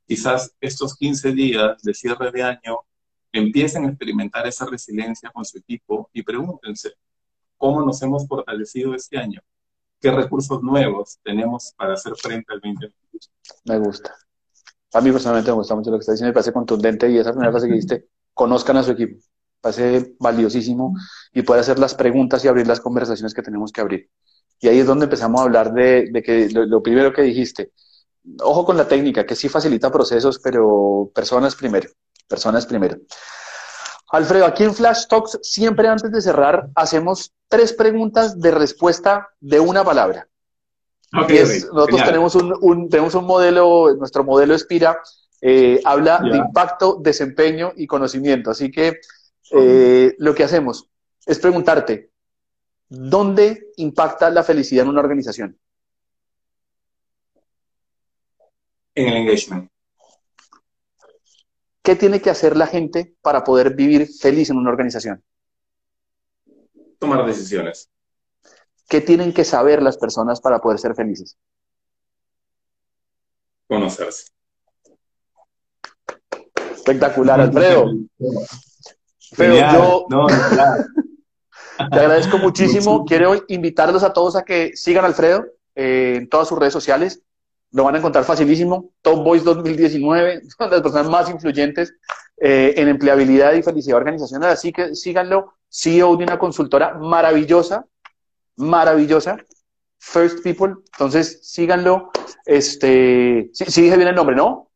Quizás 0.08 0.52
estos 0.60 0.96
15 0.96 1.32
días 1.34 1.82
de 1.84 1.94
cierre 1.94 2.32
de 2.32 2.42
año 2.42 2.80
empiecen 3.32 3.86
a 3.86 3.90
experimentar 3.90 4.48
esa 4.48 4.66
resiliencia 4.66 5.30
con 5.30 5.46
su 5.46 5.60
equipo 5.60 6.10
y 6.12 6.24
pregúntense, 6.24 6.94
¿cómo 7.60 7.84
nos 7.84 8.02
hemos 8.02 8.28
fortalecido 8.28 8.96
este 8.96 9.20
año? 9.20 9.42
¿Qué 10.02 10.10
recursos 10.10 10.64
nuevos 10.64 11.20
tenemos 11.24 11.74
para 11.78 11.94
hacer 11.94 12.14
frente 12.16 12.54
al 12.54 12.62
2021? 12.62 12.94
Me 13.66 13.78
gusta. 13.78 14.16
A 14.94 15.02
mí 15.02 15.12
personalmente 15.12 15.52
me 15.52 15.58
gusta 15.58 15.76
mucho 15.76 15.92
lo 15.92 15.98
que 15.98 16.02
está 16.02 16.14
diciendo, 16.14 16.30
me 16.30 16.34
parece 16.34 16.54
contundente 16.54 17.12
y 17.12 17.18
esa 17.18 17.32
primera 17.32 17.52
frase 17.52 17.68
que 17.68 17.74
dijiste, 17.74 18.08
conozcan 18.34 18.78
a 18.78 18.84
su 18.84 18.92
equipo, 18.92 19.18
me 19.18 19.62
parece 19.62 20.16
valiosísimo 20.20 20.96
y 21.32 21.44
puede 21.44 21.62
hacer 21.62 21.78
las 21.78 21.94
preguntas 21.94 22.44
y 22.44 22.48
abrir 22.48 22.66
las 22.66 22.80
conversaciones 22.80 23.34
que 23.34 23.44
tenemos 23.44 23.72
que 23.72 23.82
abrir. 23.82 24.10
Y 24.62 24.68
ahí 24.68 24.80
es 24.80 24.88
donde 24.88 25.06
empezamos 25.06 25.42
a 25.42 25.44
hablar 25.44 25.74
de, 25.74 26.10
que 26.26 26.50
lo, 26.50 26.82
primero 26.82 27.14
que 27.14 27.22
dijiste, 27.22 27.72
ojo 28.42 28.66
con 28.66 28.78
la 28.78 28.88
técnica, 28.88 29.26
que 29.26 29.36
sí 29.36 29.48
facilita 29.48 29.92
procesos, 29.92 30.40
pero 30.40 31.12
personas 31.14 31.56
primero, 31.56 31.90
personas 32.28 32.66
primero. 32.66 32.98
Alfredo, 34.12 34.46
aquí 34.46 34.64
en 34.64 34.74
Flash 34.74 35.08
Talks, 35.08 35.40
siempre 35.42 35.88
antes 35.88 36.12
de 36.12 36.22
cerrar, 36.22 36.70
hacemos 36.76 37.34
tres 37.48 37.74
preguntas 37.74 38.40
de 38.40 38.52
respuesta 38.52 39.30
de 39.40 39.60
una 39.60 39.84
palabra 39.84 40.30
nosotros 41.12 42.04
tenemos 42.04 42.36
un, 42.36 42.90
tenemos 42.90 43.16
un 43.16 43.26
modelo, 43.26 43.96
nuestro 43.96 44.24
modelo 44.24 44.54
Espira, 44.54 45.02
eh, 45.42 45.80
habla 45.84 46.20
de 46.20 46.38
impacto, 46.38 47.00
desempeño 47.02 47.74
y 47.76 47.88
conocimiento. 47.88 48.52
Así 48.52 48.72
que 48.72 49.00
eh, 49.52 50.16
lo 50.18 50.36
que 50.36 50.44
hacemos 50.44 50.88
es 51.26 51.40
preguntarte, 51.40 52.12
¿dónde 52.88 53.72
impacta 53.78 54.30
la 54.30 54.44
felicidad 54.44 54.84
en 54.84 54.90
una 54.90 55.02
organización? 55.02 55.58
En 58.96 59.08
el 59.08 59.18
engagement. 59.18 59.70
¿Qué 61.82 61.96
tiene 61.96 62.22
que 62.22 62.30
hacer 62.30 62.58
la 62.58 62.68
gente 62.68 63.16
para 63.22 63.44
poder 63.44 63.76
vivir 63.76 64.08
feliz 64.08 64.50
en 64.50 64.58
una 64.58 64.70
organización? 64.70 65.24
Tomar 67.00 67.26
decisiones. 67.26 67.90
¿Qué 68.88 69.02
tienen 69.02 69.34
que 69.34 69.46
saber 69.46 69.82
las 69.82 69.98
personas 69.98 70.42
para 70.42 70.60
poder 70.60 70.80
ser 70.80 70.96
felices? 70.96 71.38
Conocerse. 73.68 74.32
Espectacular, 76.74 77.40
Alfredo. 77.40 77.92
Pero 79.38 79.56
yo 79.56 80.08
te 81.78 82.00
agradezco 82.00 82.40
muchísimo. 82.40 83.06
Quiero 83.06 83.44
invitarlos 83.48 84.04
a 84.04 84.12
todos 84.12 84.36
a 84.36 84.44
que 84.44 84.76
sigan 84.76 85.06
a 85.06 85.08
Alfredo 85.08 85.46
eh, 85.76 86.16
en 86.18 86.30
todas 86.30 86.48
sus 86.48 86.58
redes 86.58 86.74
sociales. 86.74 87.22
Lo 87.72 87.84
van 87.84 87.96
a 87.96 87.98
encontrar 88.00 88.24
facilísimo. 88.24 88.92
Top 89.02 89.24
Voice 89.24 89.46
2019, 89.46 90.42
son 90.58 90.70
las 90.70 90.82
personas 90.82 91.10
más 91.10 91.30
influyentes 91.30 91.94
eh, 92.38 92.74
en 92.78 92.88
empleabilidad 92.88 93.54
y 93.54 93.64
felicidad 93.64 93.98
organizacional. 93.98 94.52
Así 94.52 94.72
que 94.72 94.96
síganlo. 94.96 95.54
CEO 95.72 96.18
de 96.18 96.24
una 96.24 96.40
consultora 96.40 96.96
maravillosa 96.96 97.86
maravillosa, 98.60 99.38
First 99.98 100.44
People. 100.44 100.76
Entonces, 100.94 101.40
síganlo. 101.42 102.12
Este, 102.46 103.50
sí, 103.54 103.82
dije 103.82 103.98
bien 103.98 104.10
el 104.10 104.16
nombre, 104.16 104.36
¿no? 104.36 104.70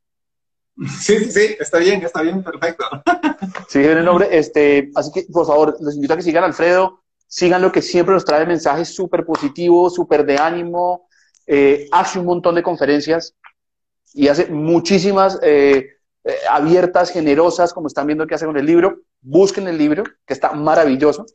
Sí, 1.02 1.32
sí, 1.32 1.56
está 1.60 1.78
bien, 1.78 2.02
está 2.02 2.22
bien, 2.22 2.44
perfecto. 2.44 2.86
Sí, 3.68 3.80
dije 3.80 3.90
bien 3.90 4.00
el 4.00 4.06
nombre. 4.06 4.28
Este, 4.32 4.90
así 4.96 5.12
que, 5.12 5.26
por 5.32 5.46
favor, 5.46 5.78
les 5.82 5.96
invito 5.96 6.14
a 6.14 6.18
que 6.18 6.24
sigan 6.24 6.44
a 6.44 6.48
Alfredo, 6.48 7.04
sigan 7.28 7.62
lo 7.62 7.72
que 7.72 7.82
siempre 7.82 8.14
nos 8.14 8.26
trae 8.26 8.46
mensajes 8.46 8.96
súper 8.96 9.26
positivos, 9.26 9.96
súper 9.96 10.26
de 10.26 10.38
ánimo, 10.38 11.08
eh, 11.48 11.88
hace 11.92 12.20
un 12.20 12.26
montón 12.26 12.56
de 12.56 12.64
conferencias 12.64 13.36
y 14.14 14.28
hace 14.28 14.48
muchísimas 14.48 15.40
eh, 15.42 15.88
eh, 16.24 16.36
abiertas, 16.50 17.12
generosas, 17.12 17.74
como 17.74 17.88
están 17.88 18.08
viendo 18.08 18.28
que 18.28 18.36
hace 18.36 18.46
con 18.46 18.58
el 18.58 18.66
libro. 18.66 19.02
Busquen 19.22 19.68
el 19.68 19.78
libro, 19.78 20.04
que 20.26 20.34
está 20.34 20.52
maravilloso. 20.52 21.26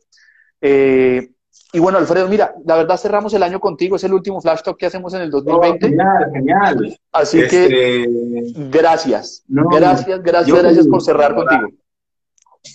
Y 1.71 1.79
bueno, 1.79 1.99
Alfredo, 1.99 2.27
mira, 2.27 2.55
la 2.65 2.77
verdad 2.77 2.97
cerramos 2.97 3.33
el 3.33 3.43
año 3.43 3.59
contigo, 3.59 3.95
es 3.95 4.03
el 4.03 4.13
último 4.13 4.41
Flash 4.41 4.61
Talk 4.63 4.77
que 4.77 4.87
hacemos 4.87 5.13
en 5.13 5.21
el 5.21 5.29
2020. 5.29 5.87
genial, 5.87 6.31
genial. 6.33 6.99
Así 7.11 7.47
que 7.47 7.65
este, 7.65 8.07
gracias, 8.69 9.43
gracias, 9.47 10.23
gracias, 10.23 10.61
gracias 10.61 10.87
por 10.87 11.03
cerrar 11.03 11.35
contigo. 11.35 11.67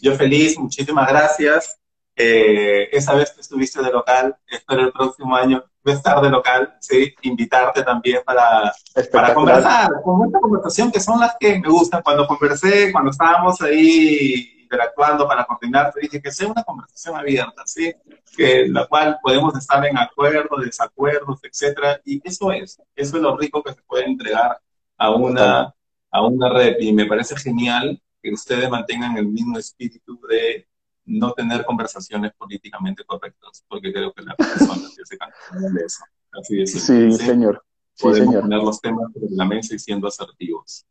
Yo 0.00 0.14
feliz, 0.14 0.58
muchísimas 0.58 1.08
gracias. 1.08 1.78
Eh, 2.16 2.88
esa 2.92 3.14
vez 3.14 3.32
que 3.32 3.40
estuviste 3.40 3.82
de 3.82 3.90
local, 3.90 4.36
espero 4.46 4.82
el 4.82 4.92
próximo 4.92 5.34
año 5.34 5.64
estar 5.84 6.20
de 6.22 6.30
local, 6.30 6.74
sí, 6.80 7.14
invitarte 7.22 7.82
también 7.82 8.22
para, 8.24 8.72
para 9.12 9.34
conversar, 9.34 9.90
con 10.02 10.26
esta 10.26 10.40
conversación 10.40 10.90
que 10.90 11.00
son 11.00 11.20
las 11.20 11.36
que 11.38 11.58
me 11.58 11.68
gustan. 11.68 12.02
Cuando 12.02 12.26
conversé, 12.26 12.90
cuando 12.92 13.10
estábamos 13.10 13.60
ahí 13.60 14.62
interactuando 14.62 15.28
para 15.28 15.44
coordinar, 15.44 15.92
te 15.92 16.00
dije 16.00 16.22
que 16.22 16.30
sea 16.30 16.48
una 16.48 16.62
conversación 16.62 17.16
abierta, 17.16 17.62
¿sí? 17.66 17.92
Que 18.36 18.66
la 18.68 18.86
cual 18.86 19.18
podemos 19.22 19.56
estar 19.56 19.84
en 19.84 19.98
acuerdo, 19.98 20.56
desacuerdos, 20.56 21.40
etcétera, 21.42 22.00
y 22.04 22.20
eso 22.24 22.50
es, 22.52 22.80
eso 22.96 23.16
es 23.16 23.22
lo 23.22 23.36
rico 23.36 23.62
que 23.62 23.74
se 23.74 23.82
puede 23.82 24.06
entregar 24.06 24.58
a 24.96 25.10
una, 25.10 25.74
a 26.10 26.26
una 26.26 26.48
red, 26.48 26.76
y 26.80 26.92
me 26.92 27.06
parece 27.06 27.36
genial 27.36 28.00
que 28.22 28.32
ustedes 28.32 28.70
mantengan 28.70 29.16
el 29.18 29.26
mismo 29.26 29.58
espíritu 29.58 30.18
de 30.28 30.66
no 31.06 31.32
tener 31.32 31.64
conversaciones 31.64 32.32
políticamente 32.34 33.04
correctas, 33.04 33.64
porque 33.68 33.92
creo 33.92 34.12
que 34.12 34.22
la 34.22 34.34
persona 34.34 34.88
se 35.04 35.18
cansa 35.18 35.36
de 35.72 35.84
eso. 35.84 36.04
Así 36.32 36.66
Sí, 36.66 37.12
señor. 37.12 37.64
podemos 38.00 38.34
poner 38.34 38.58
los 38.58 38.80
temas 38.80 39.12
sobre 39.12 39.26
la 39.30 39.44
mesa 39.44 39.74
y 39.74 39.78
siendo 39.78 40.08
asertivos. 40.08 40.86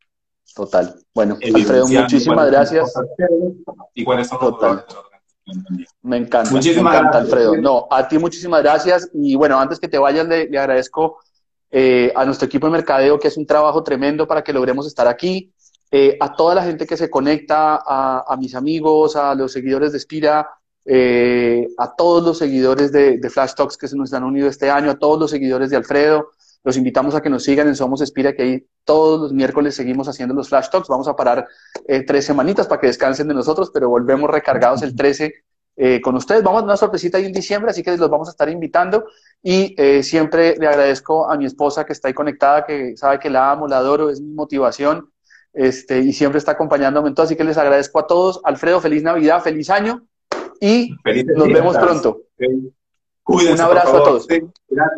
Total. 0.55 0.95
Bueno, 1.13 1.37
Alfredo, 1.41 1.87
muchísimas 1.87 2.51
gracias. 2.51 2.93
Y 3.93 4.03
cuáles 4.03 4.27
son 4.27 4.39
Total. 4.39 4.85
Me 6.01 6.17
encanta, 6.17 6.51
me 6.51 6.59
encanta, 6.59 7.17
Alfredo. 7.17 7.57
No, 7.57 7.87
a 7.91 8.07
ti 8.07 8.17
muchísimas 8.17 8.61
gracias. 8.61 9.09
Y 9.13 9.35
bueno, 9.35 9.59
antes 9.59 9.79
que 9.79 9.87
te 9.87 9.97
vayas, 9.97 10.27
le, 10.27 10.43
agradezco 10.57 11.19
eh, 11.69 12.13
a 12.15 12.23
nuestro 12.25 12.45
equipo 12.45 12.67
de 12.67 12.73
mercadeo, 12.73 13.19
que 13.19 13.27
es 13.27 13.37
un 13.37 13.45
trabajo 13.45 13.83
tremendo 13.83 14.27
para 14.27 14.43
que 14.43 14.53
logremos 14.53 14.87
estar 14.87 15.07
aquí. 15.07 15.52
Eh, 15.95 16.17
a 16.19 16.33
toda 16.33 16.55
la 16.55 16.63
gente 16.63 16.87
que 16.87 16.97
se 16.97 17.07
conecta, 17.07 17.79
a, 17.85 18.35
mis 18.39 18.55
amigos, 18.55 19.15
a 19.15 19.35
los 19.35 19.51
seguidores 19.51 19.91
de 19.91 19.99
Spira, 19.99 20.49
eh, 20.85 21.67
a 21.77 21.95
todos 21.95 22.23
los 22.23 22.39
seguidores 22.39 22.91
de, 22.91 23.19
de, 23.19 23.29
Flash 23.29 23.53
Talks 23.53 23.77
que 23.77 23.87
se 23.87 23.95
nos 23.95 24.11
han 24.11 24.23
unido 24.23 24.47
este 24.47 24.71
año, 24.71 24.89
a 24.89 24.97
todos 24.97 25.19
los 25.19 25.29
seguidores 25.29 25.69
de 25.69 25.77
Alfredo. 25.77 26.31
Los 26.63 26.77
invitamos 26.77 27.13
a 27.13 27.21
que 27.21 27.29
nos 27.29 27.43
sigan 27.43 27.67
en 27.67 27.75
Somos 27.75 28.01
Espira, 28.01 28.33
que 28.33 28.41
ahí 28.41 28.67
todos 28.83 29.21
los 29.21 29.33
miércoles 29.33 29.75
seguimos 29.75 30.07
haciendo 30.07 30.33
los 30.33 30.49
Flash 30.49 30.69
Talks. 30.71 30.87
Vamos 30.87 31.07
a 31.07 31.15
parar 31.15 31.45
eh, 31.87 32.03
tres 32.03 32.25
semanitas 32.25 32.65
para 32.65 32.81
que 32.81 32.87
descansen 32.87 33.27
de 33.27 33.35
nosotros, 33.35 33.69
pero 33.71 33.87
volvemos 33.87 34.31
recargados 34.31 34.81
el 34.81 34.95
13 34.95 35.31
eh, 35.75 36.01
con 36.01 36.15
ustedes. 36.15 36.41
Vamos 36.41 36.63
a 36.63 36.65
una 36.65 36.75
sorpresita 36.75 37.19
ahí 37.19 37.25
en 37.25 37.33
diciembre, 37.33 37.69
así 37.69 37.83
que 37.83 37.95
los 37.95 38.09
vamos 38.09 38.29
a 38.29 38.31
estar 38.31 38.49
invitando. 38.49 39.05
Y 39.43 39.75
eh, 39.77 40.01
siempre 40.01 40.55
le 40.57 40.65
agradezco 40.65 41.29
a 41.29 41.37
mi 41.37 41.45
esposa 41.45 41.85
que 41.85 41.93
está 41.93 42.07
ahí 42.07 42.15
conectada, 42.15 42.65
que 42.65 42.97
sabe 42.97 43.19
que 43.19 43.29
la 43.29 43.51
amo, 43.51 43.67
la 43.67 43.77
adoro, 43.77 44.09
es 44.09 44.19
mi 44.19 44.33
motivación. 44.33 45.12
Este, 45.53 45.99
y 45.99 46.13
siempre 46.13 46.39
está 46.39 46.53
acompañándome 46.53 47.09
en 47.09 47.15
todo, 47.15 47.25
así 47.25 47.35
que 47.35 47.43
les 47.43 47.57
agradezco 47.57 47.99
a 47.99 48.07
todos. 48.07 48.41
Alfredo, 48.43 48.81
feliz 48.81 49.03
Navidad, 49.03 49.41
feliz 49.41 49.69
año 49.69 50.03
y 50.59 50.95
nos 51.35 51.47
vemos 51.47 51.77
pronto. 51.77 52.21
Un 53.25 53.61
abrazo 53.61 53.97
a 53.97 54.03
todos. 54.03 54.27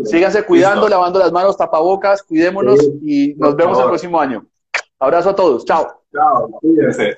Síganse 0.06 0.44
cuidando, 0.44 0.88
lavando 0.88 1.20
las 1.20 1.32
manos, 1.32 1.58
tapabocas, 1.58 2.24
cuidémonos 2.24 2.80
y 3.02 3.36
nos 3.36 3.56
vemos 3.56 3.80
el 3.80 3.86
próximo 3.86 4.20
año. 4.20 4.46
Abrazo 5.00 5.32
a 5.32 5.36
todos. 5.36 5.66
Chao. 5.66 6.02
Chao, 6.14 6.50
cuídense. 6.62 7.18